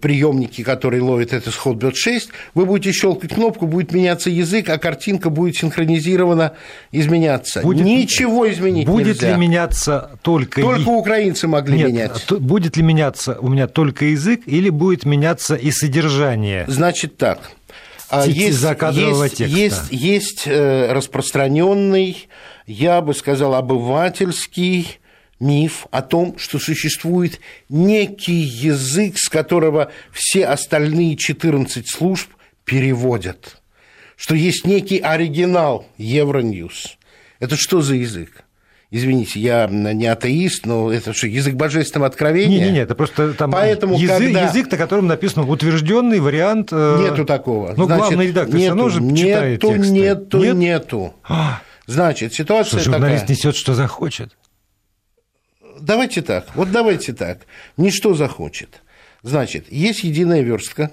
приемники, 0.00 0.62
которые 0.64 1.02
ловят 1.02 1.32
этот 1.32 1.54
Hotbird 1.54 1.94
6, 1.94 2.30
вы 2.54 2.66
будете 2.66 2.92
щелкать 2.92 3.34
кнопку, 3.34 3.66
будет 3.66 3.92
меняться 3.92 4.28
язык, 4.28 4.68
а 4.68 4.78
картинка 4.78 5.30
будет 5.30 5.56
синхронизирована, 5.56 6.54
изменяться. 6.90 7.62
Будет, 7.62 7.84
Ничего 7.84 8.50
изменить 8.50 8.86
будет 8.86 9.16
нельзя. 9.16 9.32
Ли 9.32 9.40
меняться 9.40 10.18
только... 10.22 10.60
Только 10.60 10.88
украинцы 10.88 11.46
могли 11.46 11.78
Нет, 11.78 11.88
менять. 11.88 12.32
Будет 12.40 12.76
ли 12.76 12.82
меняться 12.82 13.38
у 13.40 13.48
меня 13.48 13.68
только 13.68 14.06
язык 14.06 14.42
или 14.46 14.70
будет 14.70 15.04
меняться 15.04 15.54
и 15.54 15.70
содержание? 15.70 16.64
Значит 16.66 17.16
так. 17.16 17.52
А 18.08 18.26
есть, 18.26 18.60
есть, 18.60 19.36
текста. 19.36 19.44
есть, 19.44 19.82
есть 19.90 20.42
э, 20.46 20.92
распространенный, 20.92 22.28
я 22.66 23.00
бы 23.02 23.14
сказал, 23.14 23.54
обывательский 23.54 24.99
миф 25.40 25.86
о 25.90 26.02
том, 26.02 26.38
что 26.38 26.58
существует 26.58 27.40
некий 27.68 28.40
язык, 28.40 29.14
с 29.16 29.28
которого 29.28 29.90
все 30.12 30.46
остальные 30.46 31.16
14 31.16 31.88
служб 31.88 32.30
переводят, 32.64 33.60
что 34.16 34.34
есть 34.34 34.66
некий 34.66 34.98
оригинал 34.98 35.86
Евроньюз. 35.96 36.98
Это 37.40 37.56
что 37.56 37.80
за 37.80 37.94
язык? 37.94 38.44
Извините, 38.92 39.38
я 39.38 39.68
не 39.68 40.06
атеист, 40.06 40.66
но 40.66 40.92
это 40.92 41.14
что, 41.14 41.28
язык 41.28 41.54
божественного 41.54 42.08
откровения? 42.08 42.58
Нет, 42.58 42.66
нет, 42.66 42.74
нет, 42.74 42.84
это 42.86 42.96
просто 42.96 43.34
там 43.34 43.52
Поэтому, 43.52 43.96
язык, 43.96 44.18
когда... 44.18 44.42
язык, 44.48 44.70
на 44.70 44.76
котором 44.76 45.06
написан 45.06 45.48
утвержденный 45.48 46.18
вариант. 46.18 46.70
Э, 46.72 46.98
нету 47.00 47.24
такого. 47.24 47.72
Ну, 47.76 47.86
главный 47.86 48.26
редактор 48.26 48.56
нету, 48.56 48.58
все 48.58 48.68
равно 48.68 48.88
же 48.88 49.16
читает 49.16 49.62
нету, 49.62 49.74
тексты. 49.74 49.92
Нету, 49.92 50.42
Нет? 50.42 50.56
нету. 50.56 51.14
А, 51.22 51.62
Значит, 51.86 52.34
ситуация 52.34 52.80
что, 52.80 52.90
журналист 52.90 53.22
такая. 53.22 53.36
несет, 53.36 53.56
что 53.56 53.74
захочет 53.74 54.36
давайте 55.80 56.22
так, 56.22 56.54
вот 56.54 56.70
давайте 56.70 57.12
так, 57.12 57.46
ничто 57.76 58.14
захочет. 58.14 58.82
Значит, 59.22 59.70
есть 59.70 60.04
единая 60.04 60.42
верстка, 60.42 60.90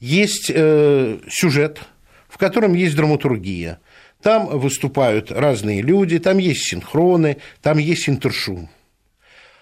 есть 0.00 0.50
э, 0.54 1.18
сюжет, 1.28 1.80
в 2.28 2.38
котором 2.38 2.74
есть 2.74 2.94
драматургия. 2.94 3.80
Там 4.22 4.46
выступают 4.58 5.30
разные 5.30 5.80
люди, 5.82 6.18
там 6.18 6.38
есть 6.38 6.68
синхроны, 6.68 7.38
там 7.62 7.78
есть 7.78 8.08
интершум. 8.08 8.68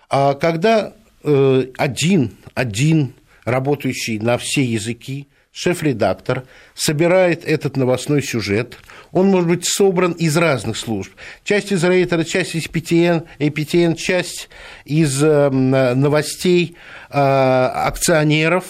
А 0.09 0.35
когда 0.35 0.95
э, 1.23 1.67
один, 1.77 2.37
один 2.55 3.15
работающий 3.45 4.19
на 4.19 4.39
все 4.39 4.65
языки 4.65 5.29
шеф-редактор 5.57 6.45
собирает 6.75 7.43
этот 7.45 7.79
новостной 7.79 8.23
сюжет. 8.23 8.77
Он 9.11 9.29
может 9.29 9.49
быть 9.49 9.65
собран 9.65 10.13
из 10.13 10.37
разных 10.37 10.77
служб. 10.77 11.11
Часть 11.45 11.73
из 11.73 11.83
Рейтера, 11.83 12.25
часть 12.25 12.55
из 12.55 12.69
ПТН, 12.69 13.25
APTN, 13.39 13.97
часть 13.97 14.51
из 14.85 15.23
э, 15.23 15.49
новостей 15.49 16.77
э, 17.09 17.19
акционеров. 17.19 18.65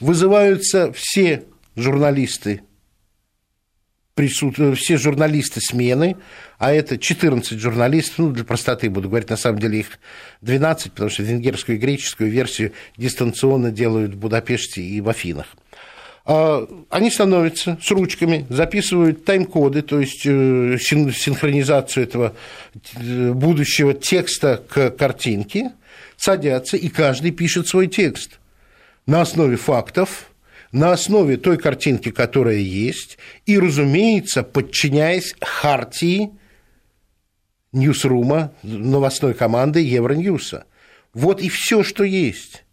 Вызываются 0.00 0.92
все 0.92 1.44
журналисты 1.76 2.62
присут... 4.14 4.56
все 4.76 4.96
журналисты 4.96 5.60
смены, 5.60 6.16
а 6.58 6.72
это 6.72 6.98
14 6.98 7.56
журналистов, 7.60 8.18
ну, 8.18 8.30
для 8.30 8.42
простоты 8.42 8.90
буду 8.90 9.08
говорить, 9.08 9.30
на 9.30 9.36
самом 9.36 9.60
деле 9.60 9.78
их 9.78 10.00
12, 10.40 10.90
потому 10.90 11.10
что 11.10 11.22
венгерскую 11.22 11.78
и 11.78 11.80
греческую 11.80 12.28
версию 12.28 12.72
дистанционно 12.96 13.70
делают 13.70 14.14
в 14.14 14.18
Будапеште 14.18 14.82
и 14.82 15.00
в 15.00 15.08
Афинах– 15.08 15.46
они 16.28 17.10
становятся 17.10 17.78
с 17.82 17.90
ручками, 17.90 18.46
записывают 18.50 19.24
тайм-коды, 19.24 19.80
то 19.80 19.98
есть 19.98 20.26
э, 20.26 20.76
синхронизацию 20.78 22.04
этого 22.04 22.34
э, 22.96 23.32
будущего 23.32 23.94
текста 23.94 24.62
к 24.68 24.90
картинке, 24.90 25.72
садятся, 26.18 26.76
и 26.76 26.90
каждый 26.90 27.30
пишет 27.30 27.66
свой 27.66 27.86
текст 27.86 28.40
на 29.06 29.22
основе 29.22 29.56
фактов, 29.56 30.30
на 30.70 30.92
основе 30.92 31.38
той 31.38 31.56
картинки, 31.56 32.10
которая 32.10 32.58
есть, 32.58 33.16
и, 33.46 33.58
разумеется, 33.58 34.42
подчиняясь 34.42 35.34
хартии 35.40 36.32
Ньюсрума, 37.72 38.52
новостной 38.62 39.32
команды 39.32 39.80
Евроньюса. 39.80 40.66
Вот 41.14 41.40
и 41.40 41.48
все, 41.48 41.82
что 41.82 42.04
есть 42.04 42.64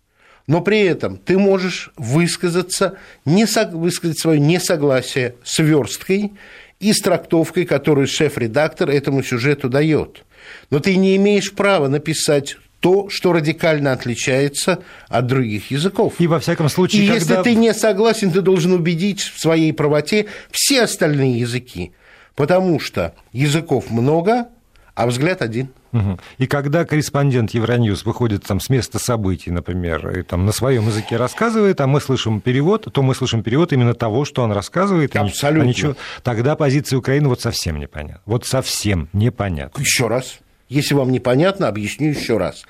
но 0.47 0.61
при 0.61 0.81
этом 0.81 1.17
ты 1.17 1.37
можешь 1.37 1.91
высказаться, 1.97 2.97
не 3.25 3.47
со, 3.47 3.65
высказать 3.65 4.19
свое 4.19 4.39
несогласие 4.39 5.35
с 5.43 5.59
версткой 5.59 6.33
и 6.79 6.93
с 6.93 6.99
трактовкой, 6.99 7.65
которую 7.65 8.07
шеф-редактор 8.07 8.89
этому 8.89 9.23
сюжету 9.23 9.69
дает. 9.69 10.23
Но 10.69 10.79
ты 10.79 10.95
не 10.95 11.15
имеешь 11.15 11.53
права 11.53 11.87
написать 11.87 12.57
то, 12.79 13.09
что 13.09 13.33
радикально 13.33 13.93
отличается 13.93 14.83
от 15.07 15.25
других 15.25 15.71
языков. 15.71 16.15
И 16.19 16.27
во 16.27 16.39
всяком 16.39 16.69
случае, 16.69 17.03
И 17.03 17.07
когда... 17.07 17.19
если 17.19 17.43
ты 17.43 17.55
не 17.55 17.73
согласен, 17.73 18.31
ты 18.31 18.41
должен 18.41 18.73
убедить 18.73 19.21
в 19.21 19.39
своей 19.39 19.73
правоте 19.73 20.27
все 20.51 20.83
остальные 20.83 21.39
языки, 21.39 21.93
потому 22.35 22.79
что 22.79 23.15
языков 23.31 23.89
много, 23.89 24.49
а 24.95 25.07
взгляд 25.07 25.41
один. 25.41 25.69
Угу. 25.91 26.19
И 26.39 26.47
когда 26.47 26.85
корреспондент 26.85 27.51
Евроньюз 27.51 28.05
выходит 28.05 28.43
там 28.43 28.59
с 28.59 28.69
места 28.69 28.97
событий, 28.97 29.51
например, 29.51 30.09
и 30.17 30.23
там 30.23 30.45
на 30.45 30.51
своем 30.51 30.87
языке 30.87 31.17
рассказывает, 31.17 31.81
а 31.81 31.87
мы 31.87 32.01
слышим 32.01 32.41
перевод, 32.41 32.87
то 32.91 33.03
мы 33.03 33.13
слышим 33.13 33.43
перевод 33.43 33.73
именно 33.73 33.93
того, 33.93 34.25
что 34.25 34.41
он 34.43 34.51
рассказывает. 34.51 35.15
Абсолютно. 35.15 35.63
А 35.63 35.67
ничего... 35.67 35.95
Тогда 36.23 36.55
позиция 36.55 36.97
Украины 36.97 37.27
вот 37.27 37.41
совсем 37.41 37.77
непонятна. 37.79 38.21
Вот 38.25 38.45
совсем 38.45 39.09
непонятна. 39.13 39.79
Еще 39.79 40.07
раз. 40.07 40.39
Если 40.69 40.95
вам 40.95 41.11
непонятно, 41.11 41.67
объясню 41.67 42.09
еще 42.09 42.37
раз. 42.37 42.65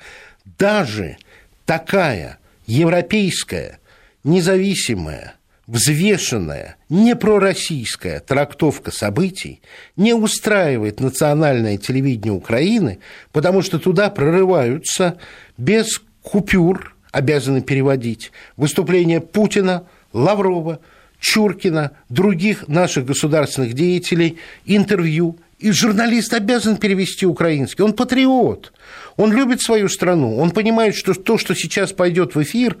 Даже 0.58 1.16
такая 1.64 2.38
европейская, 2.66 3.78
независимая, 4.24 5.34
взвешенная, 5.66 6.76
не 6.88 7.16
пророссийская 7.16 8.20
трактовка 8.20 8.90
событий 8.90 9.60
не 9.96 10.14
устраивает 10.14 11.00
национальное 11.00 11.76
телевидение 11.76 12.32
Украины, 12.32 12.98
потому 13.32 13.62
что 13.62 13.78
туда 13.78 14.10
прорываются 14.10 15.18
без 15.58 16.00
купюр, 16.22 16.94
обязаны 17.10 17.62
переводить, 17.62 18.32
выступления 18.56 19.20
Путина, 19.20 19.86
Лаврова, 20.12 20.80
Чуркина, 21.18 21.92
других 22.08 22.68
наших 22.68 23.06
государственных 23.06 23.72
деятелей, 23.72 24.38
интервью. 24.64 25.38
И 25.58 25.70
журналист 25.70 26.34
обязан 26.34 26.76
перевести 26.76 27.24
украинский. 27.24 27.82
Он 27.82 27.94
патриот. 27.94 28.74
Он 29.16 29.32
любит 29.32 29.62
свою 29.62 29.88
страну. 29.88 30.36
Он 30.36 30.50
понимает, 30.50 30.94
что 30.94 31.14
то, 31.14 31.38
что 31.38 31.54
сейчас 31.54 31.92
пойдет 31.92 32.34
в 32.34 32.42
эфир, 32.42 32.76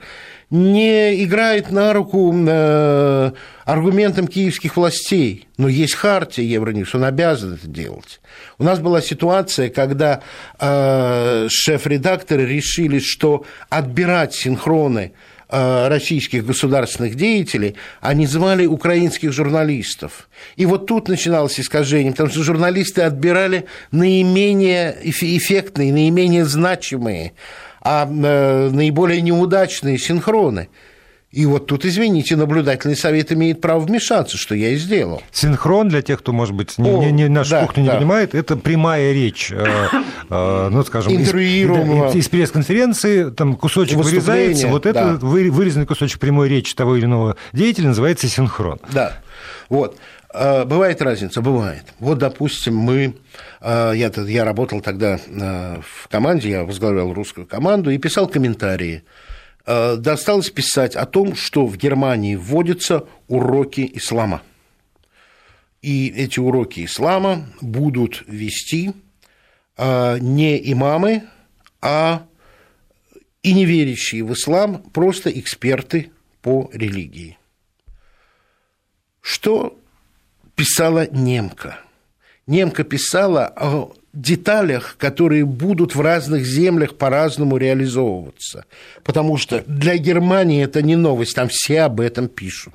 не 0.50 1.24
играет 1.24 1.70
на 1.70 1.94
руку 1.94 2.34
э, 2.36 3.32
аргументам 3.64 4.28
киевских 4.28 4.76
властей. 4.76 5.48
Но 5.56 5.68
есть 5.68 5.94
хартия 5.94 6.44
Евроньюз, 6.44 6.94
он 6.94 7.04
обязан 7.04 7.54
это 7.54 7.66
делать. 7.66 8.20
У 8.58 8.64
нас 8.64 8.78
была 8.78 9.00
ситуация, 9.00 9.70
когда 9.70 10.20
э, 10.60 11.48
шеф-редакторы 11.50 12.44
решили, 12.44 12.98
что 12.98 13.46
отбирать 13.70 14.34
синхроны 14.34 15.14
российских 15.48 16.44
государственных 16.44 17.14
деятелей, 17.14 17.76
они 18.00 18.26
звали 18.26 18.66
украинских 18.66 19.32
журналистов. 19.32 20.28
И 20.56 20.66
вот 20.66 20.86
тут 20.86 21.08
начиналось 21.08 21.60
искажение, 21.60 22.12
потому 22.12 22.30
что 22.30 22.42
журналисты 22.42 23.02
отбирали 23.02 23.66
наименее 23.92 24.96
эффектные, 25.02 25.92
наименее 25.92 26.44
значимые 26.44 27.32
а 27.88 28.04
э, 28.04 28.70
наиболее 28.70 29.20
неудачные 29.20 29.96
синхроны. 29.96 30.68
И 31.32 31.44
вот 31.44 31.66
тут, 31.66 31.84
извините, 31.84 32.36
наблюдательный 32.36 32.96
совет 32.96 33.32
имеет 33.32 33.60
право 33.60 33.80
вмешаться, 33.80 34.36
что 34.38 34.54
я 34.54 34.70
и 34.70 34.76
сделал. 34.76 35.22
Синхрон, 35.32 35.88
для 35.88 36.00
тех, 36.00 36.20
кто, 36.20 36.32
может 36.32 36.54
быть, 36.54 36.78
не, 36.78 36.90
не, 36.90 37.12
не 37.12 37.28
нашу 37.28 37.50
да, 37.50 37.66
кухню 37.66 37.82
не 37.82 37.88
да. 37.88 37.96
понимает, 37.96 38.34
это 38.34 38.56
прямая 38.56 39.12
речь, 39.12 39.50
э, 39.50 39.66
э, 40.30 40.68
ну, 40.70 40.84
скажем, 40.84 41.12
из, 41.12 41.20
Интервьюируемого. 41.20 42.10
из, 42.10 42.14
из 42.14 42.28
пресс-конференции, 42.28 43.30
там 43.30 43.56
кусочек 43.56 43.98
вырезается, 43.98 44.68
вот 44.68 44.84
да. 44.84 44.90
это 44.90 45.26
вы- 45.26 45.50
вырезанный 45.50 45.86
кусочек 45.86 46.20
прямой 46.20 46.48
речи 46.48 46.74
того 46.74 46.96
или 46.96 47.04
иного 47.04 47.36
деятеля 47.52 47.88
называется 47.88 48.28
синхрон. 48.28 48.78
Да, 48.92 49.18
вот. 49.68 49.98
Э, 50.32 50.64
Бывает 50.64 51.00
разница, 51.02 51.40
бывает. 51.40 51.84
Вот, 51.98 52.18
допустим, 52.18 52.76
мы, 52.76 53.16
э, 53.60 53.92
я, 53.96 54.12
я 54.16 54.44
работал 54.44 54.80
тогда 54.80 55.18
э, 55.26 55.80
в 55.82 56.08
команде, 56.08 56.50
я 56.50 56.64
возглавлял 56.64 57.12
русскую 57.12 57.46
команду 57.46 57.90
и 57.90 57.98
писал 57.98 58.28
комментарии. 58.28 59.02
Э, 59.66 59.96
Досталось 59.96 60.50
писать 60.50 60.96
о 60.96 61.06
том, 61.06 61.34
что 61.34 61.66
в 61.66 61.76
Германии 61.76 62.36
вводятся 62.36 63.06
уроки 63.28 63.90
ислама. 63.94 64.42
И 65.82 66.08
эти 66.08 66.38
уроки 66.40 66.84
ислама 66.84 67.46
будут 67.60 68.24
вести 68.26 68.92
э, 69.76 70.18
не 70.20 70.72
имамы, 70.72 71.24
а 71.80 72.26
и 73.42 73.52
не 73.52 73.64
верящие 73.64 74.24
в 74.24 74.32
ислам, 74.32 74.82
просто 74.82 75.30
эксперты 75.30 76.10
по 76.42 76.70
религии. 76.72 77.38
Что 79.20 79.78
писала 80.54 81.08
немка? 81.10 81.80
Немка 82.46 82.84
писала 82.84 83.46
о 83.56 83.92
деталях, 84.16 84.96
которые 84.98 85.44
будут 85.44 85.94
в 85.94 86.00
разных 86.00 86.44
землях 86.44 86.96
по-разному 86.96 87.56
реализовываться. 87.56 88.64
Потому 89.04 89.36
что 89.36 89.62
для 89.66 89.96
Германии 89.98 90.64
это 90.64 90.82
не 90.82 90.96
новость, 90.96 91.34
там 91.34 91.48
все 91.48 91.82
об 91.82 92.00
этом 92.00 92.28
пишут. 92.28 92.74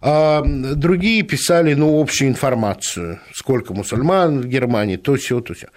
А 0.00 0.42
другие 0.44 1.22
писали, 1.22 1.72
ну, 1.72 1.98
общую 2.00 2.28
информацию. 2.28 3.20
Сколько 3.32 3.72
мусульман 3.72 4.42
в 4.42 4.46
Германии, 4.46 4.96
то 4.96 5.16
все, 5.16 5.40
то 5.40 5.54
все. 5.54 5.68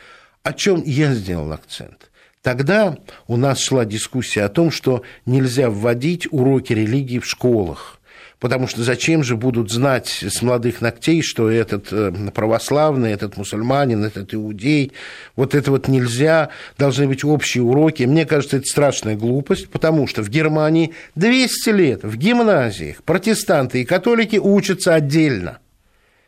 О 0.44 0.52
чем 0.52 0.84
я 0.86 1.14
сделал 1.14 1.54
акцент? 1.54 2.12
Тогда 2.42 2.98
у 3.28 3.38
нас 3.38 3.60
шла 3.60 3.86
дискуссия 3.86 4.44
о 4.44 4.50
том, 4.50 4.70
что 4.70 5.04
нельзя 5.26 5.70
вводить 5.70 6.28
уроки 6.32 6.74
религии 6.74 7.20
в 7.20 7.26
школах. 7.26 7.97
Потому 8.40 8.68
что 8.68 8.84
зачем 8.84 9.24
же 9.24 9.36
будут 9.36 9.72
знать 9.72 10.08
с 10.22 10.44
молодых 10.44 10.82
ногтей, 10.82 11.24
что 11.24 11.50
этот 11.50 11.88
э, 11.92 12.12
православный, 12.34 13.12
этот 13.12 13.36
мусульманин, 13.36 14.04
этот 14.04 14.32
иудей, 14.36 14.92
вот 15.36 15.56
это 15.56 15.72
вот 15.72 15.88
нельзя, 15.88 16.50
должны 16.78 17.08
быть 17.08 17.24
общие 17.24 17.64
уроки. 17.64 18.04
Мне 18.04 18.26
кажется, 18.26 18.58
это 18.58 18.68
страшная 18.68 19.16
глупость, 19.16 19.70
потому 19.70 20.06
что 20.06 20.22
в 20.22 20.30
Германии 20.30 20.94
200 21.16 21.70
лет 21.70 22.04
в 22.04 22.16
гимназиях 22.16 23.02
протестанты 23.04 23.82
и 23.82 23.86
католики 23.86 24.36
учатся 24.36 24.94
отдельно. 24.94 25.58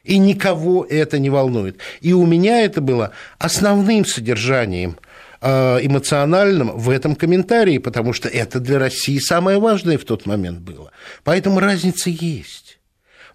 И 0.04 0.18
никого 0.18 0.88
это 0.90 1.20
не 1.20 1.30
волнует. 1.30 1.78
И 2.02 2.14
у 2.14 2.26
меня 2.26 2.62
это 2.64 2.82
было 2.82 3.12
основным 3.38 4.06
содержанием 4.06 4.98
эмоциональным 5.42 6.78
в 6.78 6.90
этом 6.90 7.16
комментарии, 7.16 7.78
потому 7.78 8.14
что 8.14 8.28
это 8.28 8.60
для 8.60 8.80
России 8.80 9.20
самое 9.20 9.60
важное 9.60 9.98
в 9.98 10.04
тот 10.04 10.26
момент 10.26 10.60
было. 10.60 10.92
Поэтому 11.24 11.60
разница 11.60 12.10
есть. 12.10 12.80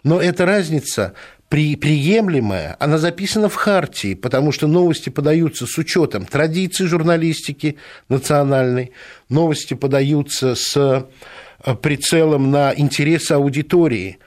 Но 0.02 0.20
эта 0.20 0.44
разница 0.44 1.14
при, 1.48 1.76
приемлемая, 1.76 2.76
она 2.80 2.98
записана 2.98 3.48
в 3.48 3.55
Хартии, 3.55 4.14
потому 4.14 4.52
что 4.52 4.66
новости 4.66 5.09
подаются 5.09 5.66
с 5.66 5.78
учетом 5.78 6.26
традиций 6.26 6.86
журналистики 6.86 7.76
национальной, 8.09 8.92
новости 9.28 9.74
подаются 9.74 10.55
с 10.57 10.76
э, 10.76 11.74
прицелом 11.76 12.50
на 12.50 12.74
интересы 12.76 13.32
аудитории. 13.32 14.18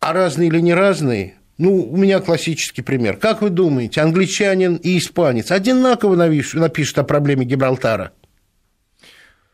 А 0.00 0.14
разные 0.14 0.48
или 0.48 0.60
не 0.60 0.72
разные, 0.72 1.34
ну, 1.60 1.90
у 1.92 1.96
меня 1.98 2.20
классический 2.20 2.80
пример. 2.80 3.18
Как 3.18 3.42
вы 3.42 3.50
думаете, 3.50 4.00
англичанин 4.00 4.76
и 4.76 4.96
испанец 4.96 5.50
одинаково 5.50 6.16
напишут 6.16 6.98
о 6.98 7.04
проблеме 7.04 7.44
Гибралтара? 7.44 8.12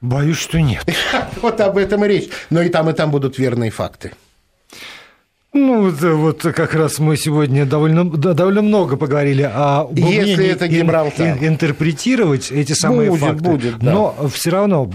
Боюсь, 0.00 0.38
что 0.38 0.60
нет. 0.60 0.84
Вот 1.42 1.60
об 1.60 1.76
этом 1.76 2.04
и 2.04 2.08
речь. 2.08 2.28
Но 2.48 2.62
и 2.62 2.68
там, 2.68 2.88
и 2.90 2.92
там 2.92 3.10
будут 3.10 3.38
верные 3.38 3.72
факты. 3.72 4.12
Ну, 5.56 5.90
да, 5.90 6.12
вот 6.12 6.42
как 6.42 6.74
раз 6.74 6.98
мы 6.98 7.16
сегодня 7.16 7.64
довольно, 7.64 8.04
довольно 8.04 8.62
много 8.62 8.96
поговорили 8.96 9.42
о 9.42 9.88
Если 9.92 10.46
это 10.48 10.66
ин- 10.66 10.72
Гибралтар. 10.82 11.38
ин- 11.38 11.48
интерпретировать 11.48 12.50
эти 12.50 12.72
самые 12.72 13.10
Будет, 13.10 13.20
факты. 13.22 13.42
будет, 13.44 13.78
да. 13.78 13.92
Но 13.92 14.28
все 14.32 14.50
равно 14.50 14.90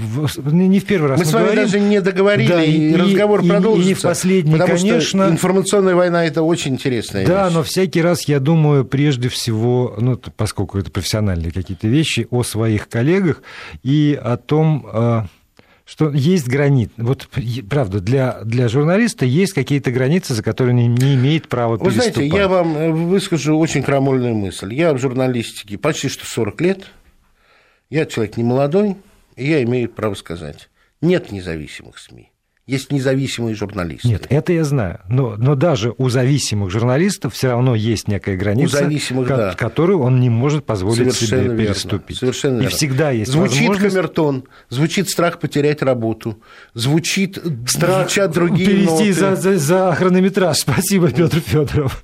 не 0.45 0.79
в 0.79 0.85
первый 0.85 1.09
раз 1.09 1.19
Мы 1.19 1.25
с 1.25 1.33
вами 1.33 1.45
говорим. 1.45 1.63
даже 1.63 1.79
не 1.79 2.01
договорили, 2.01 2.47
Да, 2.47 2.63
и, 2.63 2.71
и- 2.91 2.95
разговор 2.95 3.41
и- 3.41 3.45
и 3.45 3.49
продолжится. 3.49 3.87
не 3.87 3.93
в 3.95 4.01
последний, 4.01 4.51
потому 4.53 4.77
конечно. 4.77 5.01
что 5.25 5.29
информационная 5.29 5.95
война– 5.95 6.25
это 6.27 6.43
очень 6.43 6.73
интересная 6.73 7.25
Да, 7.25 7.45
вещь. 7.45 7.53
но 7.55 7.63
всякий 7.63 8.01
раз 8.01 8.27
я 8.27 8.39
думаю 8.39 8.85
прежде 8.85 9.29
всего, 9.29 9.95
ну, 9.99 10.17
поскольку 10.37 10.77
это 10.77 10.91
профессиональные 10.91 11.51
какие-то 11.51 11.87
вещи, 11.87 12.27
о 12.29 12.43
своих 12.43 12.87
коллегах 12.87 13.41
и 13.83 14.19
о 14.21 14.37
том, 14.37 14.85
э, 14.93 15.21
что 15.91 16.09
есть 16.09 16.47
границы. 16.47 16.93
Вот 16.95 17.27
правда, 17.69 17.99
для, 17.99 18.39
для 18.45 18.69
журналиста 18.69 19.25
есть 19.25 19.51
какие-то 19.51 19.91
границы, 19.91 20.33
за 20.33 20.41
которые 20.41 20.73
он 20.73 20.95
не 20.95 21.15
имеет 21.15 21.49
права 21.49 21.75
Вы 21.75 21.91
знаете, 21.91 22.21
переступать. 22.21 22.39
я 22.39 22.47
вам 22.47 22.77
э, 22.77 22.91
выскажу 22.91 23.59
очень 23.59 23.83
крамольную 23.83 24.33
мысль. 24.33 24.73
Я 24.73 24.93
в 24.93 24.99
журналистике 24.99 25.77
почти 25.77 26.07
что 26.07 26.25
40 26.25 26.61
лет. 26.61 26.87
Я 27.89 28.05
человек 28.05 28.37
не 28.37 28.43
молодой, 28.45 28.95
и 29.35 29.49
я 29.49 29.61
имею 29.63 29.89
право 29.89 30.13
сказать. 30.13 30.69
Нет 31.01 31.29
независимых 31.33 31.97
СМИ. 31.99 32.30
Есть 32.71 32.89
независимые 32.91 33.53
журналисты. 33.53 34.07
Нет, 34.07 34.27
это 34.29 34.53
я 34.53 34.63
знаю. 34.63 35.01
Но, 35.09 35.35
но 35.37 35.55
даже 35.55 35.93
у 35.97 36.07
зависимых 36.07 36.71
журналистов 36.71 37.33
все 37.33 37.49
равно 37.49 37.75
есть 37.75 38.07
некая 38.07 38.37
граница, 38.37 38.77
зависимых, 38.77 39.27
ко- 39.27 39.35
да. 39.35 39.53
которую 39.55 39.99
он 39.99 40.21
не 40.21 40.29
может 40.29 40.65
позволить 40.65 40.97
себе 40.99 41.11
Совершенно 41.11 41.41
верно. 41.41 41.57
переступить. 41.57 42.17
Совершенно 42.17 42.57
И 42.57 42.61
верно. 42.61 42.69
всегда 42.77 43.11
есть 43.11 43.31
Звучит 43.31 43.59
возможность 43.67 43.93
камертон, 43.95 44.43
звучит 44.69 45.09
страх 45.09 45.39
потерять 45.39 45.81
работу, 45.81 46.39
звучит 46.73 47.37
страх, 47.67 48.03
звучат 48.09 48.31
другие 48.31 48.67
перейти 48.69 48.85
ноты. 48.89 49.13
за, 49.13 49.35
за, 49.35 49.57
за 49.57 49.93
хронометраж. 49.93 50.57
Спасибо, 50.59 51.09
Петр 51.09 51.39
Федоров. 51.41 52.03